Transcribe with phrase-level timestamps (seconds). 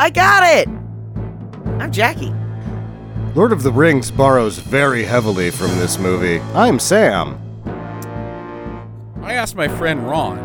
[0.00, 0.68] I got it!
[1.80, 2.32] I'm Jackie.
[3.34, 6.38] Lord of the Rings borrows very heavily from this movie.
[6.54, 7.36] I'm Sam.
[9.22, 10.38] I asked my friend Ron,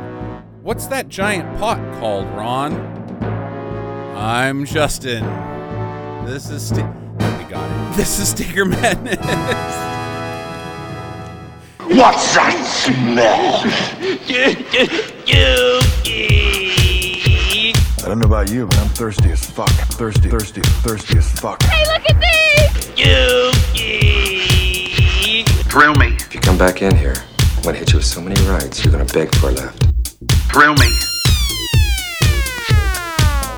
[0.63, 2.73] what's that giant pot called, Ron?
[4.17, 5.23] I'm Justin.
[6.25, 6.69] This is.
[6.69, 6.91] Sti-
[7.37, 7.83] we got it.
[7.95, 9.17] This is Stinker Madness.
[11.95, 13.61] What's that smell?
[18.03, 19.69] I don't know about you, but I'm thirsty as fuck.
[19.69, 21.63] Thirsty, thirsty, thirsty as fuck.
[21.63, 22.27] Hey, look at me!
[23.01, 23.51] You
[25.69, 27.15] thrill me, If you come back in here,
[27.57, 29.85] I'm gonna hit you with so many rights, you're gonna beg for a left.
[30.51, 30.89] thrill me,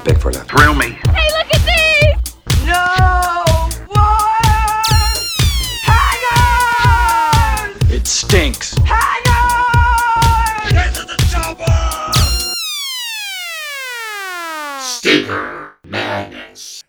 [0.06, 0.50] Beg for a left.
[0.52, 0.92] thrill me.
[0.92, 2.14] Hey, look at me!
[2.68, 3.35] It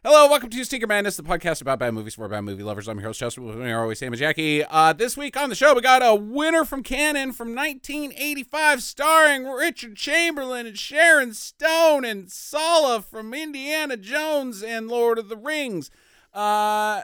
[0.09, 2.87] Hello, welcome to Stinker Madness, the podcast about bad movies for bad movie lovers.
[2.87, 3.45] I'm your host, Justin.
[3.45, 4.63] With me are always Sam and Jackie.
[4.65, 9.49] Uh, this week on the show, we got a winner from Cannon from 1985, starring
[9.49, 15.91] Richard Chamberlain and Sharon Stone and Sallah from Indiana Jones and Lord of the Rings.
[16.33, 17.03] Uh,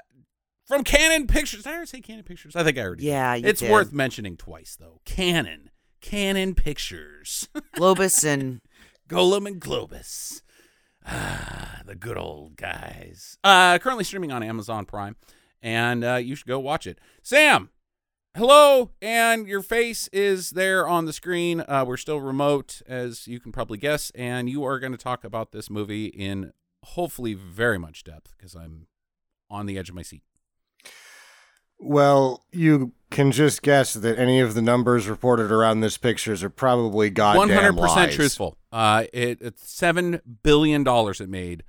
[0.64, 1.64] from Cannon Pictures.
[1.64, 2.54] Did I already say Cannon Pictures?
[2.54, 3.02] I think I already.
[3.02, 3.08] did.
[3.08, 3.72] Yeah, you It's did.
[3.72, 5.00] worth mentioning twice though.
[5.04, 8.60] Cannon, Cannon Pictures, Globus and
[9.08, 10.41] Golan and Globus.
[11.84, 13.36] The good old guys.
[13.42, 15.16] Uh, currently streaming on Amazon Prime,
[15.60, 16.98] and uh, you should go watch it.
[17.22, 17.70] Sam,
[18.36, 21.60] hello, and your face is there on the screen.
[21.66, 25.24] Uh, we're still remote, as you can probably guess, and you are going to talk
[25.24, 26.52] about this movie in
[26.84, 28.86] hopefully very much depth because I'm
[29.50, 30.22] on the edge of my seat.
[31.84, 36.48] Well, you can just guess that any of the numbers reported around this pictures are
[36.48, 38.14] probably goddamn One hundred percent lies.
[38.14, 38.56] truthful.
[38.70, 41.64] Uh, it, it's seven billion dollars it made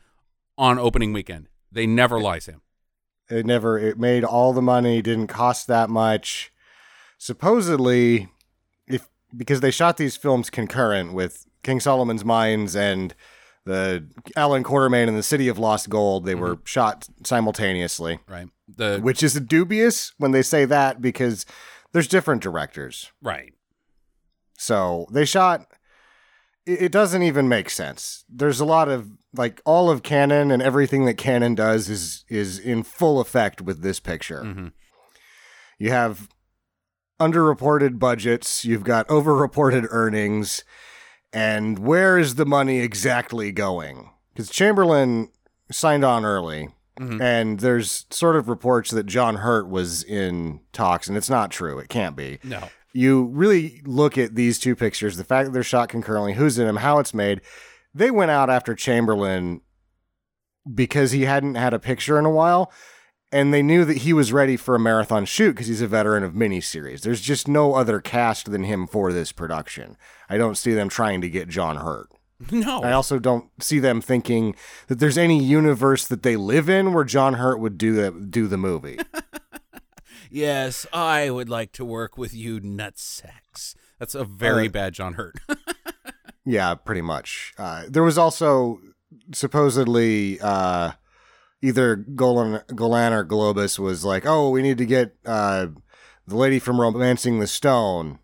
[0.58, 1.50] on opening weekend.
[1.72, 2.62] They never lie, Sam.
[3.30, 3.80] It never.
[3.80, 5.02] It made all the money.
[5.02, 6.54] Didn't cost that much.
[7.18, 8.28] Supposedly,
[8.88, 13.16] if because they shot these films concurrent with King Solomon's Mines and
[13.66, 18.20] the Alan Quatermain and the City of Lost Gold, they were shot simultaneously.
[18.28, 18.48] Right.
[18.68, 21.46] The which is dubious when they say that because
[21.92, 23.12] there's different directors.
[23.22, 23.54] right.
[24.58, 25.66] So they shot.
[26.66, 28.24] It doesn't even make sense.
[28.30, 32.58] There's a lot of like all of cannon and everything that cannon does is is
[32.60, 34.42] in full effect with this picture.
[34.42, 34.72] Mhm.
[35.78, 36.30] You have
[37.20, 38.64] underreported budgets.
[38.64, 40.64] You've got overreported earnings,
[41.34, 44.12] and where is the money exactly going?
[44.34, 45.30] Because Chamberlain
[45.72, 47.22] signed on early, Mhm.
[47.22, 51.80] and there's sort of reports that John Hurt was in talks, and it's not true.
[51.80, 52.70] It can't be No.
[52.94, 56.68] you really look at these two pictures, the fact that they're shot concurrently, who's in
[56.68, 57.42] them, how it's made.
[57.96, 59.62] They went out after Chamberlain
[60.72, 62.72] because he hadn't had a picture in a while,
[63.34, 66.24] and they knew that he was ready for a marathon shoot because he's a veteran
[66.24, 67.02] of miniseries.
[67.02, 69.98] There's just no other cast than him for this production.
[70.30, 72.10] I don't see them trying to get John Hurt.
[72.52, 72.84] No.
[72.84, 74.54] I also don't see them thinking
[74.88, 78.48] that there's any universe that they live in where John Hurt would do the do
[78.48, 79.00] the movie.
[80.30, 83.76] yes, I would like to work with you, nutsacks.
[83.98, 85.36] That's a very Uh, bad John Hurt.
[86.46, 87.54] Yeah, pretty much.
[87.58, 88.82] Uh, there was also
[89.34, 90.92] supposedly uh,
[91.64, 95.68] either Golan, Golan or Globus was like, "Oh, we need to get uh,
[96.28, 98.20] the lady from Romancing the Stone."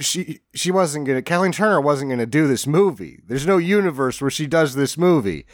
[0.00, 1.22] She she wasn't gonna.
[1.22, 3.20] Kathleen Turner wasn't gonna do this movie.
[3.26, 5.46] There's no universe where she does this movie.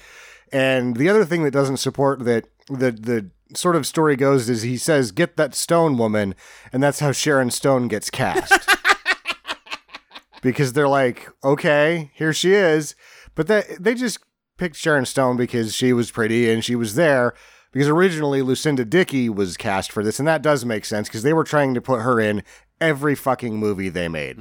[0.53, 4.63] And the other thing that doesn't support that the the sort of story goes is
[4.63, 6.35] he says, "Get that Stone woman,"
[6.73, 8.53] and that's how Sharon Stone gets cast
[10.43, 12.95] because they're like, okay, here she is.
[13.35, 14.19] But they, they just
[14.57, 17.35] picked Sharon Stone because she was pretty and she was there.
[17.73, 21.33] Because originally Lucinda Dickey was cast for this, and that does make sense because they
[21.33, 22.43] were trying to put her in
[22.83, 24.37] every fucking movie they made.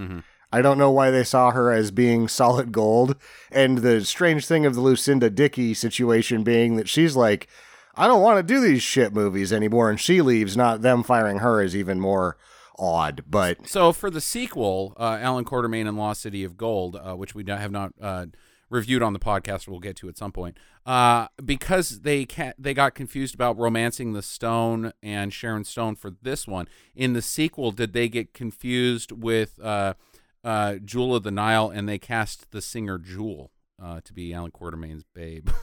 [0.52, 3.16] I don't know why they saw her as being solid gold.
[3.52, 7.48] And the strange thing of the Lucinda Dickey situation being that she's like,
[7.96, 10.58] I don't want to do these shit movies anymore, and she leaves.
[10.58, 12.38] Not them firing her is even more
[12.78, 13.24] odd.
[13.30, 17.36] But so for the sequel, uh, Alan Quatermain and Lost City of Gold, uh, which
[17.36, 18.26] we have not uh,
[18.72, 22.74] reviewed on the podcast, we'll get to at some point, uh, because they ca- they
[22.74, 26.68] got confused about romancing the Stone and Sharon Stone for this one.
[26.96, 29.94] In the sequel, did they get confused with uh,
[30.44, 34.52] uh, Jewel of the Nile and they cast the singer Jewel uh, to be Alan
[34.52, 35.50] Quatermain's babe?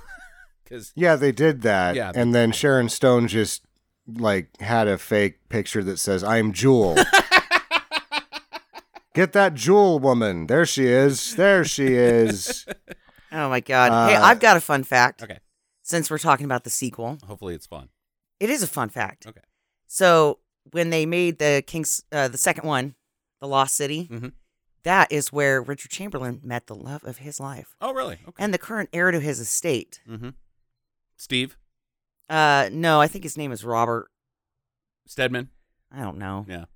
[0.65, 1.97] Because Yeah, they did that.
[1.97, 3.63] Yeah, and then Sharon Stone just
[4.07, 6.97] like had a fake picture that says "I'm Jewel."
[9.19, 10.47] Get that Jewel woman.
[10.47, 11.35] There she is.
[11.35, 12.65] There she is.
[13.33, 14.09] oh my god.
[14.09, 15.25] hey, Uh, I've got a fun fact.
[15.25, 15.41] okay,
[15.83, 17.19] since we're talking about the sequel.
[17.27, 17.89] Hopefully, it's fun.
[18.39, 19.27] It is a fun fact.
[19.27, 19.41] Okay.
[19.89, 20.39] So
[20.71, 22.95] when they made the King's, uh, the second one,
[23.41, 24.35] the Lost City, Mhm.
[24.85, 28.21] that is where Richard Chamberlain met the love of his life Oh, really?
[28.29, 28.41] Okay.
[28.45, 30.01] and the current heir to his estate.
[30.09, 30.29] mm-hmm.
[31.17, 31.57] Steve
[32.31, 34.11] Uh, no, I think his name is Robert.
[35.07, 35.51] Stedman.
[35.91, 36.47] I don't know.
[36.49, 36.67] Yeah.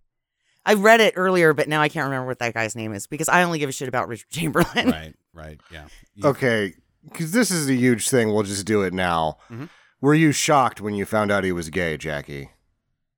[0.65, 3.29] I read it earlier, but now I can't remember what that guy's name is because
[3.29, 4.91] I only give a shit about Richard Chamberlain.
[4.91, 5.15] right.
[5.35, 5.61] Right.
[5.71, 5.87] Yeah.
[6.15, 6.75] You- Okay,
[7.05, 8.33] because this is a huge thing.
[8.33, 9.39] We'll just do it now.
[9.51, 9.69] Mhm.
[10.01, 12.51] Were you shocked when you found out he was gay, Jackie?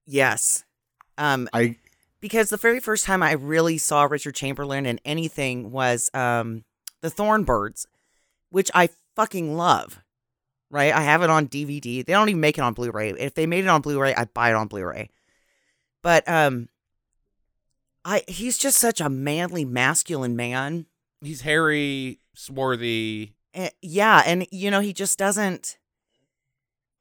[0.07, 0.65] Yes.
[1.19, 1.77] Um, I
[2.21, 6.65] because the very first time I really saw Richard Chamberlain in anything was um
[7.01, 7.87] the Thorn Birds,
[8.51, 10.01] which I fucking love.
[10.71, 10.93] Right?
[10.93, 12.05] I have it on DVD.
[12.05, 13.11] They don't even make it on Blu-ray.
[13.11, 15.09] If they made it on Blu-ray, I'd buy it on Blu-ray.
[16.03, 16.69] But um
[18.05, 20.87] I he's just such a manly, masculine man.
[21.23, 23.35] he's hairy, swarthy.
[23.55, 25.79] Eh, yeah, and you know, he just doesn't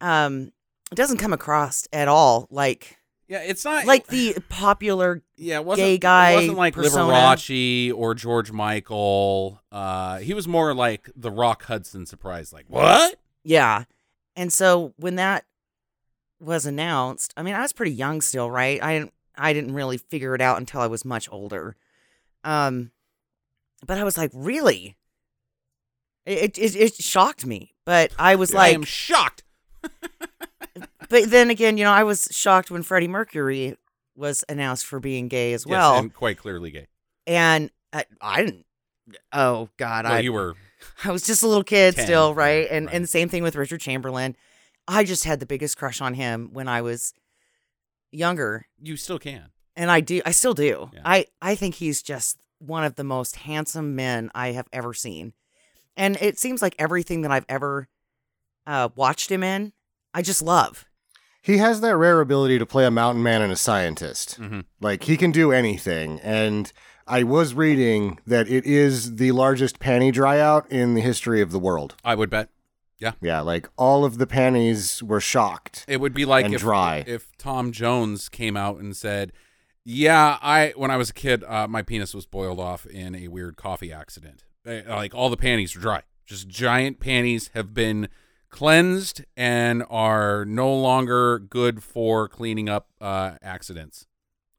[0.01, 0.51] um
[0.93, 2.97] doesn't come across at all like
[3.27, 7.11] Yeah, it's not like the popular yeah, it wasn't, gay guy It wasn't like persona.
[7.11, 9.61] Liberace or George Michael.
[9.71, 12.53] Uh, he was more like the Rock Hudson surprise.
[12.53, 13.19] Like what?
[13.43, 13.85] Yeah.
[14.35, 15.45] And so when that
[16.39, 18.81] was announced, I mean, I was pretty young still, right?
[18.81, 21.75] I didn't I didn't really figure it out until I was much older.
[22.43, 22.91] Um
[23.85, 24.95] but I was like, "Really?"
[26.25, 27.73] It it, it shocked me.
[27.85, 29.43] But I was I like am shocked.
[31.09, 33.75] but then again, you know, I was shocked when Freddie Mercury
[34.15, 35.97] was announced for being gay as Yes, well.
[35.97, 36.87] and quite clearly gay.
[37.27, 38.65] and I, I didn't
[39.31, 40.55] Oh god, Well, I you were
[41.03, 42.67] I was just a little kid 10, still, right?
[42.69, 42.95] And right.
[42.95, 44.35] and same thing with Richard Chamberlain.
[44.87, 47.13] I just had the biggest crush on him when I was
[48.13, 49.49] younger, you still can.
[49.75, 50.89] and I do I still do.
[50.93, 51.01] Yeah.
[51.05, 55.33] I I think he's just one of the most handsome men I have ever seen.
[55.97, 57.87] And it seems like everything that I've ever
[58.67, 59.73] uh watched him in,
[60.13, 60.85] I just love.
[61.41, 64.39] he has that rare ability to play a mountain man and a scientist.
[64.39, 64.63] Mhm.
[64.79, 66.19] Like he can do anything.
[66.21, 66.71] And
[67.05, 71.59] I was reading that it is the largest panty dryout in the history of the
[71.59, 71.95] world.
[72.05, 72.47] I would bet.
[72.99, 75.83] Yeah, Yeah, like all of the panties were shocked.
[75.87, 77.03] It would be like And if, dry.
[77.05, 79.33] if Tom Jones came out and said,
[79.83, 83.27] "Yeah, I when I was a kid, uh, my penis was boiled off in a
[83.27, 84.45] weird coffee accident.
[84.65, 86.03] Like all the panties are dry.
[86.25, 88.07] Just giant panties have been
[88.49, 94.05] cleansed and are no longer good for cleaning up uh, accidents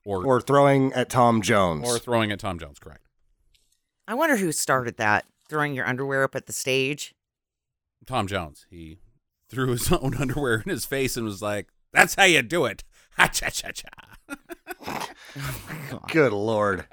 [0.05, 1.89] or Or throwing at Tom Jones.
[1.89, 2.79] or throwing at Tom Jones.
[2.79, 3.07] Correct.
[4.07, 7.15] I wonder who started that, throwing your underwear up at the stage.
[8.07, 8.67] Tom Jones.
[8.71, 8.99] He
[9.49, 12.85] threw his own underwear in his face and was like, "That's how you do it."
[13.17, 13.89] Ha cha cha cha.
[16.09, 16.87] Good lord.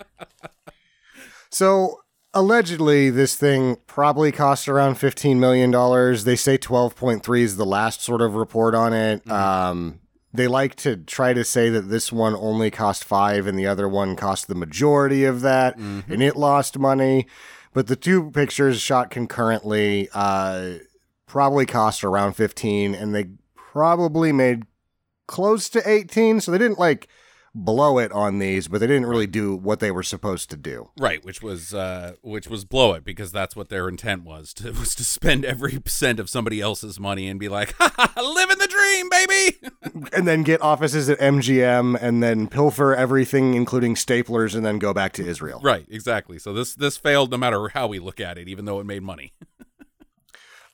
[1.49, 1.99] so
[2.33, 6.23] allegedly, this thing probably cost around fifteen million dollars.
[6.23, 9.29] They say twelve point three is the last sort of report on it.
[9.29, 9.99] Um,
[10.33, 13.89] they like to try to say that this one only cost five and the other
[13.89, 17.27] one cost the majority of that, and it lost money.
[17.73, 20.73] But the two pictures shot concurrently uh,
[21.31, 24.63] probably cost around fifteen, and they probably made
[25.27, 26.41] close to eighteen.
[26.41, 27.07] So they didn't like
[27.53, 30.89] blow it on these, but they didn't really do what they were supposed to do.
[30.99, 34.71] Right, which was uh, which was blow it because that's what their intent was to
[34.79, 38.21] was to spend every cent of somebody else's money and be like, ha, ha, ha,
[38.21, 39.57] living the dream, baby.
[40.13, 44.93] And then get offices at MGM and then pilfer everything, including staplers, and then go
[44.93, 45.59] back to Israel.
[45.63, 46.37] right, exactly.
[46.37, 49.03] So this this failed no matter how we look at it, even though it made
[49.03, 49.33] money.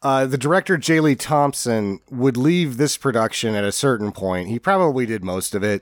[0.02, 1.00] Uh, the director, J.
[1.00, 4.48] Lee Thompson, would leave this production at a certain point.
[4.48, 5.82] He probably did most of it.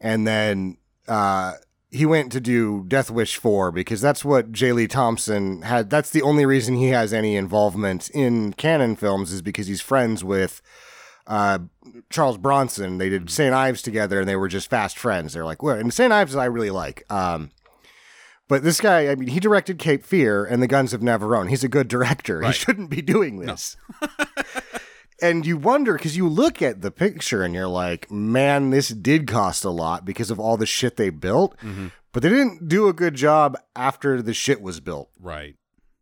[0.00, 1.54] And then uh,
[1.90, 4.72] he went to do Death Wish 4 because that's what J.
[4.72, 5.88] Lee Thompson had.
[5.88, 10.24] That's the only reason he has any involvement in cannon films is because he's friends
[10.24, 10.60] with
[11.28, 11.60] uh,
[12.10, 12.98] Charles Bronson.
[12.98, 13.54] They did St.
[13.54, 15.32] Ives together and they were just fast friends.
[15.32, 16.12] They're like, well, and St.
[16.12, 17.04] Ives I really like.
[17.08, 17.52] Um,
[18.48, 21.48] but this guy, I mean, he directed Cape Fear and The Guns of Navarone.
[21.48, 22.42] He's a good director.
[22.42, 23.76] He shouldn't be doing this.
[25.22, 29.26] and you wonder because you look at the picture and you're like, man, this did
[29.26, 31.56] cost a lot because of all the shit they built.
[32.12, 35.10] But they didn't do a good job after the shit was built.
[35.18, 35.56] Right.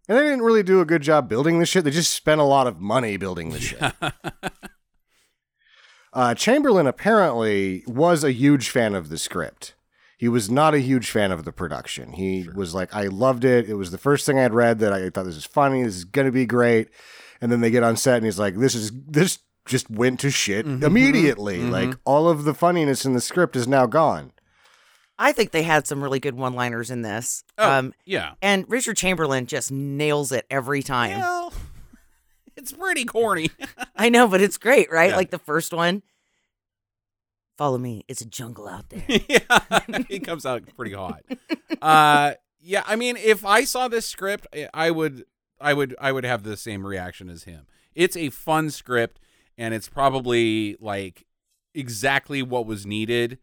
[0.09, 1.85] And they didn't really do a good job building the shit.
[1.85, 3.93] They just spent a lot of money building the shit.
[6.13, 9.75] Uh, Chamberlain apparently was a huge fan of the script.
[10.23, 12.13] He was not a huge fan of the production.
[12.13, 13.69] He was like, I loved it.
[13.69, 15.83] It was the first thing I'd read that I thought this is funny.
[15.83, 16.91] This is going to be great.
[17.41, 20.31] And then they get on set and he's like, this is, this just went to
[20.31, 21.59] shit immediately.
[21.65, 24.31] Like all of the funniness in the script is now gone.
[25.19, 27.43] I think they had some really good one-liners in this.
[27.59, 28.35] Oh, Um, yeah.
[28.41, 31.19] and Richard Chamberlain just nails it every time.
[31.19, 31.53] Well,
[32.57, 33.51] it's pretty corny.
[33.97, 35.11] I know, but it's great, right?
[35.11, 35.17] Yeah.
[35.17, 36.05] Like the first one.
[37.57, 38.05] Follow me.
[38.09, 39.03] It's a jungle out there.
[39.29, 41.23] yeah, he comes out pretty hot.
[41.81, 45.25] Uh, yeah, I mean, if I saw this script, I- I would,
[45.61, 47.67] I would, I would have the same reaction as him.
[47.95, 49.21] It's a fun script,
[49.59, 51.27] and it's probably like
[51.75, 53.39] exactly what was needed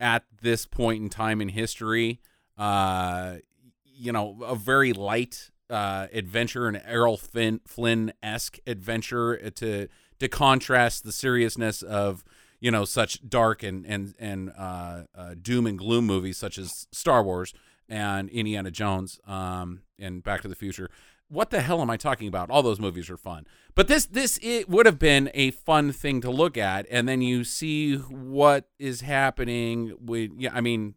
[0.00, 2.20] at this point in time in history.
[2.58, 3.36] Uh,
[3.84, 9.88] you know, a very light uh, adventure, an Errol Flynn esque adventure uh, to
[10.18, 12.24] to contrast the seriousness of
[12.62, 16.86] you know such dark and and and uh, uh, doom and gloom movies such as
[16.92, 17.52] Star Wars
[17.88, 20.88] and Indiana Jones um, and Back to the Future.
[21.28, 22.50] What the hell am I talking about?
[22.50, 26.20] All those movies are fun, but this this it would have been a fun thing
[26.20, 30.30] to look at, and then you see what is happening with.
[30.38, 30.94] Yeah, I mean,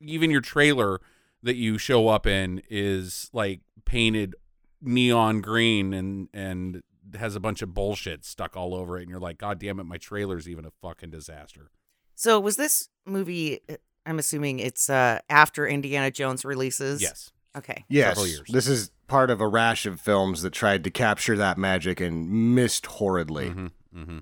[0.00, 1.00] even your trailer
[1.42, 4.36] that you show up in is like painted
[4.80, 6.82] neon green and and
[7.18, 9.84] has a bunch of bullshit stuck all over it and you're like god damn it
[9.84, 11.70] my trailer's even a fucking disaster
[12.14, 13.60] So was this movie?
[13.68, 17.00] uh, I'm assuming it's uh after Indiana Jones releases.
[17.02, 17.84] yes Okay.
[17.86, 18.18] Yes,
[18.48, 22.54] this is part of a rash of films that tried to capture that magic and
[22.54, 23.50] missed horridly.
[23.50, 24.18] hmm hmm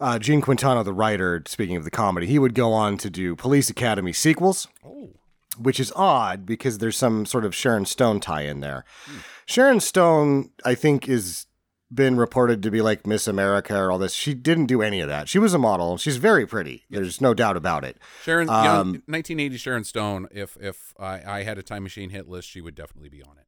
[0.00, 3.36] Uh, Gene Quintana, the writer, speaking of the comedy, he would go on to do
[3.36, 5.12] Police Academy sequels, oh
[5.58, 8.84] which is odd because there's some sort of Sharon Stone tie in there.
[9.46, 11.46] Sharon Stone, I think, is
[11.92, 14.14] been reported to be like Miss America or all this.
[14.14, 15.28] She didn't do any of that.
[15.28, 15.96] She was a model.
[15.98, 16.84] She's very pretty.
[16.88, 17.98] There's no doubt about it.
[18.22, 22.28] sharon Um, young, 1980 sharon stone if if I, I had a time machine hit
[22.28, 23.46] list she would definitely be on it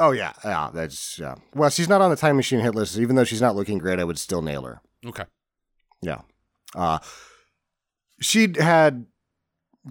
[0.00, 0.70] Oh yeah, yeah.
[0.72, 1.34] That's yeah.
[1.54, 2.96] Well, she's not on the Time Machine hit list.
[2.96, 4.80] Even though she's not looking great, I would still nail her.
[5.06, 5.24] okay
[6.00, 6.22] Yeah.
[6.74, 6.98] Uh
[8.20, 9.06] she had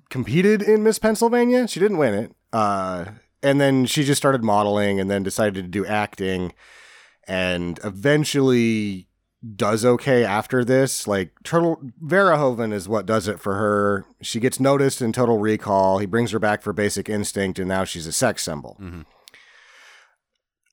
[0.09, 1.67] competed in Miss Pennsylvania.
[1.67, 2.31] She didn't win it.
[2.53, 3.05] Uh
[3.41, 6.51] and then she just started modeling and then decided to do acting
[7.27, 9.07] and eventually
[9.55, 11.07] does okay after this.
[11.07, 14.05] Like Turtle Verhoeven is what does it for her.
[14.21, 15.99] She gets noticed in Total Recall.
[15.99, 18.77] He brings her back for Basic Instinct and now she's a sex symbol.
[18.81, 19.05] Mhm.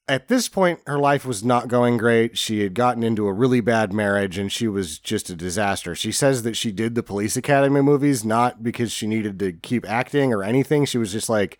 [0.09, 2.39] At this point, her life was not going great.
[2.39, 5.97] She had gotten into a really bad marriage and she was just a disaster.
[5.97, 9.89] She says that she did the Police Academy movies not because she needed to keep
[9.89, 10.85] acting or anything.
[10.85, 11.59] She was just like,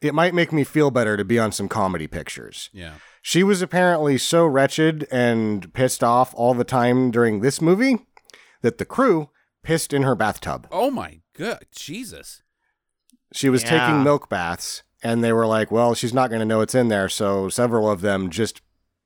[0.00, 2.70] it might make me feel better to be on some comedy pictures.
[2.72, 8.06] yeah She was apparently so wretched and pissed off all the time during this movie
[8.62, 9.30] that the crew
[9.64, 10.68] pissed in her bathtub.
[10.70, 12.42] oh my god jesus
[13.32, 13.80] She was Yeah.
[13.80, 16.88] taking milk baths, and they were like, "Well, she's not going to know it's in
[16.88, 18.62] there." So several of them just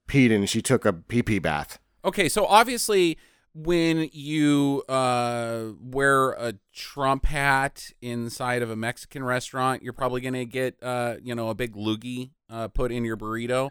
[0.08, 1.78] peed, and she took a pee pee bath.
[2.04, 3.18] Okay, so obviously
[3.52, 10.44] when you uh, wear a Trump hat inside of a Mexican restaurant, you're probably gonna
[10.44, 13.70] get uh, you know a big loogie uh, put in your burrito.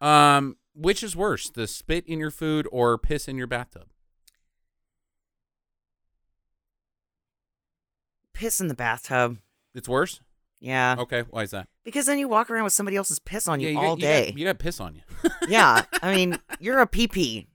[0.00, 3.86] Um, which is worse, the spit in your food or piss in your bathtub?
[8.34, 9.38] Piss in the bathtub.
[9.74, 10.20] It's worse.
[10.60, 10.96] Yeah.
[10.98, 11.68] Okay, why is that?
[11.84, 14.20] Because then you walk around with somebody else's piss on you, you all got, day.
[14.20, 15.02] You got, you got piss on you.
[15.48, 15.82] yeah.
[16.02, 17.48] I mean, you're a pee pee.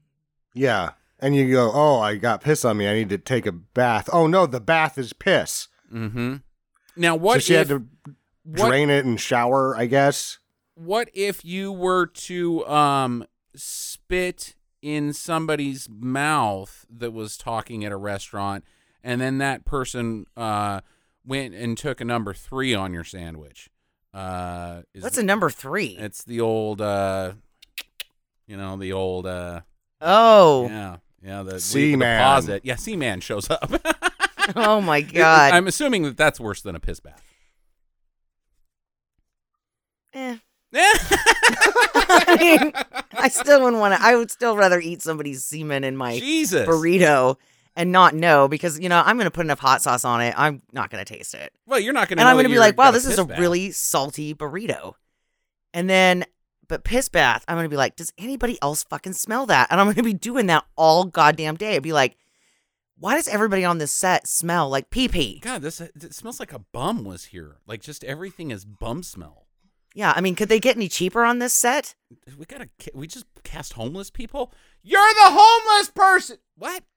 [0.54, 2.88] Yeah, and you go, "Oh, I got piss on me.
[2.88, 5.68] I need to take a bath." Oh no, the bath is piss.
[5.92, 6.38] mm-hmm.
[6.96, 7.86] Now what so she if had to
[8.44, 9.76] what, drain it and shower.
[9.78, 10.40] I guess.
[10.76, 17.98] what if you were to um spit in somebody's mouth that was talking at a
[17.98, 18.64] restaurant
[19.04, 20.82] and then that person uh
[21.26, 23.70] went and took a number three on your sandwich
[24.14, 25.96] uh is That's a number three.
[26.00, 27.34] it's the old uh
[28.48, 29.62] you know the old uh
[30.02, 30.68] Oh.
[30.68, 32.00] yeah yeah the Seaman.
[32.00, 33.72] the deposit yeah C-man shows up
[34.56, 35.54] Oh my God.
[35.54, 37.22] i'm assuming that that's worse than a piss bath
[40.14, 40.38] Eh.
[40.74, 42.74] I mean,
[43.14, 44.02] I still wouldn't want to.
[44.06, 47.38] I would still rather eat somebody's semen in my jesus burrito
[47.76, 50.34] and not know because you know I'm going to put enough hot sauce on it.
[50.38, 52.52] I'm not going to taste it, well you're not gonna and know I'm going to
[52.52, 53.40] be like, "Wow, this is a bath.
[53.40, 54.94] really salty burrito."
[55.74, 56.26] And then,
[56.68, 59.80] but piss bath, I'm going to be like, "Does anybody else fucking smell that?" And
[59.80, 61.76] I'm going to be doing that all goddamn day.
[61.76, 62.18] I'd be like,
[62.98, 66.54] "Why does everybody on this set smell like pee pee?" God, this it smells like
[66.54, 67.58] a bum was here.
[67.66, 69.41] Like just everything is bum smell.
[69.94, 71.96] Yeah, I mean, could they get any cheaper on this set?
[72.38, 72.70] We gotta.
[72.94, 74.54] We just cast homeless people.
[74.84, 76.38] You're the homeless person.
[76.58, 76.84] What?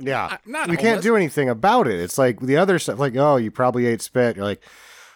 [0.00, 2.00] Yeah, I- not you can't do anything about it.
[2.00, 2.98] It's like the other stuff.
[2.98, 4.36] Like, oh, you probably ate spit.
[4.36, 4.62] You're like,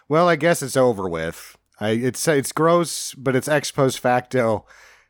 [0.09, 1.57] well, I guess it's over with.
[1.81, 4.67] I it's it's gross, but it's ex post facto.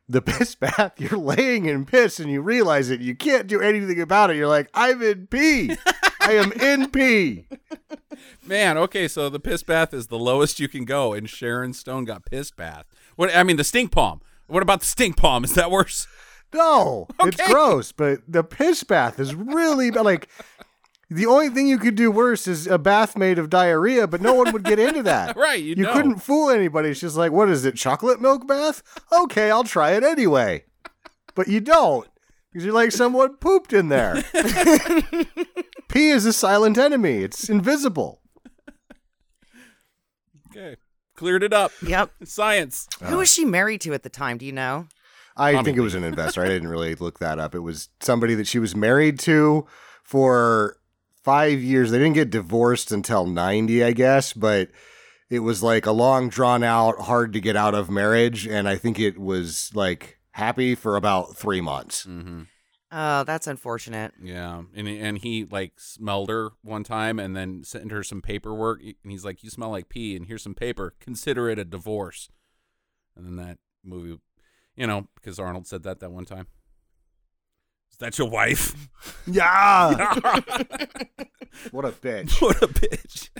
[0.08, 3.00] The piss bath, you're laying in piss and you realize it.
[3.00, 4.36] You can't do anything about it.
[4.36, 5.76] You're like, I'm in pee.
[6.26, 7.46] I am in pee.
[8.46, 12.04] Man, okay, so the piss bath is the lowest you can go, and Sharon Stone
[12.04, 12.86] got piss bath.
[13.16, 14.20] What I mean, the stink palm.
[14.46, 15.44] What about the stink palm?
[15.44, 16.06] Is that worse?
[16.54, 20.04] No, it's gross, but the piss bath is really bad.
[20.04, 20.28] like
[21.10, 24.34] the only thing you could do worse is a bath made of diarrhea, but no
[24.34, 25.36] one would get into that.
[25.46, 25.92] Right, you You know.
[25.92, 26.88] couldn't fool anybody.
[26.90, 28.82] It's just like, what is it, chocolate milk bath?
[29.12, 30.64] Okay, I'll try it anyway.
[31.34, 32.08] But you don't.
[32.56, 34.24] Because you're like someone pooped in there.
[35.90, 37.18] Pee is a silent enemy.
[37.18, 38.22] It's invisible.
[40.50, 40.76] Okay,
[41.14, 41.70] cleared it up.
[41.86, 42.12] Yep.
[42.24, 42.88] Science.
[43.02, 44.38] Who was she married to at the time?
[44.38, 44.88] Do you know?
[45.36, 46.42] I Tommy think it was an investor.
[46.42, 47.54] I didn't really look that up.
[47.54, 49.66] It was somebody that she was married to
[50.02, 50.78] for
[51.22, 51.90] five years.
[51.90, 54.70] They didn't get divorced until 90, I guess, but
[55.28, 58.46] it was like a long, drawn out, hard to get out of marriage.
[58.46, 62.04] And I think it was like happy for about three months.
[62.06, 62.42] Mm-hmm.
[62.92, 64.12] Oh, that's unfortunate.
[64.22, 68.80] Yeah, and and he like smelled her one time, and then sent her some paperwork,
[68.80, 70.94] and he's like, "You smell like pee, and here's some paper.
[71.00, 72.28] Consider it a divorce."
[73.16, 74.20] And then that movie,
[74.76, 76.46] you know, because Arnold said that that one time.
[77.90, 78.74] Is that your wife?
[79.28, 80.14] Yeah.
[81.72, 82.40] what a bitch.
[82.40, 83.30] what a bitch!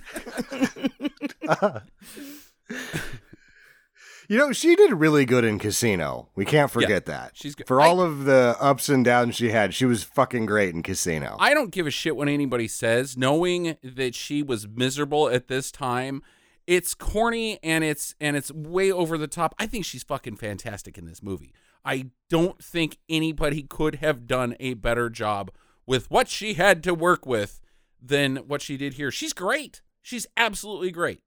[4.28, 6.28] You know, she did really good in Casino.
[6.34, 7.32] We can't forget that.
[7.34, 7.66] she's good.
[7.66, 10.82] For I- all of the ups and downs she had, she was fucking great in
[10.82, 11.36] Casino.
[11.38, 13.16] I don't give a shit what anybody says.
[13.16, 16.22] Knowing that she was miserable at this time,
[16.66, 19.54] it's corny and it's and it's way over the top.
[19.58, 21.52] I think she's fucking fantastic in this movie.
[21.84, 25.52] I don't think anybody could have done a better job
[25.86, 27.60] with what she had to work with
[28.02, 29.12] than what she did here.
[29.12, 29.82] She's great.
[30.02, 31.20] She's absolutely great.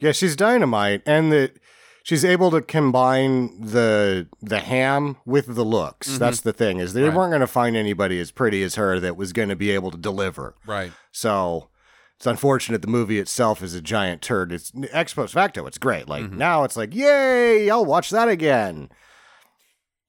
[0.00, 1.58] Yeah, she's dynamite, and that
[2.04, 6.16] she's able to combine the the ham with the looks.
[6.18, 7.08] That's the thing is they Mm-hmm.
[7.08, 7.16] Right.
[7.16, 9.90] weren't going to find anybody as pretty as her that was going to be able
[9.90, 10.54] to deliver.
[10.66, 10.92] Right.
[11.10, 11.68] So
[12.16, 14.52] it's unfortunate the movie itself is a giant turd.
[14.52, 16.08] It's ex post facto, it's great.
[16.08, 16.38] Like Mm-hmm.
[16.38, 18.88] now, it's like yay, I'll watch that again.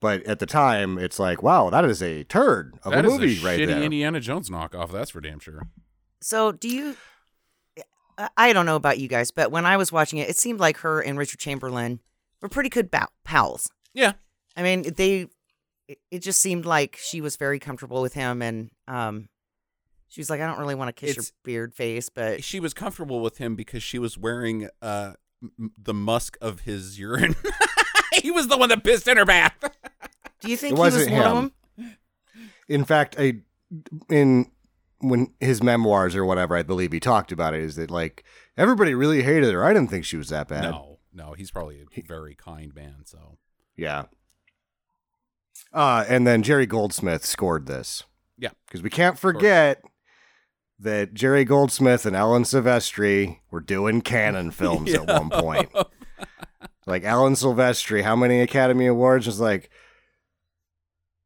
[0.00, 3.12] But at the time, it's like wow, that is a turd of That a is
[3.18, 3.82] movie a right shitty there.
[3.82, 4.92] Indiana Jones knockoff.
[4.92, 5.62] That's for damn sure.
[6.22, 6.96] So, do you?
[8.18, 10.60] I- I don't know about you guys, but when I was watching it, it seemed
[10.60, 12.00] like her and Richard Chamberlain
[12.40, 13.70] were pretty good bow- pals.
[13.94, 14.12] Yeah.
[14.56, 15.28] I mean, they.
[15.88, 19.28] it- It just seemed like she was very comfortable with him, and um,
[20.08, 22.58] she was like, "I don't really want to kiss It's- your beard face," but She
[22.58, 27.36] was comfortable with him because she was wearing uh m- the musk of his urine.
[28.22, 29.54] he was the one that pissed in her bath.
[30.40, 31.52] do you think It he was wasn't one of him.
[31.76, 31.96] them?
[32.68, 33.34] In fact, I
[34.08, 34.50] in
[35.00, 37.62] when his memoirs or whatever, I believe he talked about it.
[37.62, 38.24] Is that like
[38.56, 39.64] everybody really hated her?
[39.64, 40.70] I didn't think she was that bad.
[40.70, 43.04] No, no, he's probably a very kind man.
[43.04, 43.38] So
[43.76, 44.04] Yeah.
[45.72, 48.04] Uh, and then Jerry Goldsmith scored this.
[48.38, 48.50] Yeah.
[48.66, 49.82] Because we can't forget
[50.78, 55.70] that Jerry Goldsmith and Alan Silvestri were doing cannon films at one point.
[56.86, 59.70] Like Alan Silvestri, how many Academy Awards was like,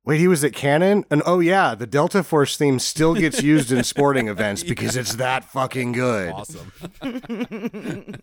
[0.05, 1.05] wait, he was at Cannon?
[1.11, 5.15] And oh, yeah, the Delta Force theme still gets used in sporting events because it's
[5.17, 6.33] that fucking good.
[6.33, 6.73] awesome.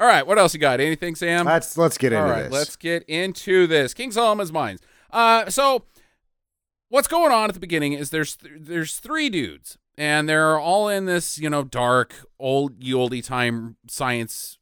[0.00, 0.78] All right, what else you got?
[0.80, 1.44] Anything, Sam?
[1.46, 2.52] Let's, let's get into All right, this.
[2.52, 3.94] let's get into this.
[3.94, 4.80] King Solomon's Mines.
[5.10, 5.84] Uh, so
[6.88, 10.88] what's going on at the beginning is there's th- there's three dudes, and they're all
[10.88, 14.58] in this you know dark old oldie time science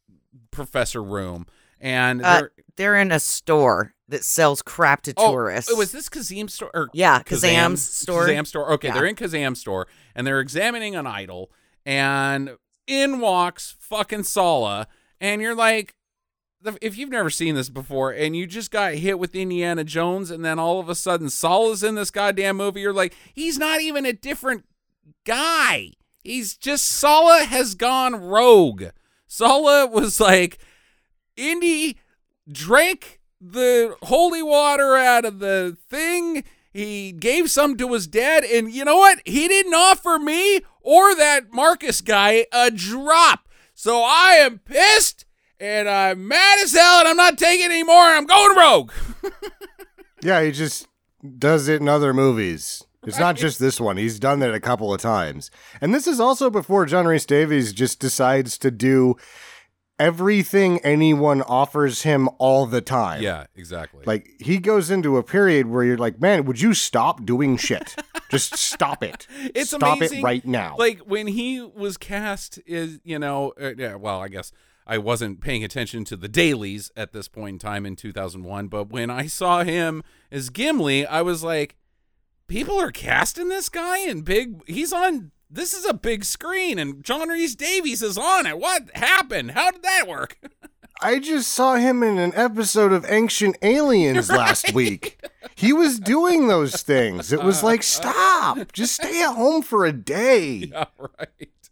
[0.51, 1.45] professor room,
[1.81, 5.71] and Uh, they're they're in a store that sells crap to oh, tourists.
[5.73, 6.71] oh, was this Kazim store?
[6.75, 8.27] Or Yeah, Kazam's store.
[8.27, 8.73] Kazam store.
[8.73, 8.95] Okay, Yeah.
[8.95, 11.51] they're in Kazam store, and they're examining an idol,
[11.85, 14.87] and in walks fucking Sallah,
[15.21, 15.95] and you're like,
[16.81, 20.45] if you've never seen this before, and you just got hit with Indiana Jones, and
[20.45, 24.07] then all of a sudden Sallah's in this goddamn movie, you're like, he's not even
[24.07, 24.65] a different
[25.25, 25.93] guy.
[26.23, 28.85] He's just Sallah has gone rogue.
[29.27, 30.59] Sallah was like,
[31.37, 31.99] Indy
[32.51, 33.21] drank
[33.53, 36.45] the holy water out of the thing.
[36.73, 39.21] He gave some to his dad, and you know what?
[39.25, 43.49] He didn't offer me or that Marcus guy a drop.
[43.75, 45.25] So I am pissed
[45.59, 47.97] and I'm mad as hell, and I'm not taking it anymore.
[47.97, 48.93] I'm going rogue.
[50.23, 50.89] Yeah, he just
[51.39, 52.83] does it in other movies.
[53.05, 53.97] It's not just this one.
[53.97, 55.53] He's done it a couple of times.
[55.81, 59.15] And this is also before John Rhys Davies just decides to do
[59.99, 63.23] everything anyone offers him all the time.
[63.23, 64.05] Yeah, exactly.
[64.05, 67.95] Like he goes into a period where you're like, man, would you stop doing shit?
[68.31, 69.27] just stop it.
[69.55, 70.19] It's stop amazing.
[70.21, 70.77] it right now.
[70.79, 73.95] Like when he was cast, is you know, uh, yeah.
[73.95, 74.53] Well, I guess
[74.87, 78.91] I wasn't paying attention to the dailies at this point in time in 2001, but
[78.91, 81.77] when I saw him as Gimli, I was like,
[82.49, 84.63] people are casting this guy in big.
[84.69, 85.33] He's on.
[85.49, 88.59] This is a big screen, and John Rhys Davies is on it.
[88.59, 89.53] What happened?
[89.53, 90.39] How did that work?
[91.01, 95.21] I just saw him in an episode of Ancient Aliens last week.
[95.55, 97.33] He was doing those things.
[97.33, 98.73] It was like, stop.
[98.73, 100.49] Just stay at home for a day.
[100.73, 101.71] yeah, right.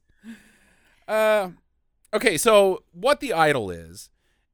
[1.09, 1.51] Uh,
[2.13, 4.11] okay, so what the idol is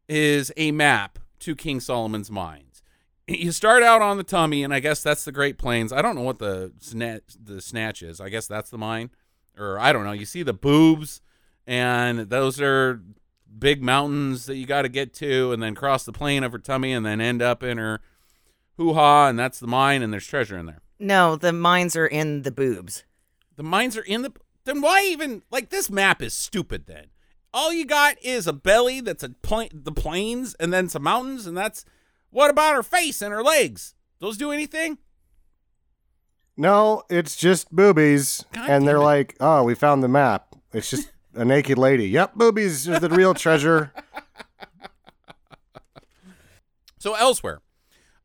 [0.09, 2.70] is a map to King Solomon's mines.
[3.31, 5.93] You start out on the tummy, and I guess that's the Great Plains.
[5.93, 8.21] I don't know what the snatch the snatch is.
[8.21, 9.11] I guess that's the mine,
[9.57, 10.11] or I don't know.
[10.11, 11.21] You see the boobs,
[11.65, 13.01] and those are
[13.57, 16.59] big mountains that you got to get to, and then cross the plain of her
[16.59, 18.01] tummy, and then end up in her
[18.77, 20.81] hoo ha, and that's the mine, and there's treasure in there.
[20.99, 23.05] No, the mines are in the boobs.
[23.55, 24.33] The mines are in the.
[24.65, 26.87] Then why even like this map is stupid?
[26.87, 27.07] Then
[27.55, 31.47] all you got is a belly that's a pla- the plains, and then some mountains,
[31.47, 31.85] and that's
[32.31, 33.95] what about her face and her legs?
[34.21, 34.99] Those do anything?
[36.57, 38.45] No, it's just boobies.
[38.53, 39.01] God and they're it.
[39.01, 40.55] like, oh, we found the map.
[40.73, 42.09] It's just a naked lady.
[42.09, 43.93] Yep, boobies is the real treasure.
[46.99, 47.63] So elsewhere,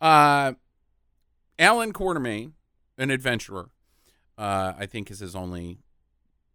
[0.01, 0.51] uh,
[1.57, 2.51] Alan Quatermain,
[2.97, 3.69] an adventurer,
[4.37, 5.79] uh, I think is his only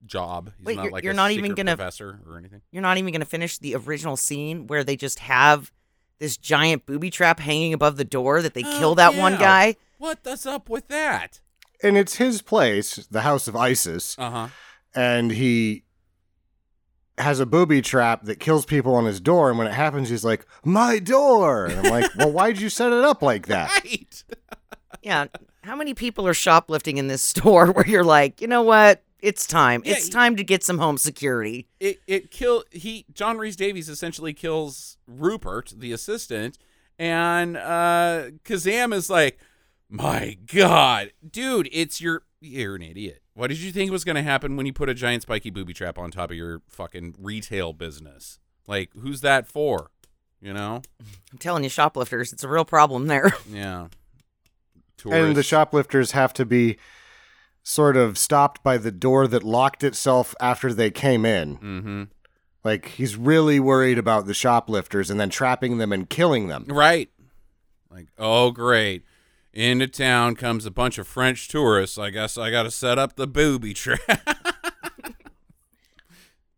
[0.04, 0.52] job.
[0.58, 2.60] He's Wait, not you're- like you're a not even gonna- professor or anything.
[2.70, 5.72] You're not even going to finish the original scene where they just have
[6.20, 9.38] this giant booby trap hanging above the door that they Oh, kill that one yeah.
[9.38, 9.76] guy.
[9.98, 11.40] What's up with that?
[11.82, 14.16] And it's his place, the House of Isis.
[14.18, 14.48] Uh huh.
[14.94, 15.82] and he
[17.18, 19.50] has a booby trap that kills people on his door.
[19.50, 22.92] And when it happens, he's like, "My door!" And I'm like, "Well, why'd you set
[22.92, 24.24] it up like that?" Right.
[25.02, 25.26] Yeah.
[25.62, 29.02] How many people are shoplifting in this store where you're like, you know what?
[29.22, 29.82] It's time.
[29.84, 31.68] Yeah, it's y- time to get some home security.
[31.78, 36.58] it it kill he John Rhys Davies essentially kills Rupert, the assistant,
[36.98, 39.38] and uh Kazam is like,
[39.88, 43.22] My God, dude, it's your you're an idiot.
[43.34, 45.98] What did you think was gonna happen when you put a giant spiky booby trap
[45.98, 48.38] on top of your fucking retail business?
[48.66, 49.90] Like, who's that for?
[50.40, 50.82] You know?
[51.32, 53.32] I'm telling you, shoplifters, it's a real problem there.
[53.50, 53.88] Yeah.
[55.10, 56.76] And the shoplifters have to be
[57.62, 61.56] sort of stopped by the door that locked itself after they came in.
[61.58, 62.02] Mm-hmm.
[62.64, 66.64] Like he's really worried about the shoplifters and then trapping them and killing them.
[66.68, 67.10] Right.
[67.90, 69.04] Like, oh great.
[69.52, 71.98] Into town comes a bunch of French tourists.
[71.98, 74.00] I guess I gotta set up the booby trap.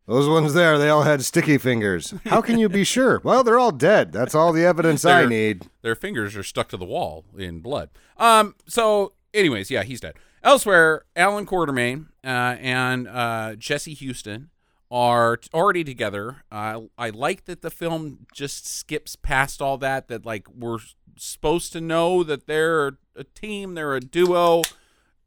[0.07, 2.13] Those ones there, they all had sticky fingers.
[2.27, 3.21] How can you be sure?
[3.23, 4.13] Well, they're all dead.
[4.13, 5.69] That's all the evidence I They're- need.
[5.83, 7.89] their fingers are stuck to the wall in blood.
[8.19, 8.55] Um.
[8.67, 10.15] So, anyways, yeah, he's dead.
[10.43, 14.51] Elsewhere, Alan Quatermain uh, and uh, Jesse Huston
[14.91, 16.43] are already together.
[16.51, 20.09] Uh, I like that the film just skips past all that.
[20.09, 20.79] That like we're
[21.17, 24.63] supposed to know that they're a team, they're a duo,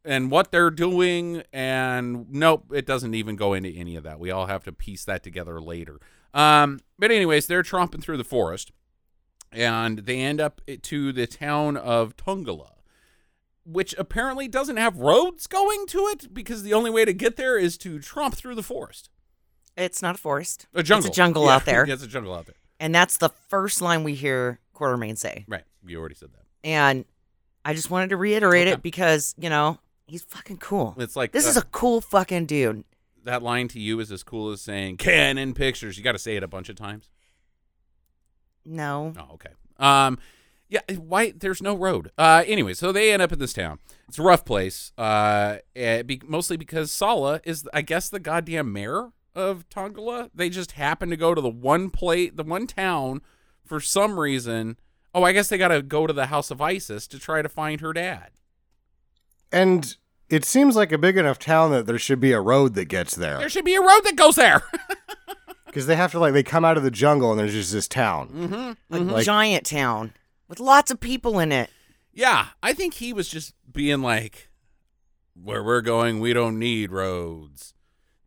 [0.04, 1.44] and what they're doing.
[1.54, 4.20] And nope, it doesn't even go into any of that.
[4.20, 6.00] We all have to piece that together later.
[6.34, 6.82] Um.
[6.98, 8.72] But anyways, they're tromping through the forest
[9.52, 12.72] and they end up to the town of Tungala,
[13.66, 17.58] which apparently doesn't have roads going to it because the only way to get there
[17.58, 19.10] is to tromp through the forest.
[19.76, 20.68] It's not a forest.
[20.74, 21.08] A jungle.
[21.08, 21.86] It's a jungle Yeah, out there.
[21.88, 22.56] yeah, it's a jungle out there.
[22.80, 25.46] And that's the first line we hear Quatermain say.
[25.48, 25.64] Right.
[25.86, 26.44] You already said that.
[26.64, 27.06] And
[27.64, 28.74] I just wanted to reiterate Okay.
[28.76, 30.94] it because, you know, he's fucking cool.
[30.98, 32.84] It's like This uh, is a cool fucking dude.
[33.24, 35.98] that line to you is as cool as saying Cannon Pictures.
[35.98, 37.10] You got to say it a bunch of times.
[38.66, 39.14] No.
[39.18, 39.50] Oh, okay.
[39.78, 40.18] Um,
[40.70, 40.82] yeah.
[40.98, 41.32] Why?
[41.36, 42.12] There's no road.
[42.18, 43.80] Uh, anyway, so they end up in this town.
[44.08, 44.92] It's a rough place.
[44.98, 50.30] Uh, eh, be, mostly because Sallah is, I guess, the goddamn mayor of Tongala.
[50.34, 53.22] They just happen to go to the one plate, the one town,
[53.66, 54.78] for some reason.
[55.14, 57.50] Oh, I guess they got to go to the House of Isis to try to
[57.50, 58.32] find her dad.
[59.52, 59.96] And
[60.30, 63.16] it seems like a big enough town that there should be a road that gets
[63.16, 63.50] There there.
[63.50, 64.62] should be a road that goes there.
[65.66, 67.86] Because they have to, like, they come out of the jungle and there's just this
[67.86, 68.30] town.
[68.30, 68.96] mm-hmm.
[68.96, 70.14] A Like- giant town
[70.48, 71.70] with lots of people in it.
[72.14, 74.50] Yeah, I think he was just being like,
[75.42, 77.74] where we're going, we don't need roads.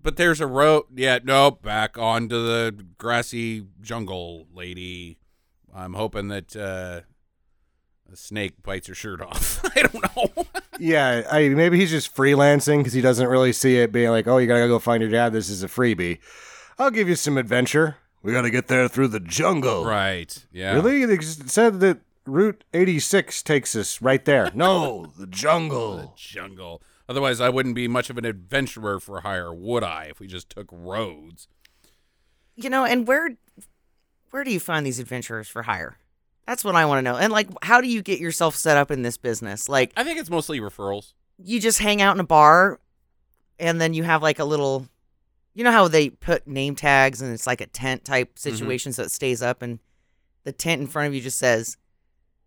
[0.00, 0.84] But there's a road.
[0.94, 5.18] Yeah, nope, back onto the grassy jungle, lady.
[5.74, 7.00] I'm hoping that uh,
[8.12, 9.60] a snake bites her shirt off.
[9.76, 10.46] I don't know.
[10.80, 14.38] Yeah, I maybe he's just freelancing because he doesn't really see it being like, oh,
[14.38, 15.32] you gotta go find your dad.
[15.32, 16.18] This is a freebie.
[16.78, 17.96] I'll give you some adventure.
[18.22, 19.84] We gotta get there through the jungle.
[19.84, 20.46] right.
[20.52, 20.74] Yeah.
[20.74, 21.04] Really?
[21.04, 21.98] They said that
[22.28, 24.50] Route 86 takes us right there.
[24.54, 25.96] No, the jungle.
[25.96, 26.82] The jungle.
[27.08, 30.50] Otherwise, I wouldn't be much of an adventurer for hire, would I, if we just
[30.50, 31.48] took roads?
[32.56, 33.36] You know, and where
[34.30, 35.98] where do you find these adventurers for hire?
[36.46, 37.16] That's what I want to know.
[37.16, 39.68] And like how do you get yourself set up in this business?
[39.68, 41.12] Like I think it's mostly referrals.
[41.38, 42.80] you just hang out in a bar
[43.58, 44.88] and then you have like a little
[45.54, 48.38] you know how they put name tags and it's like a tent type mm-hmm.
[48.38, 49.78] situation so it stays up and
[50.44, 51.76] the tent in front of you just says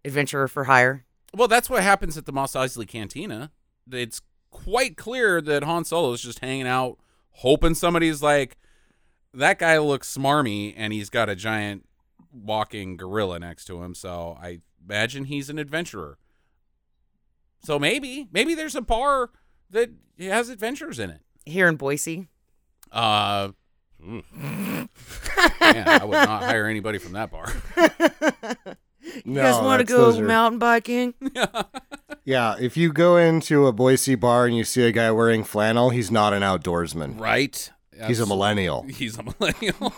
[0.05, 1.05] adventurer for hire.
[1.33, 3.51] Well, that's what happens at the Mos Eisley Cantina.
[3.91, 6.97] It's quite clear that Han Solo is just hanging out,
[7.31, 8.57] hoping somebody's like,
[9.33, 11.87] that guy looks smarmy, and he's got a giant
[12.33, 13.95] walking gorilla next to him.
[13.95, 16.17] So I imagine he's an adventurer.
[17.63, 19.29] So maybe, maybe there's a bar
[19.69, 21.21] that has adventures in it.
[21.45, 22.27] Here in Boise.
[22.91, 23.49] Uh,
[24.01, 24.89] man,
[25.61, 27.53] I would not hire anybody from that bar.
[29.25, 31.13] You guys want to that's- go those are- mountain biking?
[32.23, 35.89] Yeah, if you go into a Boise bar and you see a guy wearing flannel,
[35.89, 37.19] he's not an outdoorsman.
[37.19, 37.71] Right?
[38.05, 38.83] He's a millennial.
[38.87, 39.89] He's a millennial.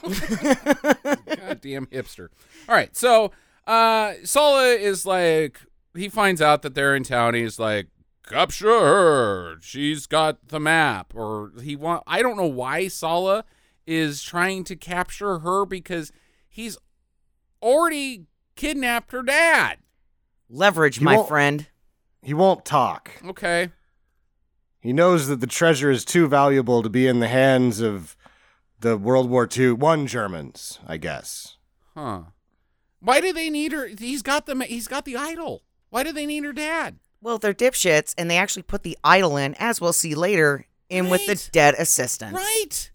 [1.04, 2.30] Goddamn hipster.
[2.70, 3.32] All right, so
[3.68, 5.60] uh Sallah is like
[5.96, 7.34] he finds out that they're in town.
[7.34, 7.88] He's like,
[8.28, 9.58] capture her.
[9.62, 11.14] She's got the map.
[11.16, 13.44] Or he want I don't know why Sallah
[13.86, 16.12] is trying to capture her because
[16.50, 16.78] he's
[17.62, 19.78] already kidnapped her dad.
[20.50, 21.68] Leverage, You my friend.
[22.22, 23.12] He won't talk.
[23.26, 23.70] Okay.
[24.80, 28.16] He knows that the treasure is too valuable to be in the hands of
[28.80, 31.58] the World War II one Germans, I guess.
[31.96, 32.24] Huh.
[33.00, 33.88] Why do they need her?
[33.88, 35.64] He's got the he's got the idol.
[35.90, 37.00] Why do they need her dad?
[37.22, 41.10] Well, they're dipshits, and they actually put the idol in, as we'll see later, in
[41.10, 42.36] with the dead assistant.
[42.36, 42.92] Right.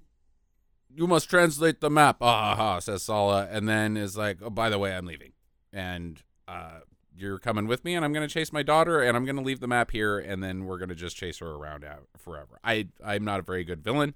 [0.94, 2.18] You must translate the map.
[2.20, 5.32] Ah, ha, ha, says Sallah, and then is like, oh, by the way, I'm leaving.
[5.78, 6.80] And uh,
[7.16, 9.42] you're coming with me, and I'm going to chase my daughter, and I'm going to
[9.42, 12.58] leave the map here, and then we're going to just chase her around out forever.
[12.64, 14.14] I, I'm not a very good villain.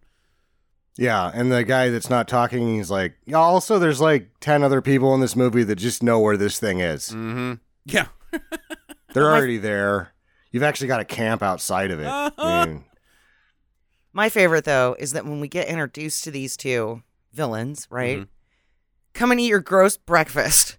[0.96, 4.82] Yeah, and the guy that's not talking, he's like, yeah, also, there's like 10 other
[4.82, 7.10] people in this movie that just know where this thing is.
[7.10, 7.54] Mm-hmm.
[7.86, 8.06] Yeah.
[9.14, 10.12] They're already there.
[10.50, 12.06] You've actually got a camp outside of it.
[12.38, 12.84] I mean,
[14.12, 18.18] My favorite, though, is that when we get introduced to these two villains, right?
[18.20, 18.28] Mhm.
[19.14, 20.76] Come and eat your gross breakfast.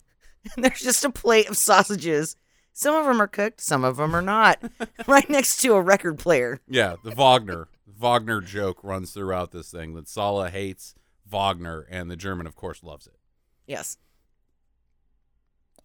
[0.55, 2.35] And there's just a plate of sausages.
[2.73, 4.59] Some of them are cooked, some of them are not.
[5.07, 6.59] right next to a record player.
[6.67, 7.67] Yeah, the Wagner.
[7.85, 10.95] Wagner joke runs throughout this thing that Sallah hates
[11.29, 13.13] Wagner, and the German, of course, loves it.
[13.67, 13.97] Yes.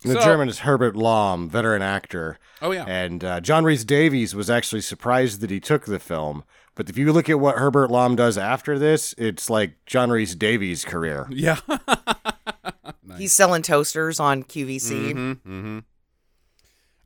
[0.03, 2.38] the So- German is Herbert Lom, veteran actor.
[2.62, 2.85] Oh, yeah.
[2.87, 6.42] And uh, John Rhys Davies was actually surprised that he took the film.
[6.75, 10.35] But if you look at what Herbert Lom does after this, it's like John Rhys
[10.37, 11.27] Davies' career.
[11.31, 11.59] Yeah.
[13.18, 15.12] He's selling toasters on QVC.
[15.12, 15.79] Mm-hmm, mm-hmm.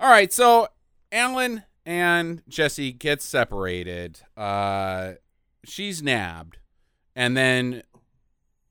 [0.00, 0.68] All right, so
[1.10, 4.20] Alan and Jesse get separated.
[4.36, 5.12] Uh,
[5.64, 6.58] she's nabbed,
[7.14, 7.82] and then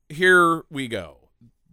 [0.08, 1.18] here we go.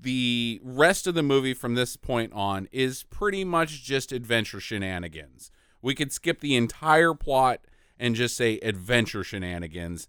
[0.01, 5.51] The rest of the movie from this point on is pretty much just adventure shenanigans.
[5.81, 7.61] We could skip the entire plot
[7.99, 10.07] and just say adventure shenanigans.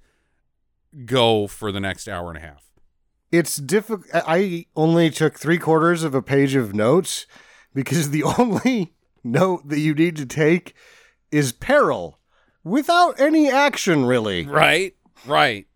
[1.05, 2.70] Go for the next hour and a half.
[3.33, 4.09] It's difficult.
[4.13, 7.27] I only took three quarters of a page of notes
[7.75, 10.75] because the only note that you need to take
[11.31, 12.19] is peril
[12.65, 14.47] without any action, really.
[14.47, 14.95] Right,
[15.27, 15.67] right.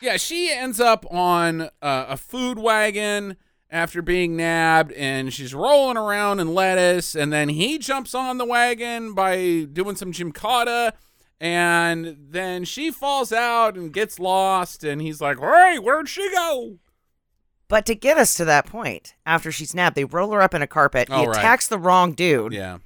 [0.00, 1.68] Yeah, she ends up on uh,
[2.08, 3.36] a food wagon
[3.70, 8.44] after being nabbed, and she's rolling around in lettuce, and then he jumps on the
[8.44, 10.92] wagon by doing some gymkata,
[11.42, 16.78] and then she falls out and gets lost, and he's like, "Hey, where'd she go?"
[17.68, 20.62] But to get us to that point, after she's nabbed, they roll her up in
[20.62, 21.08] a carpet.
[21.08, 21.36] He Oh, right.
[21.36, 22.52] attacks the wrong dude.
[22.52, 22.78] Yeah,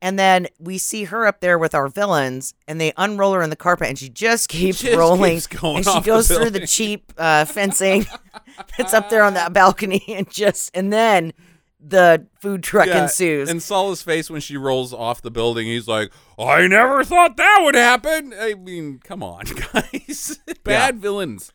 [0.00, 3.50] And then we see her up there with our villains, and they unroll her in
[3.50, 5.34] the carpet, and she just keeps Just rolling.
[5.34, 6.66] keeps going and she off the goes through the building.
[6.68, 8.06] cheap uh, fencing
[8.78, 11.32] that's up there on that balcony, and just and then
[11.80, 13.02] the food truck yeah.
[13.02, 13.50] ensues.
[13.50, 17.60] And Sallah's face when she rolls off the building, he's like, "I never thought that
[17.62, 21.52] would happen." I mean, come on, guys, bad villains.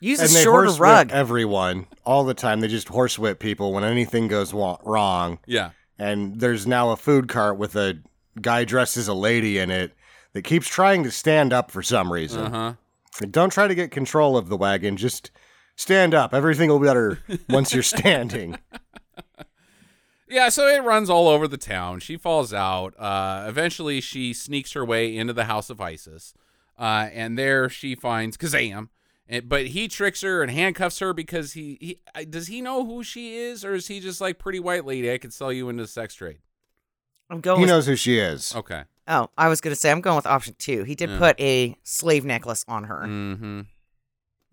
[0.00, 1.10] Use And a they shorter horsewhip rug.
[1.12, 2.60] everyone all the time.
[2.60, 5.38] They just horsewhip people when anything goes wa- wrong.
[5.46, 5.70] Yeah.
[5.98, 7.98] And there's now a food cart with a
[8.42, 9.92] guy dressed as a lady in it
[10.34, 12.42] that keeps trying to stand up for some reason.
[12.44, 13.26] Uh huh.
[13.30, 14.98] Don't try to get control of the wagon.
[14.98, 15.30] Just
[15.76, 16.34] stand up.
[16.34, 18.58] Everything will be better once you're standing.
[20.28, 22.00] Yeah, so it runs all over the town.
[22.00, 22.98] She falls out.
[22.98, 26.34] Uh, eventually, she sneaks her way into the house of Isis,
[26.78, 28.88] uh, and there she finds Kazam.
[29.28, 33.02] And, but he tricks her and handcuffs her because he, he does he know who
[33.02, 35.12] she is, or is he just like pretty white lady?
[35.12, 36.38] I could sell you into the sex trade.
[37.30, 37.58] I'm going.
[37.58, 38.54] He with, knows who she is.
[38.54, 38.82] Okay.
[39.08, 40.84] oh, I was gonna say I'm going with option two.
[40.84, 41.18] He did Yeah.
[41.18, 43.02] put a slave necklace on her.
[43.04, 43.60] Mm-hmm.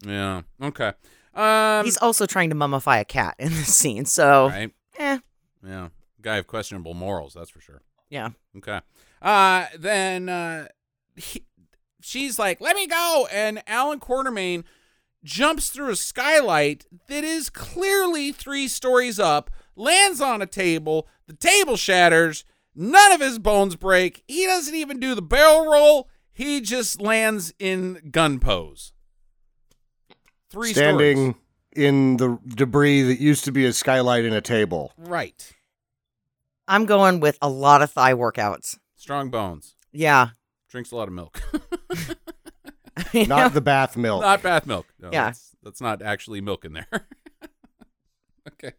[0.06, 0.42] Yeah.
[0.62, 0.94] Okay.
[1.36, 1.86] Um.
[1.86, 4.06] He's also trying to mummify a cat in this scene.
[4.06, 4.72] So, right.
[4.98, 5.20] eh,
[5.66, 5.90] Yeah.
[6.22, 7.82] Guy of questionable morals, that's for sure.
[8.10, 8.30] Yeah.
[8.58, 8.82] Okay.
[9.22, 10.68] Uh, then uh,
[11.16, 11.46] he,
[12.02, 14.64] she's like, "Let me go," and Alan Quatermain
[15.24, 21.08] jumps through a skylight that is clearly three stories up, lands on a table.
[21.28, 22.46] The table shatters.
[22.76, 24.24] None of his bones break.
[24.28, 26.10] He doesn't even do the barrel roll.
[26.34, 28.94] He just lands in gun pose.
[30.50, 31.36] Three Standing stories.
[31.76, 34.94] In the debris that used to be a skylight and a table.
[34.98, 35.54] Right.
[36.68, 38.78] I'm going with a lot of thigh workouts.
[38.96, 39.76] Strong bones.
[39.92, 40.30] Yeah.
[40.70, 41.42] Drinks a lot of milk.
[43.14, 44.22] Not the bath milk.
[44.22, 44.88] Not bath milk.
[45.00, 45.26] No, Yeah.
[45.26, 46.88] That's, that's not actually milk in there.
[48.48, 48.74] okay.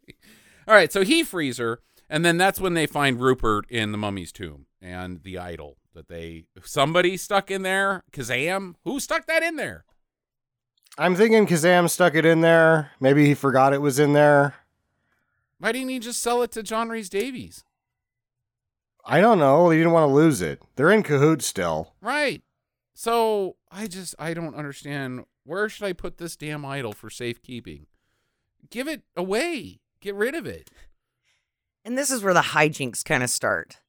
[0.66, 0.92] All right.
[0.92, 1.80] So he frees her.
[2.09, 6.09] And then that's when they find Rupert in the mummy's tomb and the idol that
[6.09, 8.04] they somebody stuck in there.
[8.12, 8.74] Kazam?
[8.85, 9.85] Who stuck that in there?
[10.96, 12.92] I'm thinking Kazam stuck it in there.
[13.00, 14.54] Maybe he forgot it was in there.
[15.59, 17.64] Why didn't he just sell it to John Rhys Davies?
[19.04, 19.70] I don't know.
[19.70, 20.62] He didn't want to lose it.
[20.76, 21.94] They're in cahoots still.
[22.00, 22.42] Right.
[22.94, 25.24] So I just I don't understand.
[25.44, 27.87] Where should I put this damn idol for safekeeping?
[28.70, 29.80] Give it away.
[30.00, 30.70] Get rid of it.
[31.85, 33.80] And this is where the hijinks kind of start.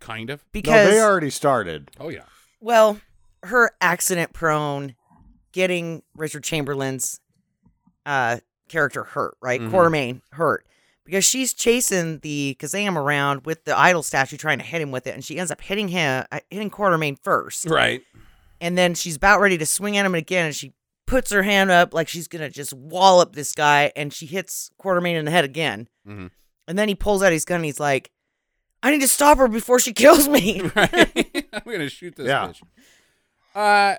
[0.00, 0.44] Kind of.
[0.52, 1.90] Because no, they already started.
[1.98, 2.24] Oh yeah.
[2.60, 3.00] Well,
[3.44, 4.96] her accident prone
[5.58, 7.18] getting Richard Chamberlain's
[8.06, 9.60] uh character hurt, right?
[9.60, 10.64] Quatermain hurt.
[11.04, 15.06] Because she's chasing the Kazam around with the idol statue trying to hit him with
[15.08, 17.64] it, and she ends up hitting him uh, hitting Quatermain first.
[17.68, 18.02] Right.
[18.60, 20.74] And then she's about ready to swing at him again, and she
[21.06, 25.16] puts her hand up like she's gonna just wallop this guy, and she hits Quatermain
[25.16, 25.88] in the head again.
[26.06, 26.30] Mhm.
[26.68, 28.10] And then he pulls out his gun and he's like,
[28.82, 30.60] I need to stop her before she kills me.
[30.76, 31.48] right?
[31.52, 32.48] I'm gonna shoot this Yeah.
[32.48, 32.62] bitch.
[33.54, 33.96] Uh,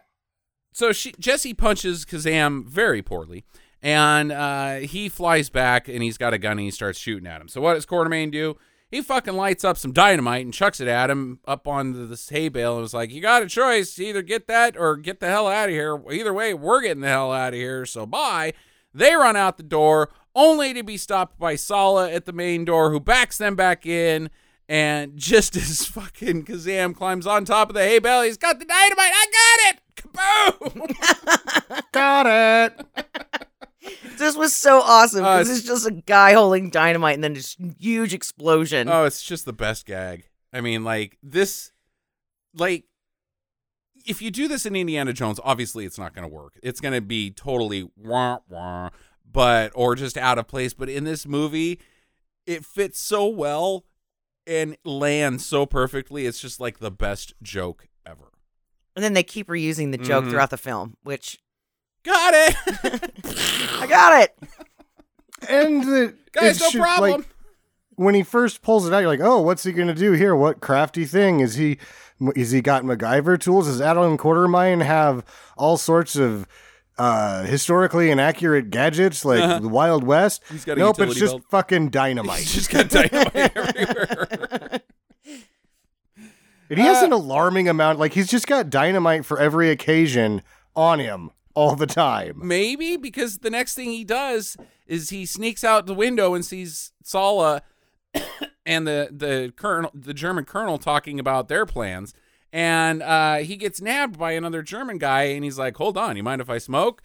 [0.71, 3.43] so she Jesse punches Kazam very poorly,
[3.81, 7.41] and uh, he flies back and he's got a gun and he starts shooting at
[7.41, 7.47] him.
[7.47, 8.57] So what does Quatermain do?
[8.91, 12.27] He fucking lights up some dynamite and chucks it at him up on the, this
[12.29, 15.27] hay bale and was like, "You got a choice: either get that or get the
[15.27, 16.01] hell out of here.
[16.11, 17.85] Either way, we're getting the hell out of here.
[17.85, 18.53] So bye."
[18.93, 22.91] They run out the door, only to be stopped by Sallah at the main door,
[22.91, 24.29] who backs them back in.
[24.67, 28.65] And just as fucking Kazam climbs on top of the hay bale, he's got the
[28.65, 29.11] dynamite.
[29.13, 29.81] I got it!
[30.01, 31.91] Kaboom!
[31.91, 32.85] Got it.
[34.17, 37.55] This was so awesome Uh, because it's just a guy holding dynamite and then this
[37.79, 38.89] huge explosion.
[38.89, 40.29] oh, it's just the best gag.
[40.53, 41.71] I mean, like, this,
[42.55, 42.85] like,
[44.05, 46.59] if you do this in Indiana Jones, obviously it's not going to work.
[46.63, 48.89] It's going to be totally wah wah,
[49.29, 50.73] but, or just out of place.
[50.73, 51.79] But in this movie,
[52.45, 53.85] it fits so well
[54.47, 56.25] and lands so perfectly.
[56.25, 58.31] It's just like the best joke ever.
[58.99, 60.31] And then they keep reusing the joke Mhm.
[60.31, 61.37] throughout the film, which
[62.03, 62.55] Got it!
[63.79, 64.37] I got it.
[65.47, 67.11] And the Guys, it no should- problem.
[67.21, 67.29] Like,
[67.95, 70.35] when he first pulls it out, you're like, "Oh, what's he gonna do here?
[70.35, 71.77] What crafty thing is he?
[72.35, 73.67] Is he got MacGyver tools?
[73.67, 75.23] Does Alan Quatermain have
[75.57, 76.45] all sorts of
[76.97, 80.43] uh, historically inaccurate gadgets like the Wild West?
[80.51, 81.43] He's got a nope, it's utility just belt.
[81.49, 82.39] fucking dynamite.
[82.39, 84.58] He's just got dynamite everywhere.
[86.69, 87.99] And he has Uh, an alarming amount.
[87.99, 90.41] Like he's just got dynamite for every occasion
[90.75, 92.39] on him all the time.
[92.43, 94.55] Maybe because the next thing he does
[94.87, 97.61] is he sneaks out the window and sees Sallah
[98.65, 102.13] and the the colonel, the German colonel, talking about their plans,
[102.53, 106.23] and uh, he gets nabbed by another German guy, and he's like, "Hold on, you
[106.23, 107.01] mind if I smoke?"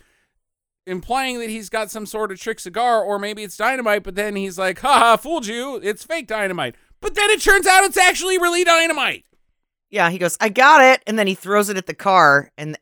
[0.86, 4.02] Implying that he's got some sort of trick cigar, or maybe it's dynamite.
[4.02, 5.80] But then he's like, "Ha ha, fooled you!
[5.82, 9.24] It's fake dynamite." But then it turns out it's actually really dynamite.
[9.94, 11.04] Yeah, he goes, I got it.
[11.06, 12.76] And then he throws it at the car and,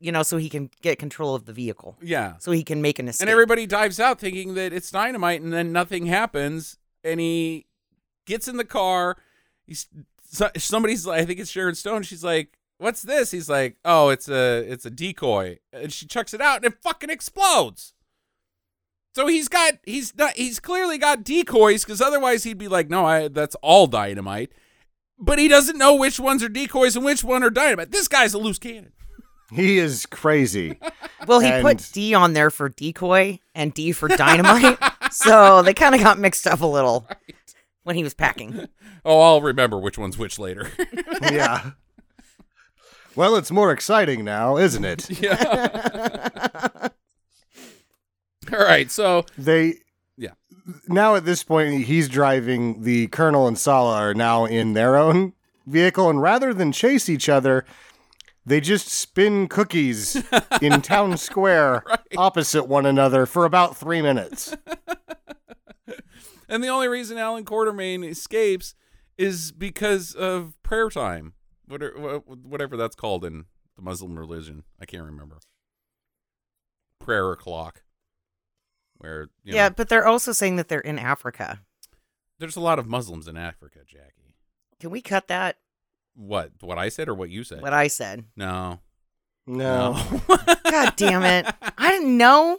[0.00, 1.96] you know, so he can get control of the vehicle.
[2.02, 3.22] Yeah, So he can make an escape.
[3.22, 6.76] And everybody dives out thinking that it's dynamite, and then nothing happens.
[7.04, 7.66] And he
[8.26, 9.16] gets in the car.
[9.64, 9.86] He's
[10.24, 11.06] so, somebody's.
[11.06, 12.02] I think it's Sharon Stone.
[12.02, 16.34] She's like, "What's this?" He's like, "Oh, it's a it's a decoy." And she chucks
[16.34, 17.94] it out, and it fucking explodes.
[19.14, 23.06] So he's got he's not he's clearly got decoys because otherwise he'd be like, "No,
[23.06, 24.52] I that's all dynamite."
[25.20, 27.90] But he doesn't know which ones are decoys and which one are dynamite.
[27.90, 28.92] This guy's a loose cannon.
[29.52, 30.78] He is crazy.
[31.26, 34.78] well, he and- put D on there for decoy and D for dynamite.
[35.10, 37.06] so they kind of got mixed up a little
[37.82, 38.68] when he was packing.
[39.04, 40.70] Oh, I'll remember which one's which later.
[41.22, 41.72] yeah.
[43.16, 45.10] Well, it's more exciting now, isn't it?
[45.20, 46.88] Yeah.
[48.52, 48.90] All right.
[48.90, 49.72] So They Yeah.
[50.88, 55.32] Now at this point he's driving the Colonel and Sallah are now in their own
[55.66, 57.64] vehicle and rather than chase each other
[58.46, 60.22] they just spin cookies
[60.62, 61.84] in town square
[62.16, 64.56] opposite one another for about 3 minutes.
[66.48, 68.74] and the only reason Alan Quatermain escapes
[69.18, 71.34] is because of prayer time,
[71.66, 73.44] whatever, whatever that's called in
[73.76, 74.64] the Muslim religion.
[74.80, 75.38] I can't remember.
[76.98, 77.82] Prayer clock,
[79.00, 81.60] where you yeah, know, but they're also saying that they're in Africa.
[82.38, 84.36] there's a lot of Muslims in Africa, Jackie.
[84.78, 85.56] Can we cut that?
[86.14, 87.62] What what I said or what you said?
[87.62, 88.24] What I said.
[88.36, 88.80] no,
[89.46, 89.96] No.
[90.70, 91.46] God damn it!
[91.78, 92.58] I didn't know.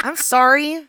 [0.00, 0.86] I'm sorry.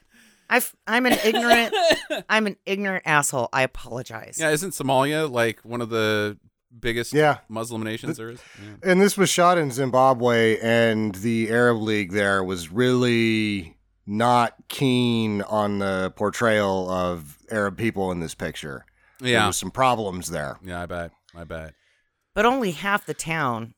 [0.51, 1.75] I've, I'm an ignorant.
[2.29, 3.49] I'm an ignorant asshole.
[3.53, 4.37] I apologize.
[4.39, 6.37] yeah, isn't Somalia like one of the
[6.79, 7.39] biggest Yeah.
[7.49, 8.41] Muslim nations there is?
[8.59, 8.91] Yeah.
[8.91, 13.77] And this was shot in Zimbabwe, and the Arab League there was really
[14.11, 18.85] not keen on the portrayal of Arab people in this picture.
[19.19, 20.57] There Yeah, was some problems there.
[20.63, 21.75] yeah, I bet, I bet.
[22.33, 23.75] But only half the town,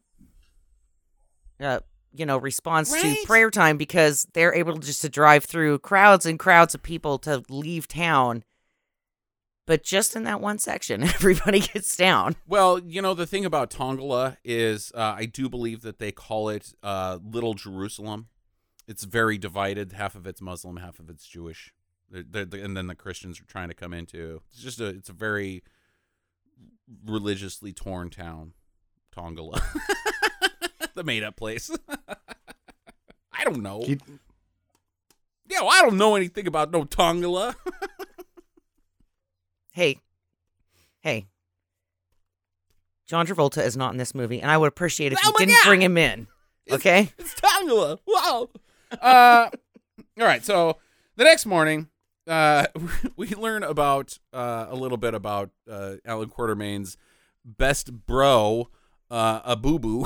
[1.59, 1.81] uh,
[2.13, 3.17] you know, responds Right.
[3.17, 7.17] to prayer time because they're able just to drive through crowds and crowds of people
[7.19, 8.43] to leave town.
[9.67, 12.35] But just in that one section, everybody gets down.
[12.47, 16.49] Well, you know, the thing about Tongala is uh, I do believe that they call
[16.49, 18.27] it uh, Little Jerusalem.
[18.87, 19.93] It's very divided.
[19.93, 21.73] Half of it's Muslim, half of it's Jewish.
[22.09, 24.41] They're, they're, and then the Christians are trying to come into.
[24.51, 24.87] It's just a.
[24.87, 25.63] It's a very
[27.05, 28.53] religiously torn town,
[29.15, 29.61] Tongala,
[30.93, 31.71] the made-up place.
[33.31, 33.81] I don't know.
[33.83, 33.97] He-
[35.47, 37.55] yeah, well, I don't know anything about no Tongala.
[39.73, 40.01] Hey,
[40.99, 41.27] hey.
[43.07, 45.53] John Travolta is not in this movie, and I would appreciate if Oh you didn't
[45.63, 45.69] God!
[45.69, 46.27] bring him in.
[46.69, 47.09] Okay?
[47.17, 47.99] It's Tongala.
[48.05, 48.49] Wow.
[48.99, 49.49] Uh,
[50.19, 50.43] all right.
[50.43, 50.77] So
[51.15, 51.89] the next morning,
[52.27, 52.67] uh,
[53.15, 56.97] we learn about uh, a little bit about uh, Alan Quatermain's
[57.45, 58.69] best bro,
[59.09, 60.05] uh, a boo boo.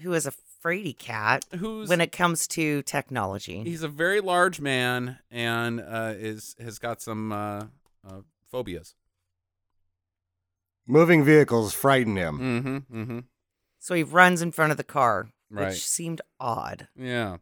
[0.00, 0.32] Who is a
[0.64, 3.62] fraidy cat Who's when it comes to technology.
[3.64, 7.64] he's a very large man and uh, is has got some uh,
[8.08, 8.94] uh, phobias.
[10.86, 12.38] Moving vehicles frighten him.
[12.38, 13.00] Mm-hmm.
[13.00, 13.18] Mm-hmm.
[13.84, 15.70] So he runs in front of the car, Right.
[15.70, 16.86] which seemed odd.
[16.96, 17.38] Yeah.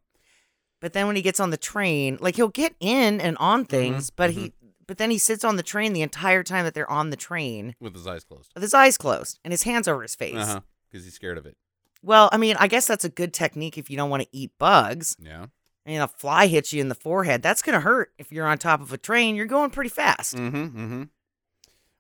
[0.81, 3.69] But then when he gets on the train, like he'll get in and on Mm-hmm.
[3.71, 4.55] things, but he
[4.87, 7.77] but then he sits on the train the entire time that they're on the train
[7.79, 8.51] With his eyes closed.
[8.55, 10.35] with his eyes closed and his hands over his face.
[10.37, 10.61] Uh huh.
[10.91, 11.57] Because he's scared of it.
[12.03, 14.53] Well, I mean, I guess that's a good technique if you don't want to eat
[14.59, 15.17] bugs.
[15.21, 15.47] Yeah.
[15.85, 17.43] And a fly hits you in the forehead.
[17.43, 19.37] That's gonna hurt if you're on top of a train.
[19.37, 20.35] You're going pretty fast.
[20.37, 21.03] Mm-hmm.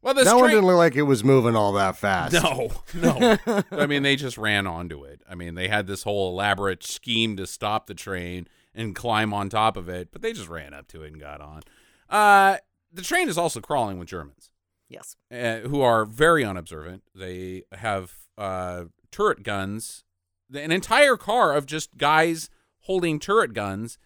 [0.03, 2.32] Well, this That one didn't look like it was moving all that fast.
[2.32, 3.36] No, no.
[3.70, 5.20] I mean, they just ran onto it.
[5.28, 9.48] I mean, they had this whole elaborate scheme to stop the train and climb on
[9.51, 11.62] top of it, but they just ran up to it and got on.
[12.09, 12.57] Uh,
[12.92, 14.51] the train is also crawling with Germans
[14.88, 15.16] Yes.
[15.30, 17.03] uh, who are very unobservant.
[17.14, 20.05] They have uh, turret guns,
[20.53, 22.48] an entire car of just guys
[22.84, 23.98] holding turret guns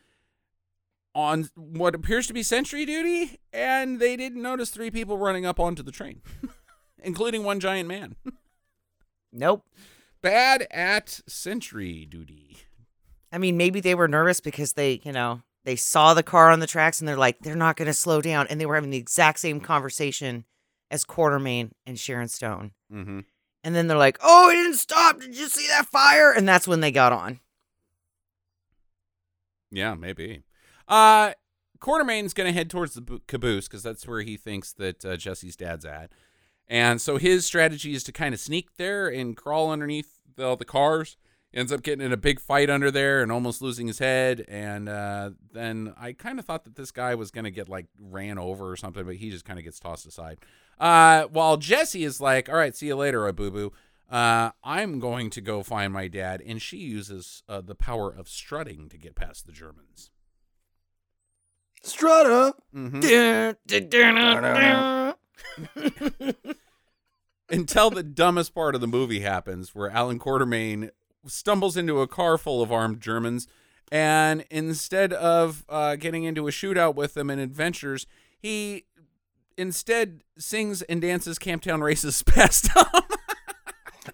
[1.15, 5.61] on what appears to be sentry duty, and they didn't notice three people running up
[5.61, 6.23] onto the train,
[7.03, 8.17] including one giant man.
[9.33, 9.67] Nope.
[10.23, 12.59] Bad at sentry duty.
[13.33, 16.61] I mean, maybe they were nervous because they, you know, they saw the car on
[16.61, 18.47] the tracks and they're like, they're not going to slow down.
[18.49, 20.45] And they were having the exact same conversation
[20.91, 22.73] as Quatermain and Sharon Stone.
[22.93, 23.21] Mm-hmm.
[23.65, 25.21] And then they're like, oh, it didn't stop.
[25.21, 26.31] Did you see that fire?
[26.31, 27.41] And that's when they got on.
[29.71, 30.43] Yeah, maybe.
[30.89, 31.33] Uh,
[31.81, 35.57] Quatermain's going to head towards the caboose because that's where he thinks that uh, Jesse's
[35.57, 36.11] dad's at.
[36.67, 40.65] And so his strategy is to kind of sneak there and crawl underneath the, the
[40.65, 41.17] cars.
[41.53, 44.45] Ends up getting in a big fight under there and almost losing his head.
[44.49, 47.87] And uh, then I kind of thought that this guy was going to get like
[47.99, 50.39] ran over or something, but he just kind of gets tossed aside.
[50.81, 53.73] Uh, while Jesse is like, all right, see you later, boo boo.
[54.11, 56.43] Uh, I'm going to go find my dad.
[56.45, 60.11] And she uses uh, the power of strutting to get past the Germans.
[61.85, 62.63] Strut up.
[67.51, 70.91] until the dumbest part of the movie happens where Alan Quatermain
[71.27, 73.47] stumbles into a car full of armed Germans
[73.93, 78.07] and instead of uh, getting into a shootout with them and adventures
[78.39, 78.85] he
[79.57, 82.87] instead sings and dances Camptown Races past them.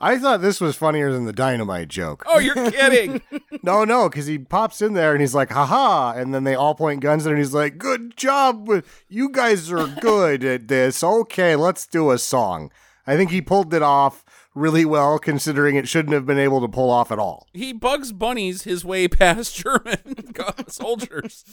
[0.00, 2.22] I thought this was funnier than the dynamite joke.
[2.26, 3.22] oh, you're kidding.
[3.62, 6.12] No, no, because he pops in there and he's like, haha.
[6.18, 8.70] And then they all point guns at him and he's like, good job.
[9.06, 11.04] You guys are good at this.
[11.04, 12.70] Okay, let's do a song.
[13.06, 14.24] I think he pulled it off
[14.54, 17.46] really well, considering it shouldn't have been able to pull off at all.
[17.52, 20.32] he bugs bunnies his way past German
[20.68, 21.44] soldiers.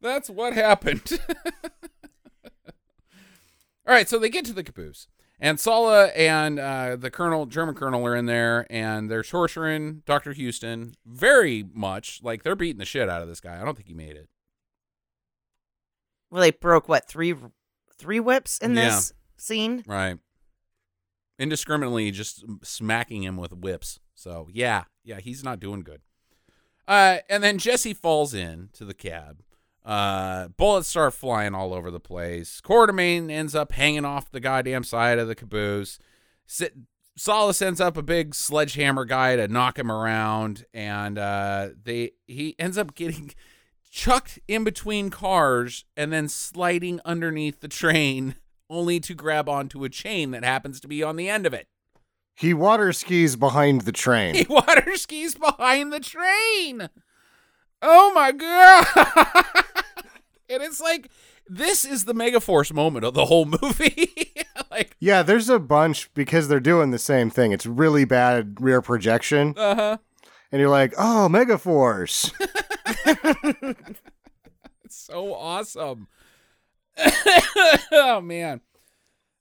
[0.00, 1.18] That's what happened.
[3.86, 5.06] All right, so they get to the caboose,
[5.38, 10.34] and Sallah and uh, the colonel, German colonel, are in there, and they're torturing Doctor
[10.34, 12.20] Huston very much.
[12.22, 13.60] Like they're beating the shit out of this guy.
[13.60, 14.28] I don't think he made it.
[16.30, 17.34] Well, they broke what three
[17.98, 18.86] three whips in Yeah.
[18.86, 19.82] this scene.
[19.86, 20.18] Right.
[21.38, 24.00] Indiscriminately just smacking him with whips.
[24.14, 24.84] So, yeah.
[25.04, 26.00] Yeah, he's not doing good.
[26.88, 29.42] Uh, and then Jesse falls in to the cab.
[29.86, 32.60] Uh, bullets start flying all over the place.
[32.60, 36.00] Quatermain ends up hanging off the goddamn side of the caboose.
[36.44, 36.74] Sit,
[37.16, 42.56] Solace ends up a big sledgehammer guy to knock him around, and uh, they he
[42.58, 43.30] ends up getting
[43.90, 48.34] chucked in between cars and then sliding underneath the train,
[48.70, 51.68] only to grab onto a chain that happens to be on the end of it.
[52.34, 54.34] He water skis behind the train.
[54.34, 56.90] He water skis behind the train.
[57.80, 59.64] Oh my god!
[60.48, 61.10] And it's like
[61.48, 64.34] this is the Megaforce moment of the whole movie.
[64.70, 67.52] like, Yeah, there's a bunch because they're doing the same thing.
[67.52, 69.54] It's really bad rear projection.
[69.56, 69.96] uh huh.
[70.52, 72.32] And you're like, oh, Megaforce.
[74.84, 76.06] It's so awesome.
[77.92, 78.60] oh man.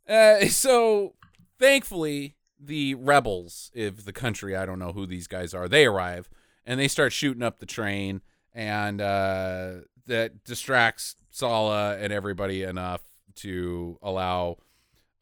[0.09, 1.13] Uh, so
[1.59, 6.29] thankfully the rebels of the country, I don't know who these guys are, they arrive
[6.65, 8.21] and they start shooting up the train
[8.55, 9.73] and uh,
[10.07, 13.01] that distracts Sallah and everybody enough
[13.35, 14.57] to allow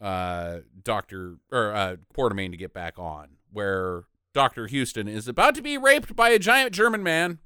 [0.02, 1.38] uh, Dr.
[1.52, 4.04] or uh, Quatermain to get back on where
[4.34, 4.68] Dr.
[4.68, 7.40] Huston is about to be raped by a giant German man.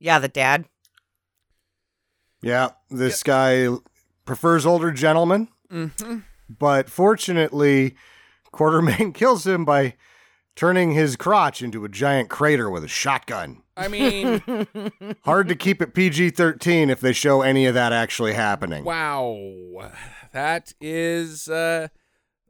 [0.00, 0.64] Yeah, the dad.
[2.42, 3.68] Yeah, this guy
[4.24, 6.18] prefers older gentlemen, Mm-hmm.
[6.48, 7.94] but fortunately,
[8.52, 9.94] Quatermain kills him by
[10.54, 13.62] turning his crotch into a giant crater with a shotgun.
[13.76, 14.42] I mean,
[15.24, 18.84] Hard to keep it PG 13 if they show any of that actually happening.
[18.84, 19.92] Wow.
[20.32, 21.88] That is uh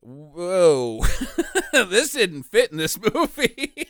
[0.00, 1.00] whoa.
[1.72, 3.86] this didn't fit in this movie.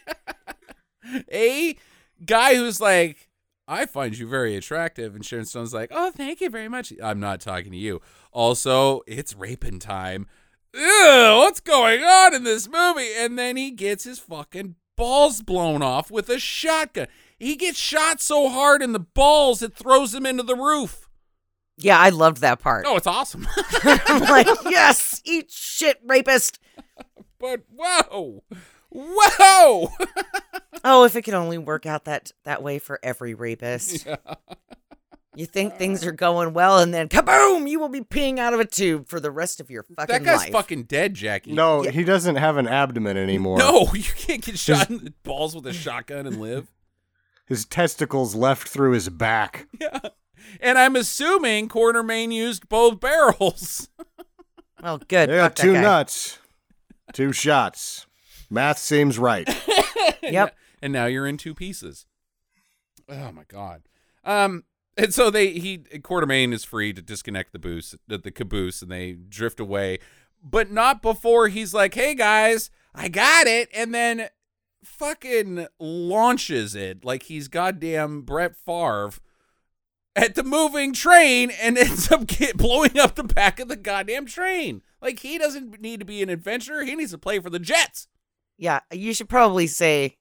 [1.33, 1.77] a
[2.25, 3.29] guy who's like,
[3.67, 6.93] I find you very attractive, and Sharon Stone's like, Oh, thank you very much.
[7.03, 8.01] I'm not talking to you.
[8.31, 10.27] Also, it's raping time.
[10.75, 13.11] Ew, what's going on in this movie?
[13.16, 17.09] And then he gets his fucking balls blown off with a shotgun.
[17.39, 21.09] He gets shot so hard in the balls it throws him into the roof.
[21.79, 22.85] Yeah, I loved that part.
[22.87, 23.47] Oh, it's awesome.
[23.85, 26.59] I'm like, yes, eat shit, rapist.
[27.39, 28.43] but whoa,
[28.91, 29.89] whoa.
[30.85, 34.05] Oh, if it could only work out that that way for every rapist.
[35.35, 38.61] You think things are going well, and then kaboom, you will be peeing out of
[38.61, 40.09] a tube for the rest of your fucking life.
[40.09, 40.53] that guy's life.
[40.53, 41.53] fucking dead, Jackie.
[41.53, 43.59] No, he doesn't have an abdomen anymore.
[43.59, 46.70] no, you can't get shot in the balls with a shotgun and live.
[47.47, 49.66] His testicles left through his back.
[49.80, 49.99] Yeah,
[50.61, 53.89] and I'm assuming Quatermain used both barrels.
[54.83, 55.28] Well, good.
[55.30, 56.39] They got Fuck two nuts,
[57.12, 58.07] two shots.
[58.51, 59.49] Math seems right.
[60.22, 60.57] Yep.
[60.83, 62.05] and now you're in two pieces.
[63.09, 63.83] Oh my god.
[64.24, 64.64] Um,
[64.97, 69.12] and so they he Quatermain is free to disconnect the boost the, caboose and they
[69.12, 69.99] drift away,
[70.43, 74.28] but not before he's like, "Hey guys, I got it," and then
[74.84, 79.12] fucking launches it like he's goddamn Brett Favre
[80.16, 84.26] at the moving train and ends up get, blowing up the back of the goddamn
[84.26, 84.82] train.
[85.01, 88.09] Like he doesn't need to be an adventurer; he needs to play for the Jets.
[88.59, 90.18] Yeah, you should probably say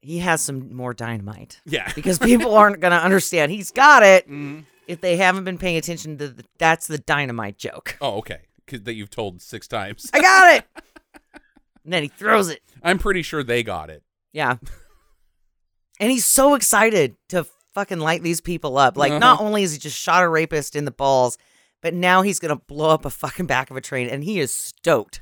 [0.00, 1.90] he has some more dynamite Yeah.
[1.96, 3.52] because people aren't going to understand.
[3.52, 4.64] He's got it Mhm.
[4.86, 7.96] if they haven't been paying attention to the, that's the dynamite joke.
[8.00, 8.40] Oh, okay.
[8.66, 10.10] 'Cause that you've told six times.
[10.12, 10.64] I got it.
[11.84, 12.60] and then he throws it.
[12.82, 14.02] I'm pretty sure they got it.
[14.32, 14.56] Yeah.
[16.00, 17.44] And he's so excited to
[17.74, 18.96] fucking light these people up.
[18.96, 19.18] Like, Uh-huh.
[19.18, 21.38] not only is he just shot a rapist in the balls,
[21.80, 24.38] but now he's going to blow up a fucking back of a train, and he
[24.40, 25.20] is stoked.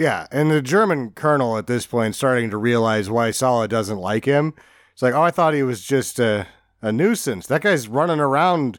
[0.00, 4.24] Yeah, and the German colonel at this point starting to realize why Sallah doesn't like
[4.24, 4.54] him.
[4.94, 6.46] It's like, oh, I thought he was just a,
[6.80, 7.46] a nuisance.
[7.48, 8.78] That guy's running around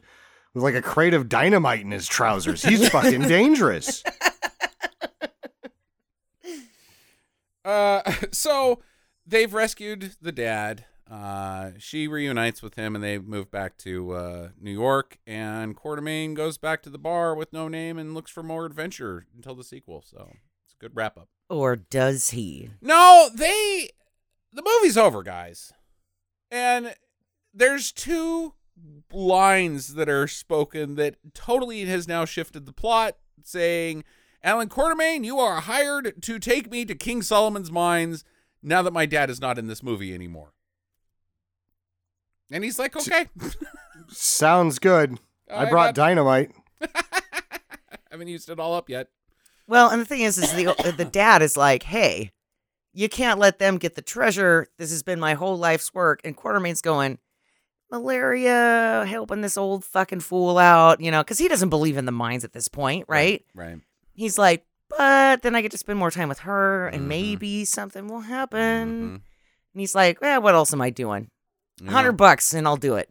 [0.52, 2.64] with like a crate of dynamite in his trousers.
[2.64, 4.02] He's fucking dangerous.
[7.64, 8.02] Uh,
[8.32, 8.80] so
[9.24, 10.84] they've rescued the dad.
[11.08, 15.18] Uh, she reunites with him and they move back to uh, New York.
[15.28, 19.26] And Quatermain goes back to the bar with no name and looks for more adventure
[19.32, 20.02] until the sequel.
[20.04, 20.32] So
[20.82, 21.28] good wrap up.
[21.48, 22.70] Or does he?
[22.82, 23.90] No, they.
[24.52, 25.72] The movie's over, guys.
[26.50, 26.94] And
[27.54, 28.54] there's two
[29.12, 34.04] lines that are spoken that totally has now shifted the plot, saying,
[34.42, 38.24] Alan Quatermain, you are hired to take me to King Solomon's mines
[38.62, 40.52] now that my dad is not in this movie anymore.
[42.50, 43.28] And he's like, okay.
[44.08, 45.18] Sounds good.
[45.50, 46.50] I brought got- dynamite.
[46.82, 46.90] I
[48.10, 49.08] haven't used it all up yet.
[49.72, 52.30] Well, and the thing is, is the the dad is like, "Hey,
[52.92, 54.66] you can't let them get the treasure.
[54.76, 57.18] This has been my whole life's work." And Quatermain's going,
[57.90, 62.12] malaria, helping this old fucking fool out, you know, because he doesn't believe in the
[62.12, 63.44] mines at this point, right?
[63.54, 63.78] Right.
[64.14, 67.08] He's like, but then I get to spend more time with her and Mhm.
[67.08, 68.88] maybe something will happen.
[68.88, 69.14] Mhm.
[69.14, 71.30] And he's like, well, what else am I doing?
[71.82, 71.90] Yeah.
[71.92, 73.08] hundred bucks and I'll do it.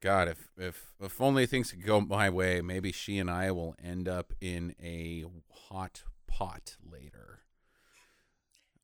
[0.00, 3.74] God, if if if only things could go my way, maybe she and I will
[3.82, 5.24] end up in a
[5.70, 7.40] hot pot later,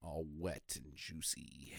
[0.03, 1.73] all wet and juicy.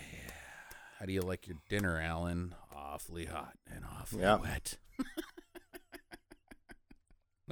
[1.00, 2.56] How do you like your dinner, Alan?
[2.76, 4.42] Awfully hot and awfully Yep.
[4.42, 4.78] wet.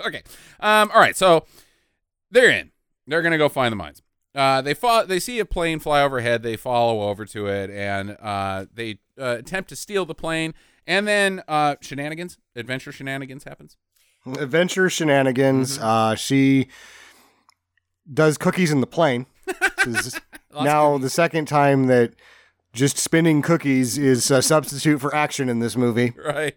[0.06, 0.24] okay.
[0.60, 0.92] Um.
[0.94, 1.16] All right.
[1.16, 1.46] So
[2.32, 2.72] they're in.
[3.08, 4.02] They're gonna go find the mines.
[4.34, 5.06] Uh, they fall.
[5.06, 6.42] They see a plane fly overhead.
[6.44, 10.54] They follow over to it, and uh, they uh, attempt to steal the plane.
[10.88, 13.78] And then uh, shenanigans, adventure shenanigans happens.
[14.26, 15.78] Adventure shenanigans.
[15.78, 15.86] Mm-hmm.
[15.88, 16.68] Uh, she
[18.12, 19.26] does cookies in the plane.
[20.56, 22.14] Now the second time that
[22.74, 26.14] just spinning cookies is a substitute for action in this movie.
[26.24, 26.56] Right.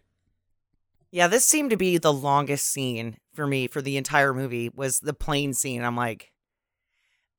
[1.10, 5.00] Yeah, this seemed to be the longest scene for me for the entire movie was
[5.00, 5.82] the plane scene.
[5.82, 6.30] I'm like,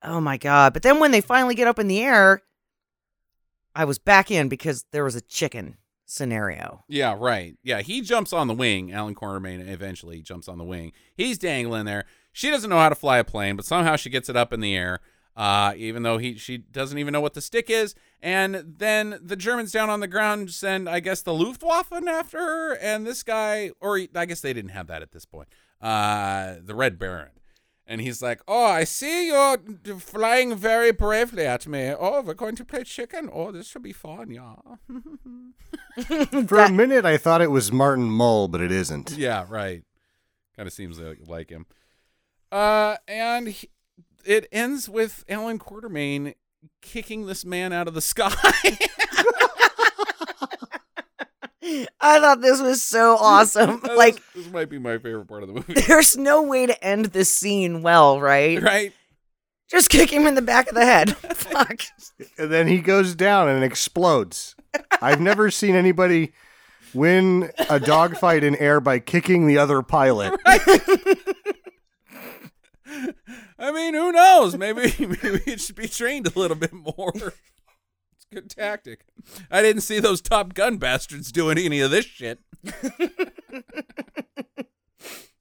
[0.02, 0.74] oh my god!
[0.74, 2.42] But then when they finally get up in the air,
[3.76, 5.78] I was back in because there was a chicken
[6.08, 6.84] scenario.
[6.88, 7.16] Yeah.
[7.18, 7.58] Right.
[7.64, 7.82] Yeah.
[7.82, 8.92] He jumps on the wing.
[8.92, 10.94] Alan Quatermain eventually jumps on the wing.
[11.16, 12.06] He's dangling there.
[12.38, 14.60] She doesn't know how to fly a plane, but somehow she gets it up in
[14.60, 15.00] the air.
[15.36, 19.36] Uh, even though he she doesn't even know what the stick is, and then the
[19.36, 23.72] Germans down on the ground send, I guess, the Luftwaffe after her, and this guy,
[23.82, 25.48] or I guess they didn't have that at this point.
[25.82, 27.32] Uh, the Red Baron,
[27.88, 29.58] and he's like, "Oh, I see you're
[29.98, 31.92] flying very bravely at me.
[32.00, 33.32] Oh, we're going to play chicken.
[33.34, 34.58] Oh, this should be fun, yeah."
[36.46, 39.18] For a minute, I thought it was Martin Mull, but it isn't.
[39.18, 39.84] Yeah, right.
[40.56, 41.66] Kind of seems like, like him.
[42.52, 43.70] Uh, and he-
[44.26, 46.36] it ends with Alan Quatermain
[46.82, 48.34] kicking this man out of the sky.
[52.00, 53.82] I thought this was so awesome.
[53.96, 55.74] like, this, this might be my favorite part of the movie.
[55.88, 58.62] there's no way to end this scene well, right?
[58.62, 58.94] right?
[59.70, 61.18] Just kick him in the back of the head.
[61.18, 61.82] Fuck.
[62.38, 64.56] And then he goes down and explodes.
[65.02, 66.32] I've never seen anybody
[66.94, 70.40] win a dogfight in air by kicking the other pilot.
[73.60, 74.58] I mean, who knows?
[74.58, 77.14] Maybe maybe it should be trained a little bit more.
[78.20, 79.06] It's a good tactic.
[79.52, 82.40] I didn't see those Top Gun bastards doing any of this shit.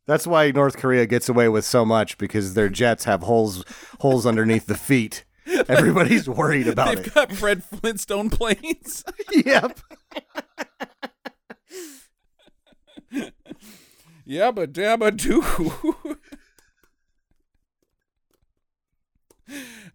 [0.07, 3.65] That's why North Korea gets away with so much because their jets have holes
[4.01, 5.25] holes underneath the feet.
[5.69, 6.97] Everybody's worried about it.
[7.05, 9.03] They've got Fred Flintstone planes.
[9.33, 9.81] yep.
[14.29, 16.19] Yabba dabba doo.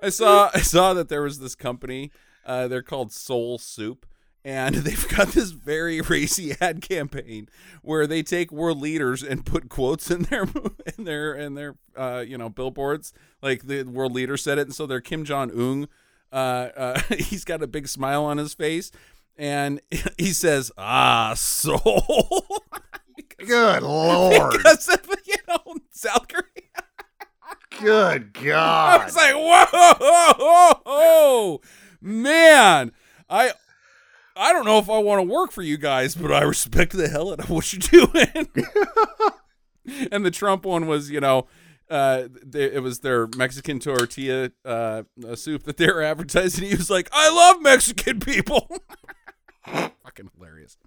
[0.02, 2.12] I saw I saw that there was this company.
[2.46, 4.06] Uh, they're called Soul Soup,
[4.44, 7.48] and they've got this very racy ad campaign
[7.82, 10.44] where they take world leaders and put quotes in their
[10.98, 13.14] in their in their uh, you know billboards.
[13.42, 15.88] Like the world leader said it, and so they're Kim Jong Un.
[16.32, 18.92] Uh, uh, he's got a big smile on his face,
[19.38, 19.82] and
[20.18, 22.46] he says, "Ah, soul."
[23.38, 24.52] Good lord.
[24.52, 26.61] because of you know South Korea.
[27.80, 29.02] Good God.
[29.02, 31.62] I was like, whoa, whoa, whoa,
[32.02, 32.92] man,
[33.30, 33.54] I.
[34.34, 37.10] I don't know if I want to work for you guys, but I respect the
[37.10, 38.48] hell out of what you're doing.
[40.12, 41.48] and the Trump one was, you know,
[41.92, 46.70] uh, they, it was their Mexican tortilla uh, uh, soup that they were advertising.
[46.70, 48.70] He was like, "I love Mexican people."
[49.66, 50.78] Fucking hilarious.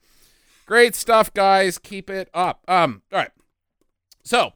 [0.65, 1.77] Great stuff, guys.
[1.77, 2.65] Keep it up.
[2.67, 3.31] Um, all right.
[4.23, 4.55] So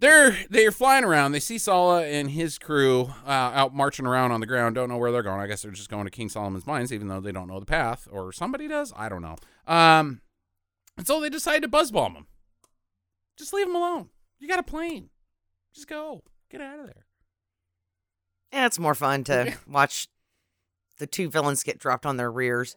[0.00, 1.32] they're they're flying around.
[1.32, 4.74] They see Sallah and his crew uh, out marching around on the ground.
[4.74, 5.40] Don't know where they're going.
[5.40, 7.66] I guess they're just going to King Solomon's mines, even though they don't know the
[7.66, 8.92] path, or somebody does.
[8.96, 9.36] I don't know.
[9.66, 10.20] Um,
[10.96, 12.26] and so they decide to buzz bomb them.
[13.38, 14.08] Just leave them alone.
[14.38, 15.10] You got a plane.
[15.74, 16.22] Just go.
[16.50, 17.06] Get out of there.
[18.52, 20.06] Yeah, it's more fun to watch
[20.98, 22.76] the two villains get dropped on their rears.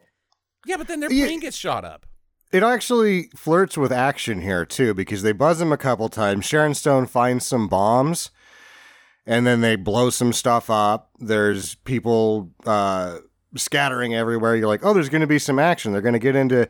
[0.66, 1.26] Yeah, but then their Yeah.
[1.26, 2.06] plane gets shot up.
[2.52, 6.46] It actually flirts with action here too, because they buzz him a couple times.
[6.46, 8.32] Sharon Stone finds some bombs,
[9.26, 11.10] and then they blow some stuff up.
[11.20, 13.18] There's people uh,
[13.56, 14.56] scattering everywhere.
[14.56, 15.92] You're like, oh, there's going to be some action.
[15.92, 16.70] They're going to get into.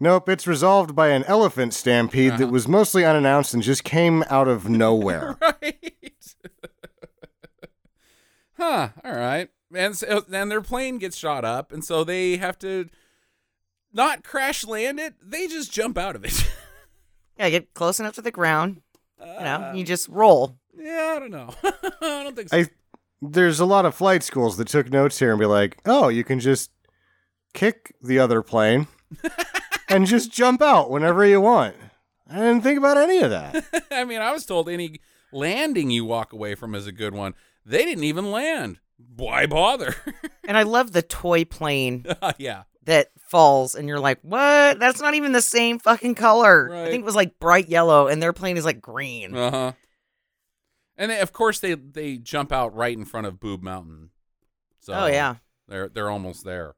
[0.00, 2.52] Nope, it's resolved by an elephant stampede that Uh-huh.
[2.52, 5.36] was mostly unannounced and just came out of nowhere.
[5.42, 5.94] right.
[8.56, 8.88] huh.
[9.04, 9.48] All right.
[9.74, 12.88] And so, and their plane gets shot up, and so they have to
[13.98, 15.14] not crash land it.
[15.22, 16.50] They just jump out of it.
[17.38, 18.80] Yeah, get close enough to the ground.
[19.20, 20.56] You Uh, know, you just roll.
[20.76, 21.52] yeah, I don't know.
[21.64, 22.56] I don't think so.
[22.58, 22.66] I
[23.20, 26.22] there's a lot of flight schools that took notes here and be like, oh, you
[26.22, 26.70] can just
[27.54, 28.86] kick the other plane
[29.88, 31.74] and just jump out whenever you want.
[32.30, 33.64] I didn't think about any of that.
[33.90, 35.00] I mean, I was told any
[35.32, 37.34] landing you walk away from is a good one.
[37.66, 38.78] They didn't even land.
[39.16, 39.96] Why bother?
[40.46, 42.06] And I love the toy plane
[42.38, 42.62] yeah.
[42.88, 44.78] That falls, and you're like, what?
[44.78, 46.74] That's not even the same fucking color.
[46.74, 49.36] I think it was like bright yellow, and their plane is like green.
[49.36, 49.72] Uh huh.
[50.96, 54.10] And they, of course they they jump out right in front of Boob Mountain.
[54.80, 55.36] So oh, yeah.
[55.68, 56.74] they're they're almost there,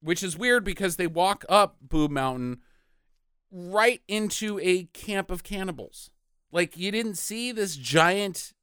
[0.00, 2.60] which is weird because they walk up Boob Mountain
[3.52, 6.10] right into a camp of cannibals.
[6.50, 8.54] Like you didn't see this giant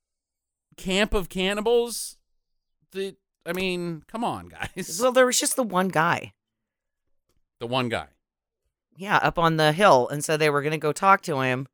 [0.77, 2.17] camp of cannibals.
[2.91, 4.99] The I mean, come on, guys.
[4.99, 6.33] Well, there was just the one guy.
[7.59, 8.07] The one guy.
[8.97, 10.07] Yeah, up on the hill.
[10.09, 11.67] And so they were going to go talk to him.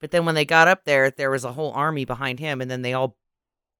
[0.00, 2.60] But then when they got up there, there was a whole army behind him.
[2.60, 3.16] And then they all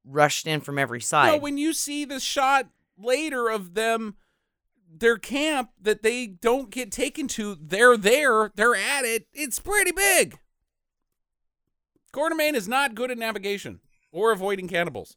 [0.05, 1.43] rushed in from every No, side.
[1.43, 2.69] when you see the shot
[2.99, 4.15] later of them,
[4.95, 9.27] their camp that they don't get taken to, they're there, they're at it.
[9.33, 10.39] It's pretty big.
[12.13, 13.81] Quatermain is not good at navigation
[14.13, 15.17] or avoiding cannibals.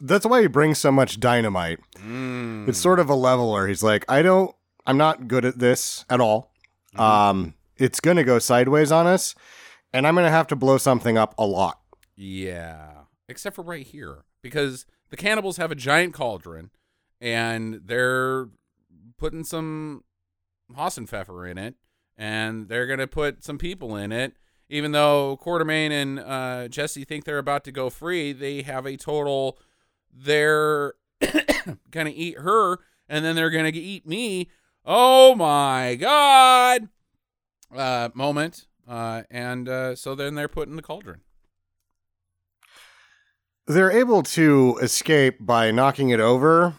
[0.00, 1.78] That's why he brings so much dynamite.
[1.98, 2.68] Mm.
[2.68, 3.66] It's sort of a leveler.
[3.66, 4.54] He's like, I don't,
[4.86, 6.52] I'm not good at this at all.
[6.96, 9.34] Um, it's gonna go sideways on us,
[9.92, 11.80] and I'm gonna have to blow something up a lot.
[12.16, 16.70] Yeah, except for right here because the cannibals have a giant cauldron
[17.20, 18.48] and they're
[19.18, 20.04] putting some
[20.74, 21.74] Hassenpfeffer in it
[22.16, 24.34] and they're going to put some people in it.
[24.68, 28.96] Even though Quatermain and uh, Jesse think they're about to go free, they have a
[28.96, 29.58] total,
[30.12, 30.94] they're
[31.90, 32.78] going to eat her
[33.08, 34.48] and then they're going to eat me.
[34.86, 36.88] Oh my God.
[37.74, 38.66] Uh, moment.
[38.88, 41.20] Uh, and uh, so then they're put in the cauldron.
[43.66, 46.74] They're able to escape by knocking it over,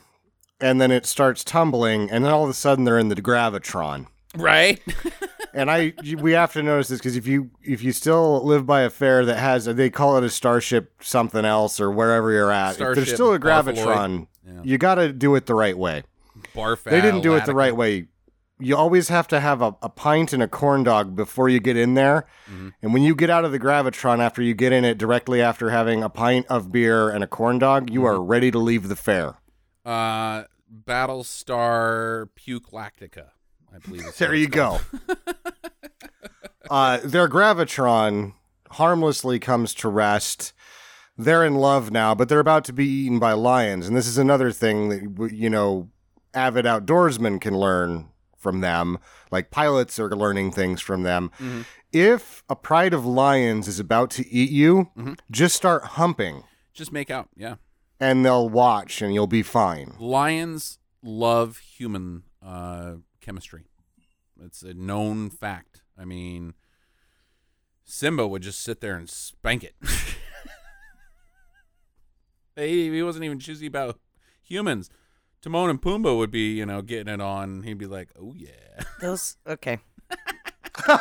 [0.61, 4.07] and then it starts tumbling, and then all of a sudden they're in the gravitron.
[4.37, 4.79] Right?
[5.53, 8.81] and I we have to notice this because if you if you still live by
[8.81, 12.79] a fair that has they call it a starship something else or wherever you're at,
[12.79, 14.61] if there's still a gravitron, Yeah.
[14.63, 16.03] you got to do it the right way.
[16.57, 16.83] Barf.
[16.83, 18.07] They didn't do it the right way.
[18.59, 21.77] You always have to have a, a pint and a corn dog before you get
[21.77, 22.25] in there.
[22.51, 22.69] Mm-hmm.
[22.81, 25.69] And when you get out of the gravitron after you get in it directly after
[25.69, 28.07] having a pint of beer and a corn dog, you Mm-hmm.
[28.19, 29.35] are ready to leave the fair.
[29.85, 30.45] Uh,
[30.85, 33.27] Battlestar Puke Lactica,
[33.73, 34.03] I believe.
[34.17, 34.79] There you go.
[36.69, 38.33] uh, their gravitron
[38.71, 40.53] harmlessly comes to rest.
[41.17, 43.87] They're in love now, but they're about to be eaten by lions.
[43.87, 45.89] And this is another thing that, you know,
[46.37, 48.99] avid outdoorsmen can learn from them.
[49.31, 51.31] Like pilots are learning things from them.
[51.39, 51.61] Mm-hmm.
[51.91, 55.13] If a pride of lions is about to eat you, Mm-hmm.
[55.31, 57.29] just start humping Just make out.
[57.35, 57.55] Yeah.
[57.99, 59.95] and they'll watch and you'll be fine.
[59.99, 63.63] Lions love human uh, chemistry.
[64.41, 65.81] It's a known fact.
[65.97, 66.53] I mean,
[67.83, 69.73] Simba would just sit there and spank it.
[72.55, 73.99] he, he wasn't even choosy about
[74.43, 74.89] humans.
[75.41, 77.63] Timon and Pumbaa would be, you know, getting it on.
[77.63, 78.49] He'd be like, "Oh yeah."
[79.01, 79.79] Those, okay.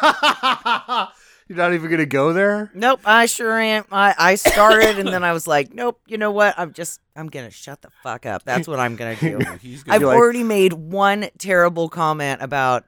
[1.49, 2.72] You're not even going to go there?
[2.74, 3.84] Nope, I sure am.
[3.93, 6.55] I, I started and then I was like, nope, you know what?
[6.59, 8.43] I'm just, I'm going to shut the fuck up.
[8.45, 9.57] That's what I'm going to do.
[9.61, 12.84] He's gonna I've be like- already made one terrible comment about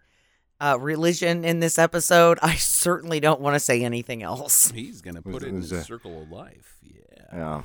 [0.60, 2.40] uh, religion in this episode.
[2.42, 4.72] I certainly don't want to say anything else.
[4.72, 6.78] He's gonna put it in was the a- circle of life.
[6.82, 7.02] Yeah.
[7.32, 7.62] Yeah.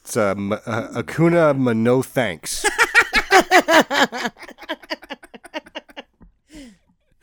[0.00, 0.58] It's a, m- a,
[1.04, 2.66] Akuna ma no thanks.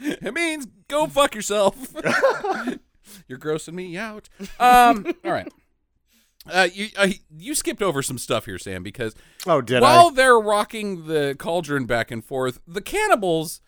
[0.01, 1.93] It means go fuck yourself.
[3.27, 4.29] You're grossing me out.
[4.59, 5.05] Um.
[5.25, 5.51] all right.
[6.49, 9.13] Uh, you uh, you skipped over some stuff here, Sam, because
[9.45, 10.11] Oh, did while I?
[10.13, 13.59] they're rocking the cauldron back and forth, the cannibals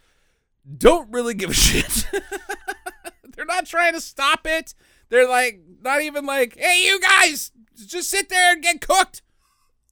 [0.77, 2.07] don't really give a shit.
[3.35, 4.73] they're not trying to stop it.
[5.09, 7.51] They're like not even like, "Hey, you guys,
[7.85, 9.21] just sit there and get cooked."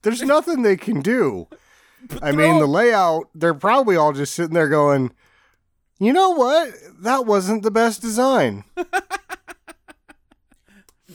[0.02, 1.48] There's nothing they can do.
[2.22, 5.12] I mean, the layout, they're probably all just sitting there going,
[5.98, 6.72] you know what?
[7.00, 8.64] That wasn't the best design.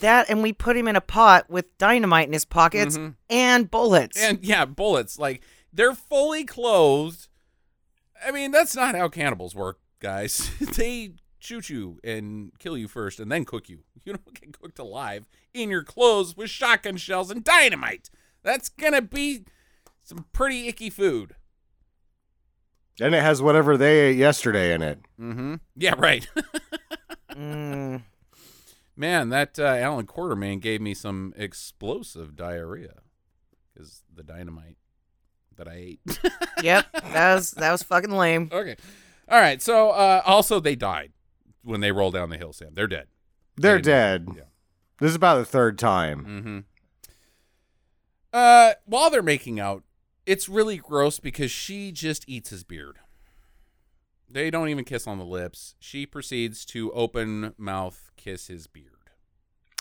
[0.01, 3.11] That, and we put him in a pot with dynamite in his pockets mm-hmm.
[3.29, 4.21] and bullets.
[4.21, 5.17] And yeah, bullets.
[5.17, 5.41] Like
[5.71, 7.27] they're fully clothed.
[8.25, 10.51] I mean, that's not how cannibals work, guys.
[10.75, 13.79] they shoot you and kill you first and then cook you.
[14.03, 18.09] You don't get cooked alive in your clothes with shotgun shells and dynamite.
[18.43, 19.45] That's gonna be
[20.05, 21.35] some pretty icky food.
[23.01, 24.99] And it has whatever they ate yesterday in it.
[25.19, 25.55] Mm-hmm.
[25.75, 26.25] Yeah, right.
[27.35, 28.03] Mm,
[28.95, 32.93] Man, that uh, Alan Quatermain gave me some explosive diarrhea
[33.73, 34.77] because the dynamite
[35.57, 36.19] that I ate.
[36.63, 38.47] yep, that was that was fucking lame.
[38.53, 38.77] Okay.
[39.27, 39.61] All right.
[39.61, 41.11] So uh, also they died
[41.61, 42.69] when they roll down the hill, Sam.
[42.73, 43.07] They're dead.
[43.57, 44.27] They're They- dead.
[44.33, 44.43] yeah.
[45.01, 46.25] This is about the third time.
[46.25, 46.59] Mm-hmm.
[48.31, 49.83] Uh, while they're making out,
[50.25, 52.97] it's really gross because she just eats his beard.
[54.29, 55.75] They don't even kiss on the lips.
[55.79, 58.89] She proceeds to open mouth kiss his beard.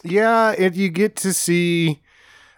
[0.05, 2.03] Yeah, and you get to see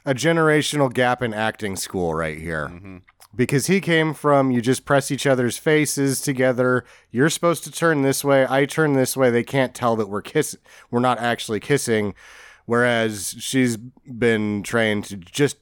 [0.04, 2.68] a generational gap in acting school right here.
[2.68, 3.02] Mhm.
[3.34, 6.84] Because he came from you just press each other's faces together.
[7.10, 8.46] You're supposed to turn this way.
[8.48, 9.30] I turn this way.
[9.30, 10.56] They can't tell that we're kiss.
[10.90, 12.14] We're not actually kissing.
[12.64, 15.58] Whereas she's been trained to just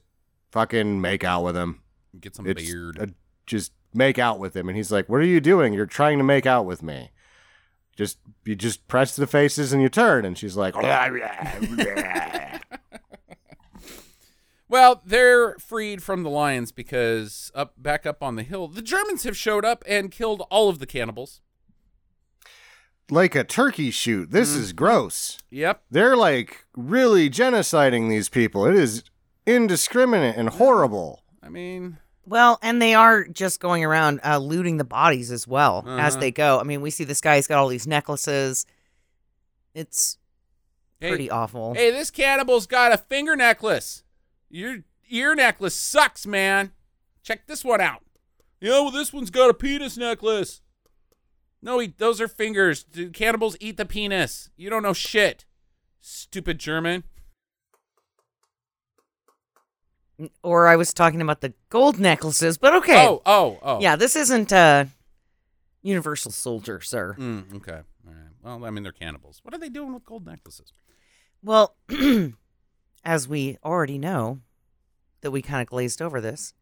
[0.51, 1.81] fucking make out with him.
[2.19, 3.13] Get some It's beard.
[3.45, 5.73] just make out with him, and he's like, "What are you doing?
[5.73, 7.11] You're trying to make out with me."
[7.95, 10.75] Just you just press the faces and you turn, and she's like,
[14.67, 19.23] Well, they're freed from the lions because up back up on the hill, the Germans
[19.23, 21.39] have showed up and killed all of the cannibals.
[23.11, 24.31] like a turkey shoot.
[24.31, 24.61] This Mm-hmm.
[24.61, 25.37] is gross.
[25.51, 25.83] Yep.
[25.91, 28.65] They're like really genociding these people.
[28.65, 29.03] It is
[29.45, 31.21] indiscriminate and horrible.
[31.43, 35.83] I mean, Well, and they are just going around uh, looting the bodies as well
[35.87, 36.21] as Uh-huh.
[36.21, 36.59] they go.
[36.59, 38.65] I mean, we see this guy's got all these necklaces.
[39.73, 40.17] It's
[40.99, 41.73] hey, pretty awful.
[41.73, 44.03] Hey, this cannibal's got a finger necklace.
[44.49, 44.77] Your
[45.09, 46.71] ear necklace sucks, man.
[47.23, 48.01] Check this one out.
[48.61, 50.61] Yeah, well, this one's got a penis necklace.
[51.61, 52.83] No, he, those are fingers.
[52.83, 54.49] Dude, cannibals eat the penis.
[54.55, 55.45] You don't know shit.
[55.99, 57.03] Stupid German.
[60.43, 63.05] Or I was talking about the gold necklaces, but okay.
[63.05, 63.81] Oh, oh, oh.
[63.81, 64.85] Yeah, this isn't uh,
[65.81, 67.15] Universal Soldier, sir.
[67.19, 67.81] Mm, okay.
[68.07, 68.31] All right.
[68.41, 69.41] Well, I mean, they're cannibals.
[69.43, 70.71] What are they doing with gold necklaces?
[71.43, 71.75] Well,
[73.03, 74.39] as we already know,
[75.21, 76.53] that we kind of glazed over this,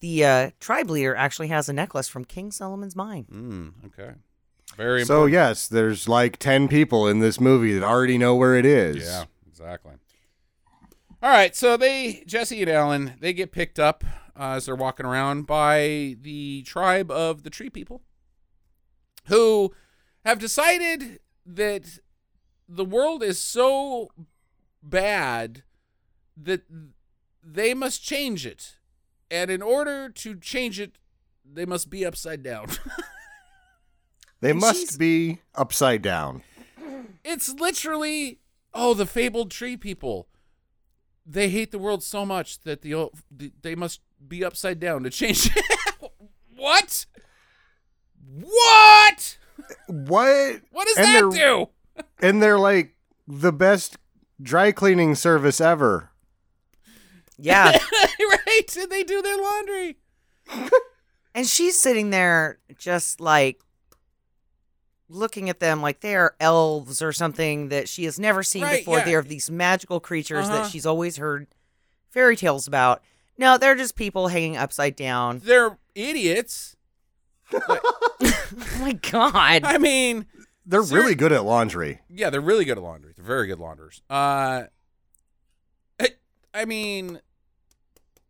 [0.00, 3.26] the uh, tribe leader actually has a necklace from King Solomon's mine.
[3.32, 4.14] Mm, okay.
[4.76, 5.32] Very So important.
[5.34, 8.96] yes, there's like ten people in this movie that already know where it is.
[9.06, 9.92] Yeah, exactly.
[11.26, 14.04] All right, so they Jesse and Alan they get picked up
[14.38, 18.02] uh, as they're walking around by the tribe of the Tree People,
[19.24, 19.74] who
[20.24, 21.98] have decided that
[22.68, 24.08] the world is so
[24.84, 25.64] bad
[26.36, 26.62] that
[27.42, 28.76] they must change it,
[29.28, 30.92] and in order to change it,
[31.44, 32.68] they must be upside down.
[34.40, 36.44] They And must she's- be upside down.
[37.24, 38.38] It's literally
[38.72, 40.28] oh the fabled tree people.
[41.26, 43.10] They hate the world so much that the
[43.62, 45.50] they must be upside down to change.
[46.56, 47.06] what?
[48.40, 49.38] What?
[49.88, 50.60] What?
[50.70, 51.68] What does And that do?
[52.20, 52.94] And they're like
[53.26, 53.96] the best
[54.40, 56.10] dry cleaning service ever.
[57.38, 57.78] Yeah.
[58.20, 58.76] right?
[58.78, 59.98] And they do their laundry.
[61.34, 63.60] and she's sitting there just like
[65.08, 68.80] looking at them like they are elves or something that she has never seen Right,
[68.80, 68.98] before.
[68.98, 69.04] yeah.
[69.04, 70.62] They're these magical creatures Uh-huh.
[70.62, 71.46] that she's always heard
[72.10, 73.02] fairy tales about.
[73.38, 75.40] No, they're just people hanging upside down.
[75.44, 76.76] They're idiots.
[78.58, 79.64] Oh my god.
[79.64, 80.26] I mean,
[80.64, 82.00] They're Ser- really good at laundry.
[82.08, 83.12] yeah, they're really good at laundry.
[83.16, 84.02] They're very good launders.
[84.08, 84.64] Uh,
[86.00, 86.08] I,
[86.54, 87.20] I mean,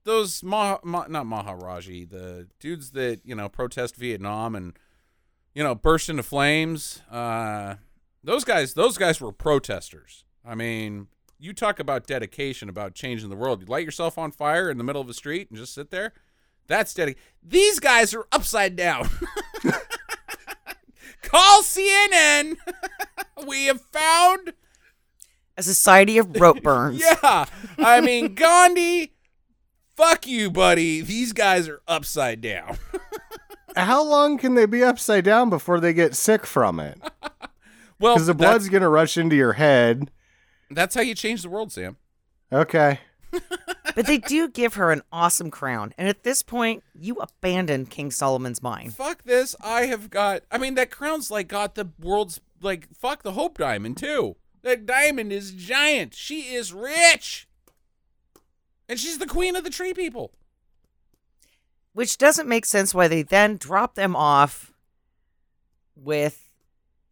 [0.04, 4.72] those Ma, Ma, not Maharaji, the dudes that you know protest Vietnam and
[5.56, 7.00] you know burst into flames.
[7.10, 7.76] Uh,
[8.22, 10.24] those guys, those guys were protesters.
[10.44, 11.06] I mean,
[11.38, 13.62] you talk about dedication, about changing the world.
[13.62, 16.12] You light yourself on fire in the middle of the street and just sit there.
[16.66, 17.22] That's dedication.
[17.42, 19.08] These guys are upside down.
[21.22, 22.56] Call CNN.
[23.46, 24.52] we have found
[25.56, 27.00] A society of rope burns.
[27.00, 27.46] yeah.
[27.78, 29.14] I mean, Gandhi,
[29.96, 31.00] fuck you, buddy.
[31.00, 32.76] These guys are upside down.
[33.76, 37.00] How long can they be upside down before they get sick from it?
[37.98, 40.10] Well, Because the blood's gonna rush into your head.
[40.68, 41.96] that's, that's how you change the world, Sam.
[42.52, 43.00] Okay.
[43.94, 45.94] But they do give her an awesome crown.
[45.96, 48.90] And at this point, you abandon King Solomon's mine.
[48.90, 49.56] Fuck this.
[49.62, 53.56] I have got, I mean, that crown's like got the world's, like, fuck the Hope
[53.56, 54.36] Diamond, too.
[54.60, 56.14] That diamond is giant.
[56.14, 57.48] She is rich.
[58.86, 60.32] And she's the queen of the tree people.
[61.96, 64.70] Which doesn't make sense why they then drop them off
[65.96, 66.50] with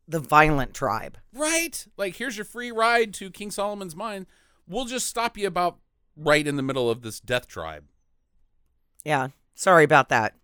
[0.07, 1.17] the violent tribe.
[1.33, 1.87] Right?
[1.97, 4.27] Like, here's your free ride to King Solomon's mine.
[4.69, 5.79] We'll just stop you about
[6.19, 7.85] right in the middle of this death tribe.
[9.07, 9.29] Yeah.
[9.55, 10.35] Sorry about that.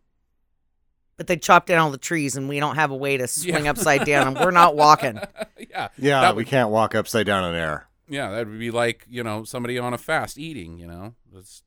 [1.18, 3.66] But they chopped down all the trees and we don't have a way to swing
[3.66, 3.70] Yeah.
[3.72, 5.20] upside down and we're not walking.
[5.59, 5.88] yeah.
[5.99, 7.88] Yeah, That we would- can't walk upside down in air.
[8.09, 11.14] Yeah, that would be like, you know, somebody on a fast eating, you know.
[11.30, 11.62] That's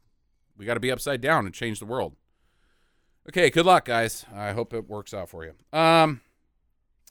[0.57, 2.15] we got to be upside down and change the world.
[3.29, 4.25] Okay, good luck, guys.
[4.35, 5.53] I hope it works out for you.
[5.77, 6.19] Um,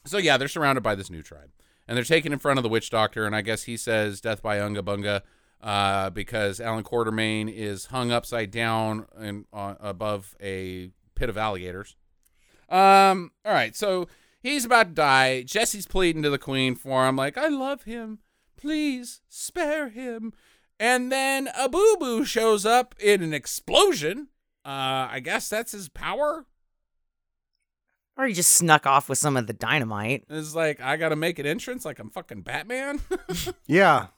[0.04, 1.50] so yeah, they're surrounded by this new tribe,
[1.88, 4.42] and they're taken in front of the witch doctor, and I guess he says "death
[4.42, 5.22] by unga bunga,"
[5.62, 11.96] uh, because Alan Quatermain is hung upside down and uh, above a pit of alligators.
[12.68, 14.06] Um, all right, so
[14.38, 15.42] he's about to die.
[15.44, 18.18] Jesse's pleading to the queen for him, like, "I love him,
[18.56, 20.34] please spare him."
[20.78, 24.28] And then a boo boo shows up in an explosion.
[24.64, 26.46] Uh, I guess that's his power.
[28.16, 30.24] Or he just snuck off with some of the dynamite.
[30.28, 33.00] It's like I gotta make an entrance, like I'm fucking Batman.
[33.66, 34.08] Yeah,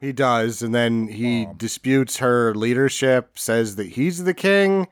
[0.00, 0.62] he does.
[0.62, 4.88] And then he disputes her leadership, says that he's the king,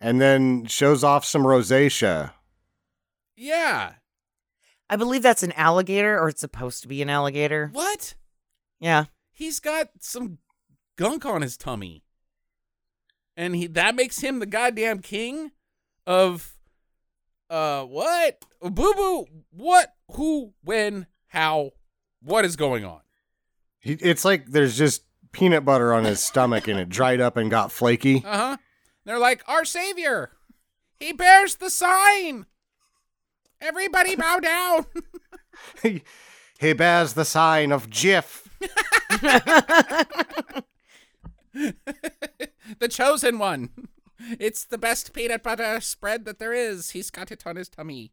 [0.00, 2.32] and then shows off some rosacea.
[3.36, 3.92] yeah.
[4.90, 7.68] I believe that's an alligator, or it's supposed to be an alligator.
[7.74, 8.14] What?
[8.80, 9.04] Yeah.
[9.32, 10.38] He's got some
[10.96, 12.04] gunk on his tummy,
[13.38, 15.52] and he that makes him the goddamn king
[16.06, 16.54] of
[17.48, 18.44] uh what?
[18.60, 19.26] Boo boo.
[19.50, 19.94] What?
[20.12, 20.52] Who?
[20.62, 21.06] When?
[21.28, 21.70] How?
[22.20, 23.00] What is going on?
[23.78, 27.50] He, it's like there's just peanut butter on his stomach and it dried up and
[27.50, 28.24] got flaky.
[28.26, 28.56] Uh huh.
[29.04, 30.32] They're like our savior.
[30.98, 32.46] He bears the sign.
[33.60, 34.86] Everybody bow down.
[35.82, 36.02] he,
[36.58, 38.46] he bears the sign of Jif.
[42.78, 43.70] the chosen one.
[44.38, 46.90] It's the best peanut butter spread that there is.
[46.90, 48.12] He's got it on his tummy.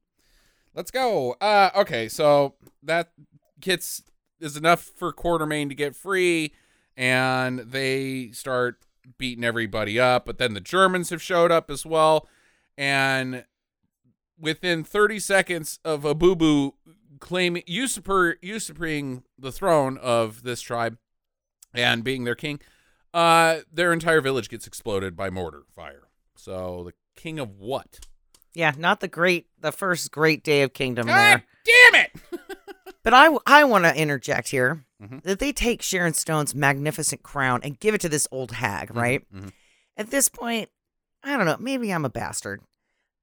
[0.73, 1.35] Let's go.
[1.41, 3.11] Uh okay, so that
[3.59, 4.03] gets
[4.39, 6.53] is enough for Quatermain to get free
[6.97, 8.85] and they start
[9.17, 12.27] beating everybody up, but then the Germans have showed up as well
[12.77, 13.45] and
[14.39, 16.73] within 30 seconds of a boo boo
[17.19, 20.97] claiming usurper usurping the throne of this tribe
[21.73, 22.59] and being their king,
[23.15, 26.09] uh, their entire village gets exploded by mortar fire.
[26.35, 27.99] So the king of what?
[28.53, 31.43] Yeah, not the great, the first great day of kingdom God there.
[31.65, 32.11] damn it!
[33.03, 35.21] But I, I want to interject here Mhm.
[35.23, 39.21] that they take Sharon Stone's magnificent crown and give it to this old hag, right?
[39.31, 39.51] mhm.
[39.95, 40.69] At this point,
[41.21, 42.61] I don't know, maybe I'm a bastard.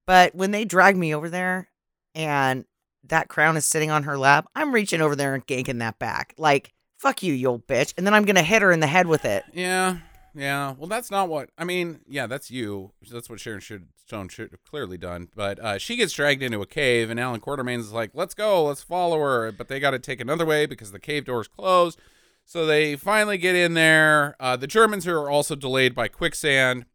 [0.07, 1.68] But when they drag me over there
[2.14, 2.64] and
[3.05, 6.32] that crown is sitting on her lap, I'm reaching over there and ganking that back.
[6.38, 6.72] Like,
[7.03, 7.92] fuck you, you old bitch.
[7.98, 9.44] And then I'm going to hit her in the head with it.
[9.53, 9.98] Yeah,
[10.34, 10.72] yeah.
[10.78, 12.00] Well, that's not what I mean.
[12.09, 12.92] Yeah, that's you.
[13.11, 15.28] That's what Sharon should Stone should have clearly done.
[15.34, 18.82] But uh, she gets dragged into a cave, and Alan Quatermain's like, "Let's go, let's
[18.82, 21.98] follow her." But they got to take another way because the cave door's closed.
[22.44, 24.36] So they finally get in there.
[24.40, 26.86] Uh, the Germans are also delayed by quicksand,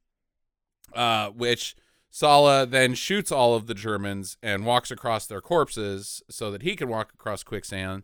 [0.93, 1.75] uh, which
[2.09, 6.75] Sallah then shoots all of the Germans and walks across their corpses so that he
[6.75, 8.03] can walk across quicksand,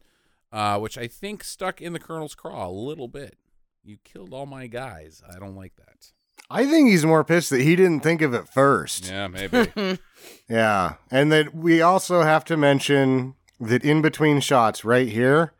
[0.53, 3.35] uh, which I think stuck in the Colonel's craw a little bit.
[3.83, 5.21] You killed all my guys.
[5.29, 6.11] I don't like that.
[6.49, 9.07] I think he's more pissed that he didn't think of it first.
[9.09, 9.99] Yeah, maybe.
[10.49, 10.93] Yeah.
[11.11, 15.53] And that we also have to mention that in between shots right here,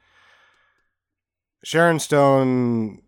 [1.66, 3.02] Sharon Stone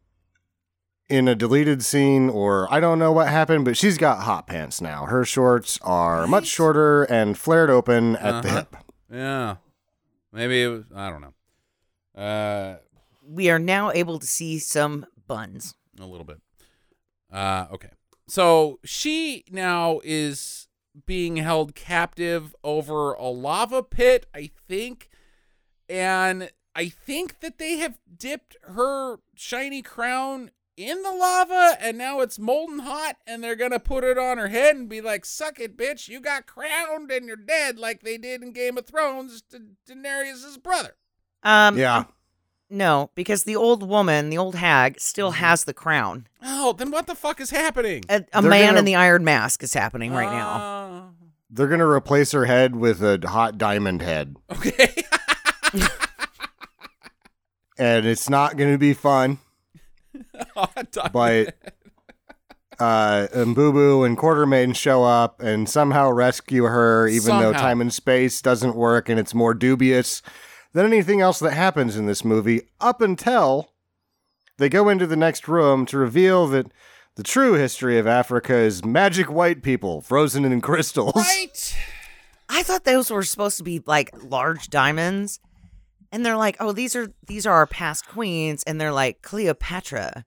[1.07, 4.81] in a deleted scene, or I don't know what happened, but she's got hot pants
[4.81, 5.05] now.
[5.05, 8.57] Her shorts are much shorter and flared open at the Uh-huh.
[8.57, 8.75] hip.
[9.11, 9.55] yeah.
[10.33, 11.34] Maybe it was, I don't know.
[12.15, 12.75] Uh,
[13.21, 15.75] We are now able to see some buns.
[15.99, 16.39] a little bit.
[17.31, 17.89] Uh, okay.
[18.27, 20.67] So she now is
[21.05, 25.09] being held captive over a lava pit, I think.
[25.89, 32.19] And I think that they have dipped her shiny crown in the lava and now
[32.19, 35.59] it's molten hot and they're to put it on her head and be like, suck
[35.59, 36.07] it, bitch.
[36.09, 40.61] You got crowned and you're dead like they did in Game of Thrones to Daenerys'
[40.61, 40.95] brother.
[41.45, 42.03] Um, Yeah.
[42.69, 45.43] No, because the old woman, the old hag, still Mm-hmm.
[45.43, 46.27] has the crown.
[46.43, 48.03] Oh, then what the fuck is happening?
[48.09, 50.57] A, a They're man gonna- in the iron mask is happening right now.
[50.57, 51.09] now.
[51.51, 54.35] They're going to replace her head with a hot diamond head.
[54.51, 54.93] Okay.
[57.77, 59.37] And it's not going to be fun,
[60.55, 61.55] but
[62.79, 67.59] uh, Mbubu and Quatermain show up and somehow rescue her, even though Somehow.
[67.59, 70.21] time and space doesn't work and it's more dubious
[70.75, 73.71] than anything else that happens in this movie, up until
[74.57, 76.67] they go into the next room to reveal that
[77.15, 81.15] the true history of Africa is magic white people frozen in crystals.
[81.15, 81.77] right.
[82.49, 85.39] I thought those were supposed to be like large diamonds.
[86.11, 90.25] And they're like, oh, these are these are our past queens, and they're like Cleopatra.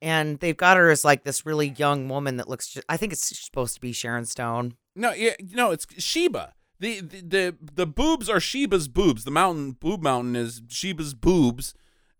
[0.00, 2.68] And they've got her as like this really young woman that looks.
[2.68, 4.74] Just, I think it's supposed to be Sharon Stone.
[4.94, 6.54] No, yeah, no, it's Sheba.
[6.80, 9.24] The, the the boobs are Sheba's boobs.
[9.24, 11.74] The mountain boob mountain is Sheba's boobs,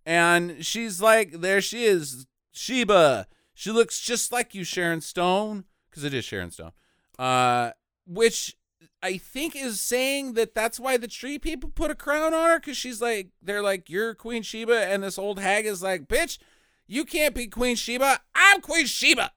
[0.05, 3.27] and she's like, there she is, Sheba.
[3.55, 6.73] She looks just like you, Sharon Stone, because because it is Sharon Stone.
[7.19, 7.73] Uh,
[8.07, 8.57] which
[9.03, 12.59] I think is saying that that's why the tree people put a crown on her
[12.61, 16.39] because she's like, they're like, you're Queen Sheba, and this old hag is like, bitch,
[16.87, 18.21] you can't be Queen Sheba.
[18.35, 19.33] I'm Queen Sheba,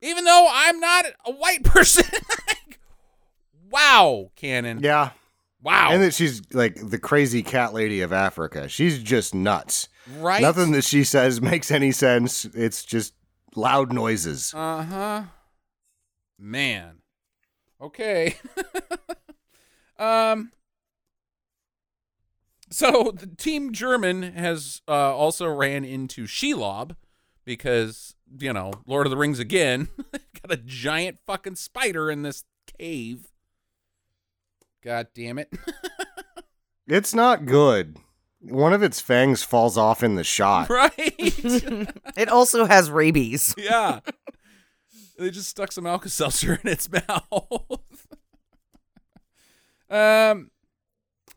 [0.00, 2.04] even though I'm not a white person.
[3.72, 4.80] Wow, canon.
[4.82, 5.10] Yeah.
[5.62, 5.90] Wow.
[5.92, 8.68] And that she's like the crazy cat lady of Africa.
[8.68, 9.88] She's just nuts.
[10.18, 10.42] right.
[10.42, 12.44] Nothing that she says makes any sense.
[12.44, 13.14] It's just
[13.54, 14.52] loud noises.
[14.54, 15.22] Uh huh.
[16.38, 16.98] Man.
[17.80, 18.36] Okay.
[19.98, 20.52] um.
[22.70, 26.96] So the team German has uh, also ran into Shelob
[27.44, 32.44] because you know Lord of the Rings again got a giant fucking spider in this
[32.78, 33.31] cave.
[34.82, 35.52] God damn it!
[36.88, 37.96] It's not good.
[38.40, 40.68] One of its fangs falls off in the shot.
[40.68, 40.92] right?
[42.16, 43.54] It also has rabies.
[43.58, 44.00] yeah.
[45.16, 48.16] They just stuck some Alka Seltzer in its mouth.
[49.88, 50.50] um,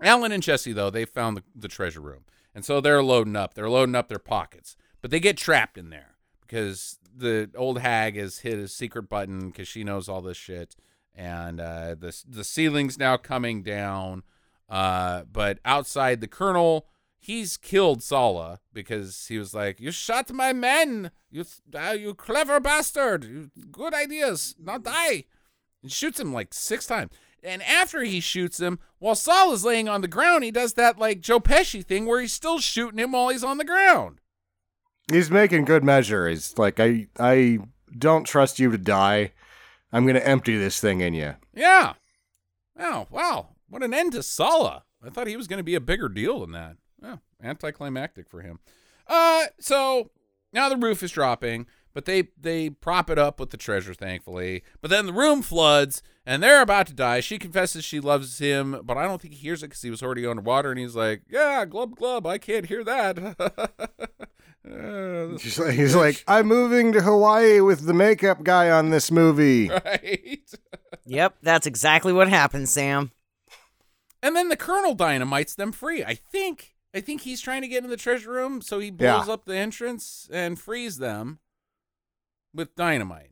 [0.02, 2.26] Alan and Jesse, though, they found the, the treasure room.
[2.56, 3.54] And so they're loading up.
[3.54, 4.76] They're loading up their pockets.
[5.02, 9.52] But they get trapped in there because the old hag has hit a secret button
[9.52, 10.76] because she knows all this shit.
[11.16, 14.24] And uh, the, the ceiling's now coming down.
[14.68, 16.88] Uh, but outside, the colonel
[17.26, 22.60] he's killed Sallah because he was like, "You shot my men, you uh, you clever
[22.60, 25.26] bastard, you, good ideas, not die."
[25.82, 27.12] And shoots him like six times.
[27.44, 30.98] And after he shoots him, while Saul is laying on the ground, he does that
[30.98, 34.20] like Joe Pesci thing where he's still shooting him while he's on the ground.
[35.12, 36.28] He's making good measure.
[36.28, 37.60] He's like, I I
[37.98, 39.34] don't trust you to die.
[39.96, 41.36] I'm gonna empty this thing in you.
[41.54, 41.94] Yeah.
[42.78, 43.50] Oh, wow.
[43.70, 44.84] What an end to Sallah.
[45.04, 46.78] I thought he was going to be a bigger deal than that.
[47.02, 48.60] Yeah, anticlimactic for him.
[49.08, 50.12] Uh, so
[50.52, 54.64] now the roof is dropping, but they they prop it up with the treasure, thankfully.
[54.82, 57.20] But then the room floods, and they're about to die.
[57.20, 60.02] She confesses she loves him, but I don't think he hears it because he was
[60.02, 63.38] already underwater, and he's like, "Yeah, glub glub, I can't hear that."
[64.66, 69.12] Uh, She's like, he's like, I'm moving to Hawaii with the makeup guy on this
[69.12, 69.70] movie.
[69.86, 70.40] right.
[71.06, 73.12] Yep, that's exactly what happened, Sam.
[74.24, 76.04] And then the colonel dynamites them free.
[76.04, 76.74] I think.
[76.96, 79.34] I think he's trying to get in the treasure room, so he blows Yeah.
[79.34, 81.40] up the entrance and frees them
[82.54, 83.32] with dynamite.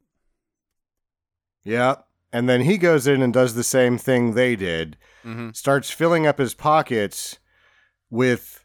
[1.63, 1.95] Yeah.
[2.31, 4.97] And then he goes in and does the same thing they did.
[5.23, 5.51] Mm-hmm.
[5.53, 7.39] Starts filling up his pockets
[8.09, 8.62] with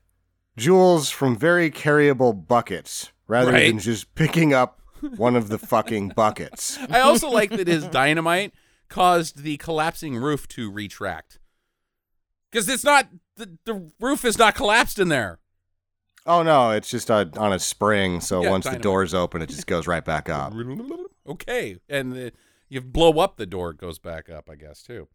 [0.58, 3.68] jewels from very carryable buckets rather Right.
[3.68, 4.80] than just picking up
[5.16, 6.78] one of the fucking buckets.
[6.90, 8.52] I also like that his dynamite
[8.88, 11.38] caused the collapsing roof to retract.
[12.50, 15.38] Because it's not the, the roof is not collapsed in there.
[16.26, 18.82] Oh no, it's just a, on a spring, so Yeah, once dynamite.
[18.82, 20.52] the doors open, it just goes right back up.
[21.28, 22.32] Okay, and the,
[22.70, 25.08] you blow up the door, it goes back up, I guess too.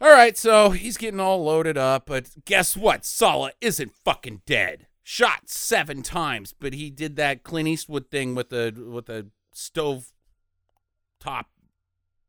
[0.00, 3.04] All right, so he's getting all loaded up, but guess what?
[3.04, 4.86] Sallah isn't fucking dead.
[5.02, 10.12] Shot seven times, but he did that Clint Eastwood thing with the with the stove
[11.18, 11.46] top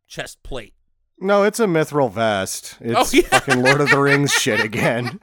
[0.07, 0.73] chest plate.
[1.19, 2.77] No, it's a mithril vest.
[2.81, 3.27] Oh, it's Oh, yeah.
[3.27, 5.19] fucking Lord of the Rings shit again.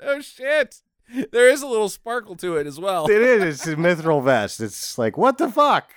[0.00, 0.82] oh shit!
[1.30, 3.06] There is a little sparkle to it as well.
[3.08, 3.60] It is.
[3.60, 4.60] It's a mithril vest.
[4.60, 5.88] It's like, what the fuck?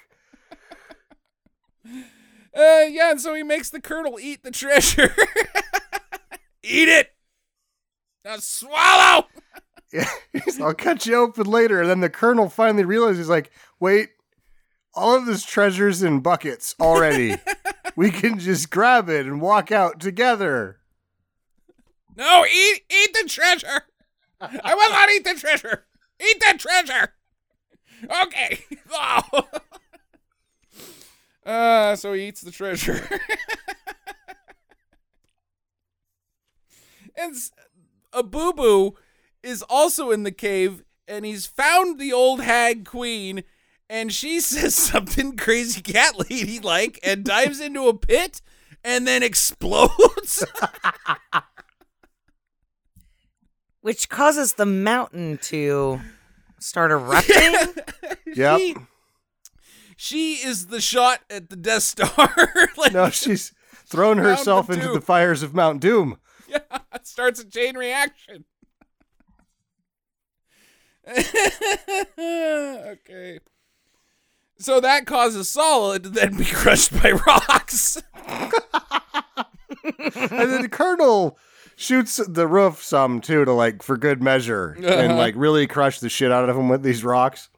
[2.55, 5.13] Uh, yeah, and so he makes the colonel eat the treasure.
[6.63, 7.11] eat it.
[8.25, 9.27] Now swallow.
[9.93, 10.09] Yeah,
[10.61, 11.81] I'll cut you open later.
[11.81, 14.09] And then the colonel finally realizes, he's like, wait,
[14.93, 17.37] all of this treasure's in buckets already.
[17.95, 20.79] we can just grab it and walk out together.
[22.15, 23.83] No, eat eat the treasure.
[24.41, 25.85] I will not eat the treasure.
[26.19, 27.13] Eat the treasure.
[28.23, 28.59] Okay.
[28.91, 29.43] Oh.
[31.45, 33.07] Uh, so he eats the treasure.
[37.15, 37.35] and
[38.13, 38.95] a boo boo
[39.43, 43.43] is also in the cave, and he's found the old hag queen,
[43.89, 48.41] and she says something crazy cat lady like, and dives into a pit,
[48.83, 50.45] and then explodes.
[53.81, 56.01] Which causes the mountain to
[56.59, 57.55] start erupting.
[58.35, 58.59] Yep.
[58.59, 58.75] She,
[60.01, 62.33] she is the shot at the Death Star.
[62.77, 63.51] like, No, she's
[63.85, 64.93] thrown herself into two.
[64.93, 66.17] the fires of Mount Doom.
[66.47, 66.59] yeah,
[66.93, 68.45] it starts a chain reaction.
[72.17, 73.39] okay.
[74.57, 78.01] So that causes Solid to then be crushed by rocks.
[78.25, 78.51] and
[80.29, 81.37] then the colonel
[81.75, 85.15] shoots the roof some too to like for good measure and Uh-huh.
[85.15, 87.49] like really crush the shit out of him with these rocks.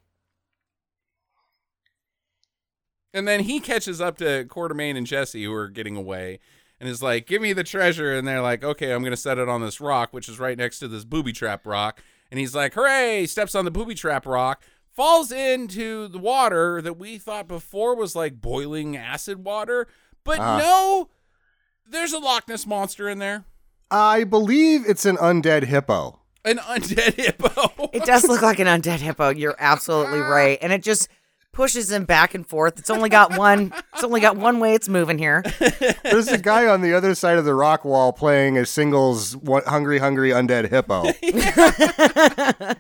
[3.14, 6.40] And then he catches up to Quatermain and Jesse, who are getting away,
[6.80, 9.50] and is like, "Give me the treasure." And they're like, "Okay, I'm gonna set it
[9.50, 12.02] on this rock, which is right next to this booby trap rock."
[12.32, 14.64] And he's like, "Hooray!" Steps on the booby trap rock,
[14.94, 19.88] falls into the water that we thought before was like boiling acid water,
[20.24, 20.58] but Ah.
[20.58, 21.10] no,
[21.86, 23.44] there's a Loch Ness monster in there,
[23.90, 26.20] I believe it's an undead hippo.
[26.46, 27.90] an undead hippo.
[27.94, 29.30] It does look like an undead hippo.
[29.30, 30.58] You're absolutely right.
[30.62, 31.08] And it just
[31.52, 32.80] pushes him back and forth.
[32.80, 35.44] It's only got one it's only got one way it's moving here.
[36.04, 39.64] There's a guy on the other side of the rock wall playing a singles one-
[39.66, 41.04] hungry, hungry undead hippo.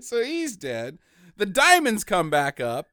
[0.00, 0.98] so he's dead.
[1.36, 2.86] The diamonds come back up,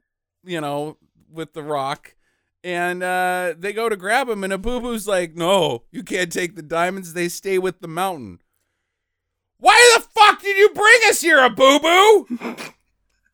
[0.44, 0.98] you know,
[1.32, 2.16] with the rock,
[2.64, 6.62] and uh, they go to grab him, and Abubu's like, "No, you can't take the
[6.62, 7.14] diamonds.
[7.14, 8.40] They stay with the mountain."
[9.60, 12.74] Why the fuck did you bring us here, Abubu?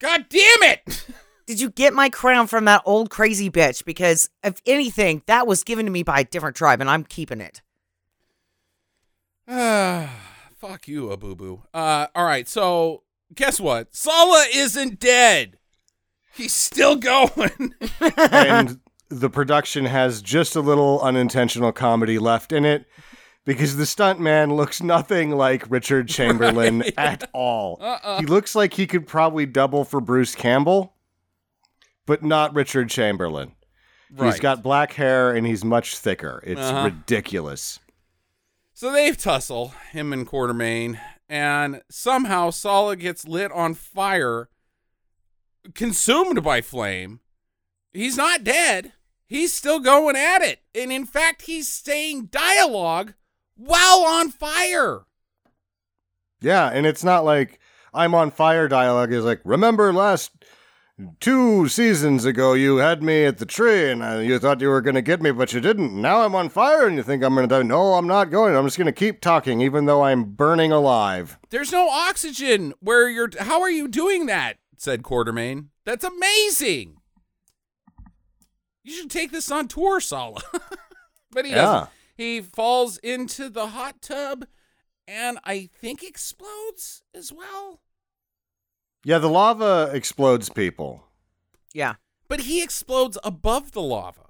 [0.04, 1.06] God damn it!
[1.46, 3.86] Did you get my crown from that old crazy bitch?
[3.86, 7.40] Because if anything, that was given to me by a different tribe and I'm keeping
[7.40, 7.62] it.
[9.48, 10.10] Ah,
[10.58, 11.62] fuck you, Abubu.
[11.72, 13.04] Uh, all right, so
[13.34, 13.94] guess what?
[13.94, 15.56] Sallah isn't dead.
[16.34, 17.74] He's still going.
[18.18, 22.84] and the production has just a little unintentional comedy left in it
[23.44, 27.78] because the stuntman looks nothing like Richard Chamberlain at all.
[27.80, 28.20] Uh-uh.
[28.20, 30.94] He looks like he could probably double for Bruce Campbell,
[32.06, 33.52] but not Richard Chamberlain.
[34.18, 36.40] He's got black hair and he's much thicker.
[36.46, 36.84] It's Uh-huh.
[36.84, 37.80] ridiculous.
[38.72, 44.48] So they tussle, him and Quatermain, and somehow Sallah gets lit on fire,
[45.74, 47.20] consumed by flame.
[47.92, 48.92] He's not dead.
[49.26, 50.60] He's still going at it.
[50.74, 53.14] And in fact, he's saying dialogue
[53.56, 55.02] while on fire.
[56.40, 57.58] Yeah, and it's not like
[57.92, 60.30] I'm on fire dialogue is like, remember last
[61.18, 64.80] two seasons ago you had me at the tree and uh, you thought you were
[64.80, 66.00] going to get me, but you didn't.
[66.00, 67.62] Now I'm on fire and you think I'm going to die.
[67.62, 68.54] No, I'm not going.
[68.54, 71.38] I'm just going to keep talking even though I'm burning alive.
[71.50, 73.30] There's no oxygen where you're.
[73.40, 74.58] How are you doing that?
[74.76, 75.68] said Quatermain.
[75.86, 76.96] That's amazing.
[78.82, 80.42] You should take this on tour, Sallah.
[81.32, 81.56] but he Yeah.
[81.62, 81.90] doesn't.
[82.16, 84.46] He falls into the hot tub
[85.06, 87.80] and I think explodes as well.
[89.04, 91.04] Yeah, the lava explodes people.
[91.74, 91.94] Yeah.
[92.28, 94.20] But he explodes above the lava.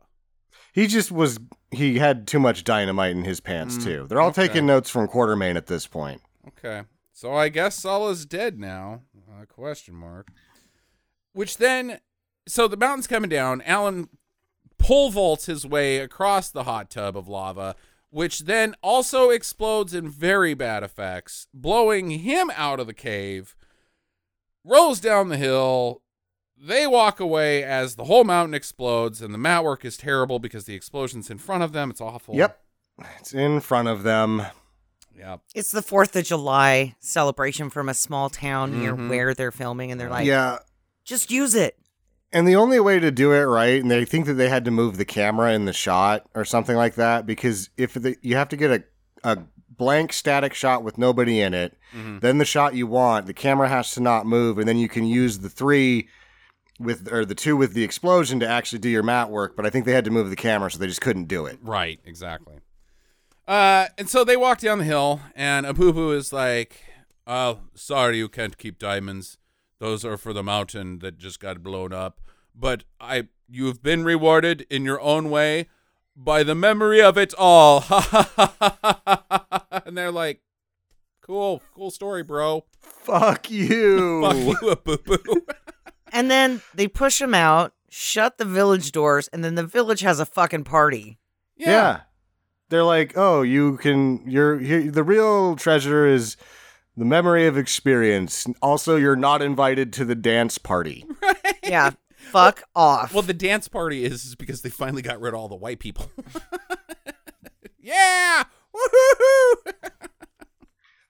[0.72, 1.38] He just was,
[1.70, 4.06] he had too much dynamite in his pants, Mm, too.
[4.08, 4.48] They're all okay.
[4.48, 6.20] taking notes from Quatermain at this point.
[6.48, 6.82] Okay.
[7.12, 9.02] So I guess Sallah's dead now.
[9.30, 10.28] Uh, question mark.
[11.32, 12.00] Which then,
[12.48, 13.62] so the mountain's coming down.
[13.62, 14.08] Alan
[14.84, 17.74] pole vaults his way across the hot tub of lava,
[18.10, 23.56] which then also explodes in very bad effects, blowing him out of the cave.
[24.64, 26.02] Rolls down the hill.
[26.56, 30.64] They walk away as the whole mountain explodes, and the mat work is terrible because
[30.64, 31.90] the explosion's in front of them.
[31.90, 32.34] It's awful.
[32.36, 32.60] Yep.
[33.18, 34.42] It's in front of them.
[35.18, 35.40] Yep.
[35.54, 39.08] It's the 4th of July celebration from a small town near Mhm.
[39.08, 40.58] where they're filming and they're like, yeah.
[41.04, 41.78] just use it.
[42.34, 44.70] And the only way to do it right, and they think that they had to
[44.72, 48.48] move the camera in the shot or something like that, because if the, you have
[48.48, 48.84] to get a,
[49.22, 49.38] a
[49.70, 52.20] blank static shot with nobody in it, Mhm.
[52.20, 55.06] then the shot you want, the camera has to not move, and then you can
[55.06, 56.08] use the three
[56.80, 59.54] with or the two with the explosion to actually do your mat work.
[59.54, 61.58] But I think they had to move the camera, so they just couldn't do it.
[61.62, 62.56] Right, exactly.
[63.46, 66.80] Uh, and so they walk down the hill, and Apupu is like,
[67.28, 69.38] "Oh, sorry, you can't keep diamonds.
[69.78, 72.20] Those are for the mountain that just got blown up.
[72.54, 75.68] But I, you've been rewarded in your own way
[76.16, 77.84] by the memory of it all."
[79.84, 80.40] and they're like,
[81.20, 82.64] "Cool, cool story, bro.
[82.80, 84.22] Fuck you.
[84.26, 85.42] Fuck you, Apupu."
[86.12, 90.20] And then they push him out, shut the village doors, and then the village has
[90.20, 91.18] a fucking party.
[91.56, 92.02] Yeah.
[92.68, 94.28] They're like, oh, you can.
[94.28, 94.90] You're here.
[94.90, 96.36] The real treasure is
[96.96, 98.46] the memory of experience.
[98.62, 101.04] Also, you're not invited to the dance party.
[101.62, 101.92] Yeah.
[102.30, 103.12] Fuck off.
[103.14, 105.78] Well, the dance party is, is because they finally got rid of all the white
[105.78, 106.10] people.
[107.80, 108.44] yeah!
[108.74, 109.72] Woohoo!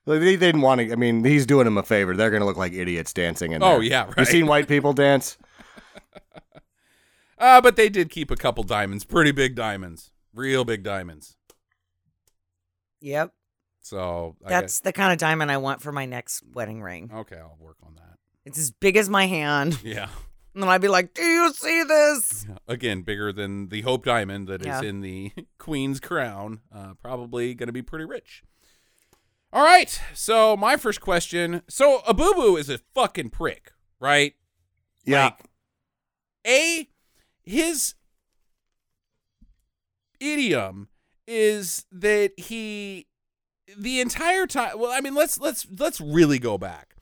[0.06, 0.92] Like, They, didn't want to.
[0.92, 2.14] I mean, he's doing them a favor.
[2.14, 3.82] They're going to look like idiots dancing in Oh, there.
[3.84, 4.26] yeah, You right.
[4.26, 5.38] seen white people dance?
[7.36, 11.36] Uh, but they did keep a couple diamonds, pretty big diamonds, real big diamonds.
[13.00, 13.32] yep.
[13.82, 17.10] So I That's the kind of diamond I want for my next wedding ring.
[17.12, 17.36] okay.
[17.36, 18.18] I'll work on that.
[18.46, 19.78] It's as big as my hand.
[19.84, 20.08] Yeah.
[20.54, 22.46] And then I'd be like, Do you see this?
[22.68, 24.82] Again, bigger than the Hope Diamond that is Yeah.
[24.82, 26.60] in the Queen's crown.
[26.72, 28.42] Uh, probably going to be pretty rich.
[29.52, 30.00] All right.
[30.14, 31.62] So my first question.
[31.68, 34.34] So Abubu is a fucking prick, right?
[35.04, 35.24] Yeah.
[35.24, 35.40] Like,
[36.46, 36.88] A,
[37.42, 37.94] his
[40.20, 40.88] idiom
[41.26, 43.06] is that he
[43.76, 46.93] the entire time well i mean let's let's let's really go back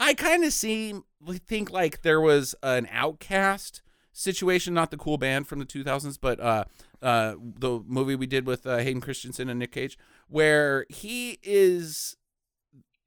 [0.00, 1.04] i kind of seem
[1.46, 3.82] think like there was an outcast
[4.12, 6.64] situation not the cool band from the 2000s but uh
[7.02, 9.96] uh the movie we did with uh, hayden christensen and nick cage
[10.28, 12.16] where he is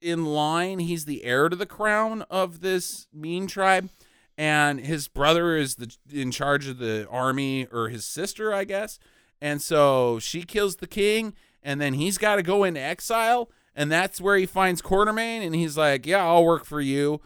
[0.00, 3.90] in line he's the heir to the crown of this mean tribe
[4.36, 8.98] and his brother is the in charge of the army or his sister i guess
[9.44, 13.90] and so she kills the king, and then he's got to go into exile, and
[13.90, 17.20] that's where he finds Quatermain, and he's like, "Yeah, I'll work for you.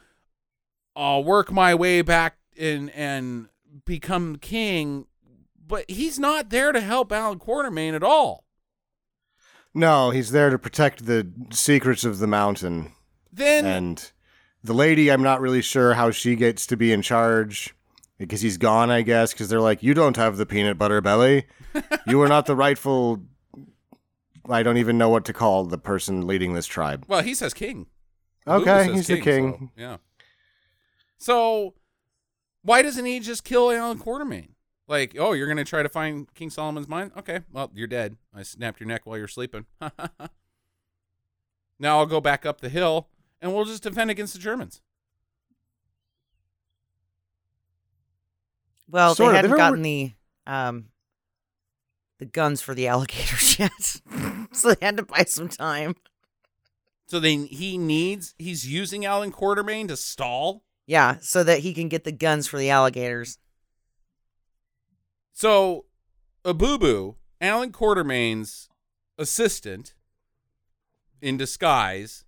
[0.97, 3.49] I'll work my way back and and
[3.85, 5.07] become king."
[5.67, 8.45] But he's not there to help Alan Quatermain at all.
[9.75, 12.93] No, he's there to protect the secrets of the mountain.
[13.31, 14.13] Then And
[14.65, 17.75] the lady, I'm not really sure how she gets to be in charge
[18.19, 21.47] because he's gone, I guess, because they're like, you don't have the peanut butter belly.
[22.07, 23.23] you are not the rightful.
[24.49, 27.05] I don't even know what to call the person leading this tribe.
[27.09, 27.87] Well, he says king.
[28.47, 29.71] Okay, says he's the king.
[29.77, 29.97] so, yeah.
[31.19, 31.75] So
[32.63, 34.51] why doesn't he just kill Alan Quatermain?
[34.87, 37.13] Like, oh, you're gonna try to find King Solomon's mine?
[37.17, 38.17] Okay, well, you're dead.
[38.35, 39.67] I snapped your neck while you're sleeping.
[41.79, 43.09] now I'll go back up the hill
[43.41, 44.81] and we'll just defend against the Germans.
[48.91, 50.13] Well, Sort they hadn't They've gotten the
[50.47, 50.87] um
[52.19, 54.01] the guns for the alligators yet,
[54.53, 55.97] so they had to buy some time.
[57.07, 60.65] So then he needs he's using Alan Quatermain to stall.
[60.87, 63.39] Yeah, so that he can get the guns for the alligators.
[65.33, 65.85] So
[66.45, 68.69] Abubu, Alan Quatermain's
[69.19, 69.95] assistant
[71.21, 72.25] in disguise,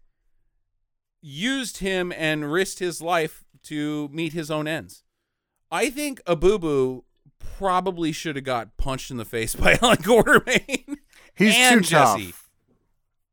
[1.22, 5.05] used him and risked his life to meet his own ends.
[5.70, 7.05] I think Abubu
[7.38, 10.89] probably should have got punched in the face by Alan Quatermain.
[11.40, 12.50] He's and too tough.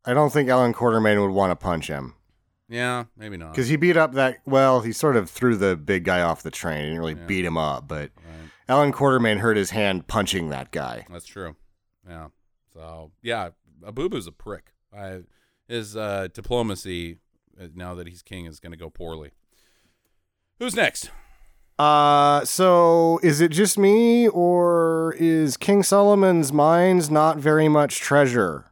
[0.05, 2.13] I don't think Alan Quatermain would want to punch him
[2.69, 3.51] Yeah, maybe not.
[3.51, 4.37] because he beat up that.
[4.45, 6.79] Well, he sort of threw the big guy off the train.
[6.79, 7.25] He didn't really Yeah.
[7.25, 8.49] beat him up, but Right.
[8.69, 11.05] Alan Quatermain hurt his hand punching that guy.
[11.09, 11.55] That's true.
[12.07, 12.27] Yeah.
[12.73, 13.49] So yeah,
[13.83, 14.73] Abubu's a prick.
[14.95, 15.23] I,
[15.67, 17.17] his uh, diplomacy
[17.59, 19.31] uh, now that he's king is going to go poorly.
[20.59, 21.11] Who's next?
[21.79, 28.71] Uh, so is it just me, or is King Solomon's mines not very much treasure?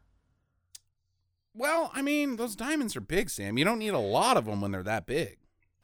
[1.54, 3.58] Well, I mean, those diamonds are big, Sam.
[3.58, 5.38] You don't need a lot of them when they're that big.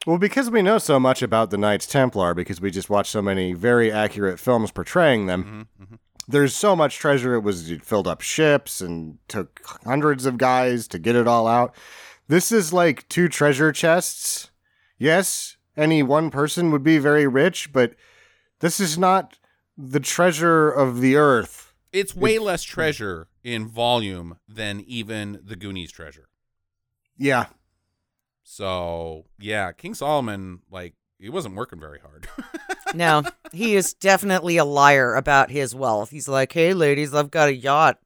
[0.06, 3.22] Well, because we know so much about the Knights Templar, because we just watched so
[3.22, 5.94] many very accurate films portraying them, Mm-hmm,
[6.28, 7.34] there's so much treasure.
[7.34, 11.46] It was it filled up ships and took hundreds of guys to get it all
[11.48, 11.74] out.
[12.28, 14.50] This is like two treasure chests.
[14.98, 17.94] Yes, any one person would be very rich, but
[18.60, 19.38] this is not
[19.76, 21.72] the treasure of the earth.
[21.92, 26.28] It's way less treasure in volume than even the Goonies treasure.
[27.16, 27.46] Yeah,
[28.42, 32.28] So yeah, King Solomon, like, he wasn't working very hard.
[32.94, 33.22] No,
[33.52, 36.10] he is definitely a liar about his wealth.
[36.10, 37.98] He's like, "Hey, ladies, I've got a yacht."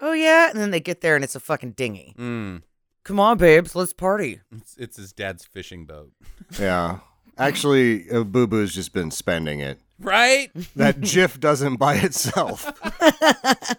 [0.00, 2.16] Oh yeah, and then they get there and it's a fucking dinghy.
[2.18, 2.62] mm,
[3.08, 4.42] Come on, babes, let's party.
[4.54, 6.12] it's, it's his dad's fishing boat,
[6.60, 6.98] yeah.
[7.38, 9.80] Actually, uh, Boo Boo's just been spending it.
[9.98, 10.50] right?
[10.76, 12.70] That Jif doesn't by itself.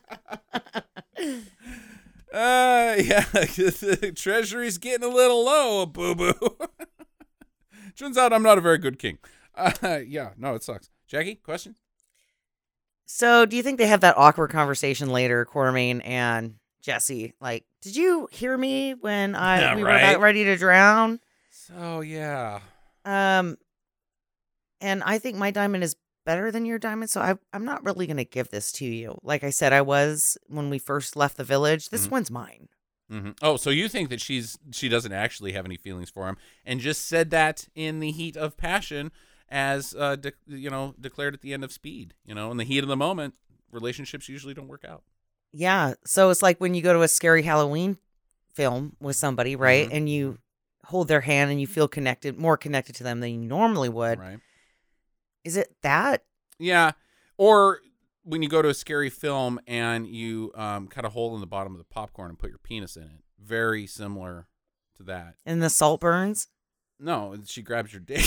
[2.31, 6.33] Uh, yeah, the treasury's getting a little low, boo boo.
[7.97, 9.17] Turns out I'm not a very good king.
[9.55, 10.91] Uh, yeah, no, it sucks.
[11.07, 11.73] Jackie, question?
[13.07, 16.58] So, do you think they have that awkward conversation later, Quatermain and
[16.89, 17.33] Jesse?
[17.39, 21.19] Like, did you hear me when I Yeah, we were about ready to drown?
[21.51, 22.61] So yeah,
[23.05, 23.57] Um,
[24.81, 25.95] and I think my diamond is
[26.25, 29.19] better than your diamond, so I, I'm not really going to give this to you.
[29.23, 31.89] Like I said, I was when we first left the village.
[31.89, 32.11] This Mhm.
[32.11, 32.69] one's mine.
[33.11, 33.31] Mm-hmm.
[33.41, 36.79] Oh, so you think that she's she doesn't actually have any feelings for him, and
[36.79, 39.11] just said that in the heat of passion,
[39.47, 42.13] as uh, de- you know, declared at the end of Speed.
[42.25, 43.33] You know, in the heat of the moment,
[43.71, 45.03] relationships usually don't work out.
[45.51, 45.93] Yeah.
[46.05, 47.97] So it's like when you go to a scary Halloween
[48.53, 49.87] film with somebody, right?
[49.89, 49.93] Mhm.
[49.95, 50.39] And you
[50.85, 54.19] hold their hand and you feel connected, more connected to them than you normally would.
[54.19, 54.39] Right?
[55.43, 56.23] Is it that?
[56.57, 56.91] Yeah.
[57.37, 57.79] Or
[58.23, 61.47] when you go to a scary film and you um, cut a hole in the
[61.47, 63.23] bottom of the popcorn and put your penis in it.
[63.39, 64.47] Very similar
[64.97, 65.35] to that.
[65.45, 66.47] And the salt burns?
[66.99, 68.25] No, she grabs your dick.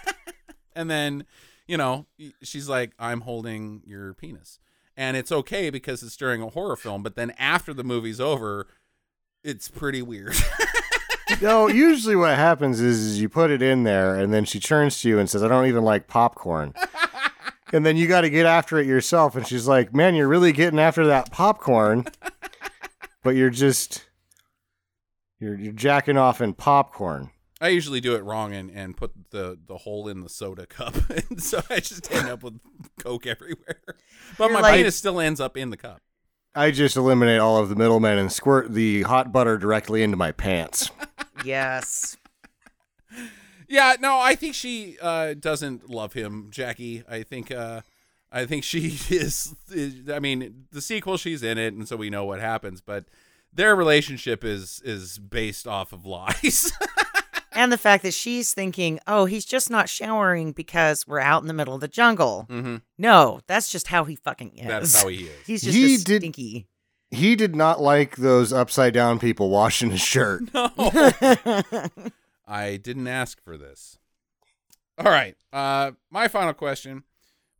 [0.74, 1.24] and then,
[1.68, 2.06] you know,
[2.42, 4.58] she's like, I'm holding your penis.
[4.96, 7.02] And it's okay because it's during a horror film.
[7.02, 8.68] But then after the movie's over,
[9.42, 10.34] it's pretty weird.
[11.42, 15.00] no, usually what happens is, is you put it in there, and then she turns
[15.02, 16.74] to you and says, "I don't even like popcorn."
[17.72, 20.52] and then you got to get after it yourself, and she's like, "Man, you're really
[20.52, 22.06] getting after that popcorn,
[23.22, 24.04] but you're just
[25.38, 27.30] you're you're jacking off in popcorn."
[27.64, 30.94] I usually do it wrong and, and put the, the hole in the soda cup,
[31.30, 32.60] and so I just end up with
[33.00, 33.80] Coke everywhere.
[34.36, 36.02] But You're my like- penis still ends up in the cup.
[36.54, 40.30] I just eliminate all of the middlemen and squirt the hot butter directly into my
[40.32, 40.90] pants.
[41.44, 42.16] Yes.
[43.68, 47.02] Yeah, no, I think she uh, doesn't love him, Jackie.
[47.08, 47.82] I think uh,
[48.32, 50.08] I think she is, is.
[50.08, 52.80] I mean, the sequel, she's in it, and so we know what happens.
[52.80, 53.06] But
[53.52, 56.72] their relationship is is based off of lies.
[57.54, 61.48] And the fact that she's thinking, oh, he's just not showering because we're out in
[61.48, 62.46] the middle of the jungle.
[62.50, 62.82] Mhm.
[62.98, 64.66] No, that's just how he fucking is.
[64.66, 65.30] That's how he is.
[65.46, 66.66] He's just He a did- stinky.
[67.10, 70.42] He did not like those upside down people washing his shirt.
[70.54, 70.70] No,
[72.46, 73.98] I didn't ask for this.
[74.98, 77.04] All right, uh, my final question.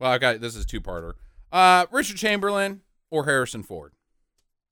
[0.01, 1.12] Well, I got this is two parter.
[1.53, 3.93] Uh, Richard Chamberlain or Harrison Ford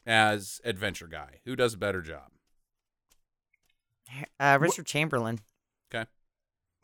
[0.04, 1.38] as adventure guy?
[1.44, 2.31] Who does a better job?
[4.40, 5.40] Uh, Richard Chamberlain.
[5.94, 6.08] Okay.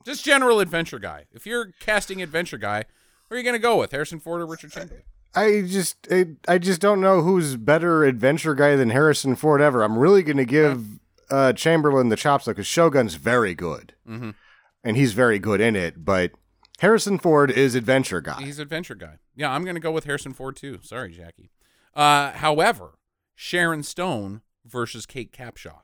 [0.05, 1.27] Just general adventure guy.
[1.33, 2.85] If you're casting adventure guy,
[3.29, 3.91] where are you going to go with?
[3.93, 5.03] Harrison Ford or Richard Chamberlain?
[5.35, 9.83] I just I, I just don't know who's better adventure guy than Harrison Ford ever.
[9.83, 10.99] I'm really going to give
[11.31, 14.35] uh, Chamberlain the chops though, because Shogun's very good, Mhm.
[14.83, 16.03] and he's very good in it.
[16.05, 16.33] But
[16.79, 18.43] Harrison Ford is adventure guy.
[18.43, 19.17] He's adventure guy.
[19.37, 20.79] Yeah, I'm going to go with Harrison Ford too.
[20.83, 21.51] Sorry, Jackie.
[21.95, 22.93] Uh, however,
[23.35, 25.81] Sharon Stone versus Kate Capshaw.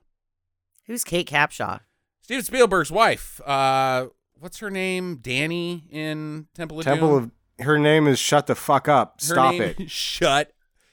[0.87, 1.81] Who's Kate Capshaw?
[2.23, 3.41] Steven Spielberg's wife.
[3.47, 4.07] Uh,
[4.39, 5.17] what's her name?
[5.17, 7.33] Danny in Temple of Temple Doom.
[7.59, 9.21] of her name is shut the fuck up.
[9.21, 9.91] Her Stop name- it.
[9.91, 10.53] Shut.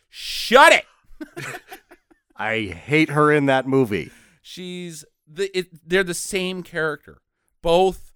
[0.09, 0.85] Shut it.
[2.35, 4.11] I hate her in that movie.
[4.41, 7.21] She's the it, they're the same character.
[7.61, 8.07] Both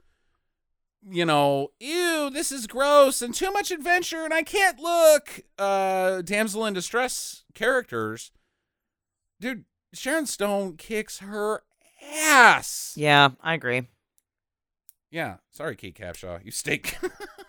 [1.08, 5.42] you know, ew, this is gross and too much adventure and I can't look.
[5.58, 8.32] Uh damsel in distress characters.
[9.40, 9.66] Dude,
[9.98, 11.64] Sharon Stone kicks her
[12.04, 12.94] ass.
[12.96, 13.88] Yeah, I agree.
[15.12, 16.44] Yeah, sorry Kate Capshaw.
[16.44, 16.98] You stink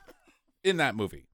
[0.64, 1.26] in that movie.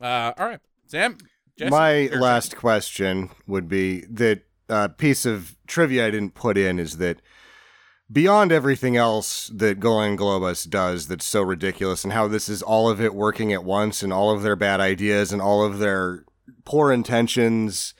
[0.00, 0.60] Uh all right.
[0.86, 1.18] Sam,
[1.58, 2.20] Jesse, My your turn.
[2.20, 7.20] last question would be that uh, piece of trivia I didn't put in is that
[8.10, 12.88] beyond everything else that Golan Globus does that's so ridiculous and how this is all
[12.88, 16.24] of it working at once and all of their bad ideas and all of their
[16.64, 17.94] poor intentions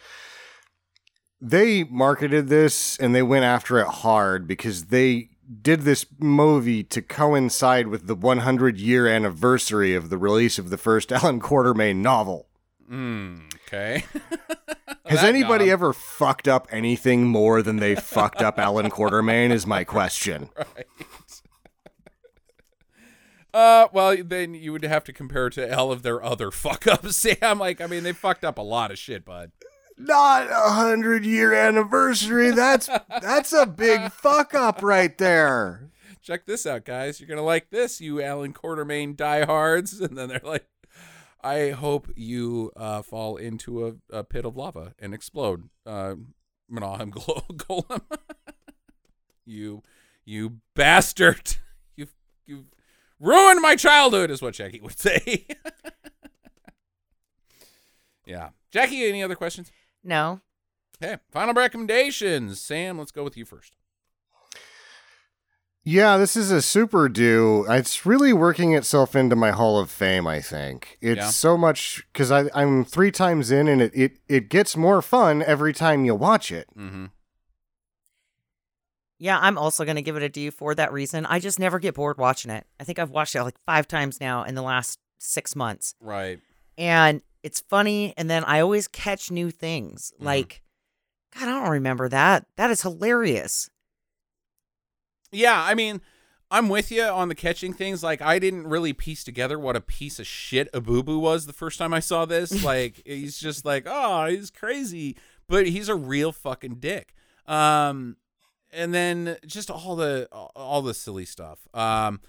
[1.44, 5.28] they marketed this and they went after it hard because they
[5.60, 10.78] did this movie to coincide with the 100 year anniversary of the release of the
[10.78, 12.46] first Alan Quatermain novel.
[12.90, 14.04] Mm, okay.
[15.06, 19.50] Has That anybody ever fucked up anything more than they fucked up Alan Quatermain?
[19.50, 20.48] Is my question.
[20.56, 20.86] right.
[23.52, 26.86] Uh, well, then you would have to compare it to all of their other fuck
[26.86, 27.58] ups, Sam.
[27.58, 29.52] Like, I mean, they fucked up a lot of shit, bud.
[29.96, 32.50] Not a hundred year anniversary.
[32.50, 32.88] That's
[33.20, 35.90] that's a big fuck up right there.
[36.20, 37.20] Check this out, guys.
[37.20, 40.00] You're gonna like this, you Alan Quatermain diehards.
[40.00, 40.66] And then they're like,
[41.42, 45.68] I hope you uh, fall into a, a pit of lava and explode.
[45.84, 46.14] Uh,
[46.68, 48.00] Menahem Glo- Golem.
[49.44, 49.82] you,
[50.24, 51.56] you bastard.
[51.96, 52.14] You've,
[52.46, 52.64] you've
[53.20, 55.46] ruined my childhood, is what Jackie would say.
[58.26, 58.48] yeah.
[58.72, 59.70] Jackie, any other questions?
[60.04, 60.40] No.
[61.02, 61.16] Okay.
[61.32, 62.60] Final recommendations.
[62.60, 63.74] Sam, let's go with you first.
[65.86, 67.66] Yeah, this is a super do.
[67.68, 70.26] It's really working itself into my Hall of Fame.
[70.26, 71.28] I think it's Yeah.
[71.28, 75.74] so much because I'm three times in, and it, it it gets more fun every
[75.74, 76.68] time you watch it.
[76.74, 77.06] Mm-hmm.
[79.18, 81.26] Yeah, I'm also going to give it a D for that reason.
[81.26, 82.66] I just never get bored watching it.
[82.80, 85.94] I think I've watched it like five times now in the last six months.
[86.00, 86.40] Right.
[86.78, 88.14] And it's funny.
[88.16, 90.12] And then I always catch new things.
[90.18, 90.24] Mhm.
[90.24, 90.62] Like,
[91.34, 92.46] God, I don't remember that.
[92.56, 93.70] That is hilarious.
[95.30, 96.00] Yeah, I mean,
[96.50, 98.02] I'm with you on the catching things.
[98.02, 101.78] Like, I didn't really piece together what a piece of shit Abubu was the first
[101.78, 102.50] time I saw this.
[102.64, 105.16] Like, he's just like, oh, he's crazy,
[105.48, 107.14] but he's a real fucking dick.
[107.46, 108.16] Um,
[108.72, 111.68] and then just all the all the silly stuff.
[111.74, 112.20] Um,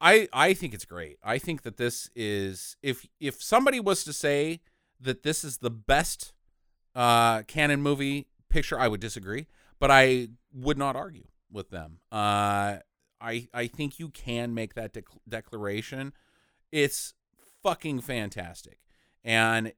[0.00, 1.18] I I think it's great.
[1.22, 4.60] I think that this is if if somebody was to say
[5.00, 6.32] that this is the best
[6.94, 9.46] uh Cannon movie picture, I would disagree,
[9.80, 11.98] but I would not argue with them.
[12.12, 12.78] Uh
[13.20, 16.12] I I think you can make that dec- declaration.
[16.70, 17.14] It's
[17.62, 18.78] fucking fantastic.
[19.24, 19.72] And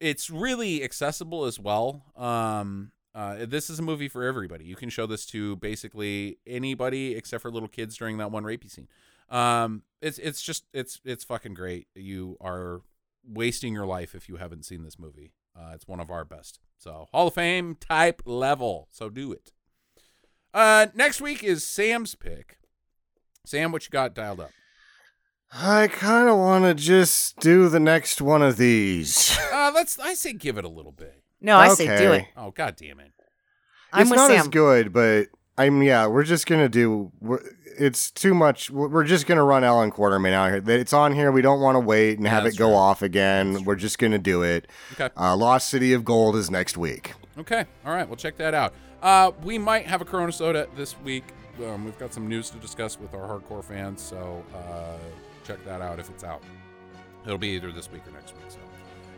[0.00, 2.06] it's really accessible as well.
[2.16, 4.64] Um Uh, this is a movie for everybody.
[4.64, 8.70] You can show this to basically anybody except for little kids during that one rapey
[8.70, 8.88] scene.
[9.32, 11.88] Um, it's it's just it's it's fucking great.
[11.94, 12.82] You are
[13.26, 15.32] wasting your life if you haven't seen this movie.
[15.58, 16.60] Uh, it's one of our best.
[16.78, 18.88] So Hall of Fame type level.
[18.92, 19.52] So do it.
[20.54, 22.58] Uh, next week is Sam's pick.
[23.44, 24.50] Sam, what you got dialed up?
[25.52, 29.36] I kind of want to just do the next one of these.
[29.52, 29.98] Uh, let's.
[29.98, 31.22] I say give it a little bit.
[31.40, 32.26] No, I say do it.
[32.36, 33.12] Oh god damn it!
[33.92, 34.40] I'm it's with not Sam.
[34.40, 36.06] as good, but I'm yeah.
[36.06, 37.12] We're just gonna do.
[37.78, 38.70] It's too much.
[38.70, 40.78] We're just gonna run Alan Quatermain out here.
[40.78, 41.30] It's on here.
[41.32, 42.76] We don't want to wait and have that's it go true.
[42.76, 43.64] off again.
[43.64, 44.68] We're just gonna do it.
[44.92, 45.08] Okay.
[45.16, 47.14] Uh, Lost City of Gold is next week.
[47.38, 47.64] Okay.
[47.84, 48.06] All right.
[48.06, 48.74] We'll check that out.
[49.02, 51.24] Uh, we might have a Corona Soda this week.
[51.64, 54.96] Um, we've got some news to discuss with our hardcore fans, so uh,
[55.44, 56.42] check that out if it's out.
[57.24, 58.44] It'll be either this week or next week.
[58.48, 58.58] So,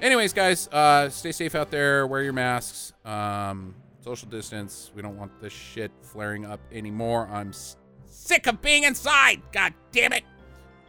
[0.00, 2.06] anyways, guys, uh, stay safe out there.
[2.06, 2.92] Wear your masks.
[3.04, 3.74] Um,
[4.04, 4.90] social distance.
[4.94, 7.26] We don't want this shit flaring up anymore.
[7.32, 9.40] I'm s- sick of being inside.
[9.50, 10.24] God damn it.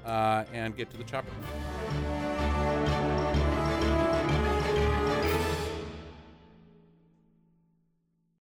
[0.05, 1.31] Uh, and get to the chopper.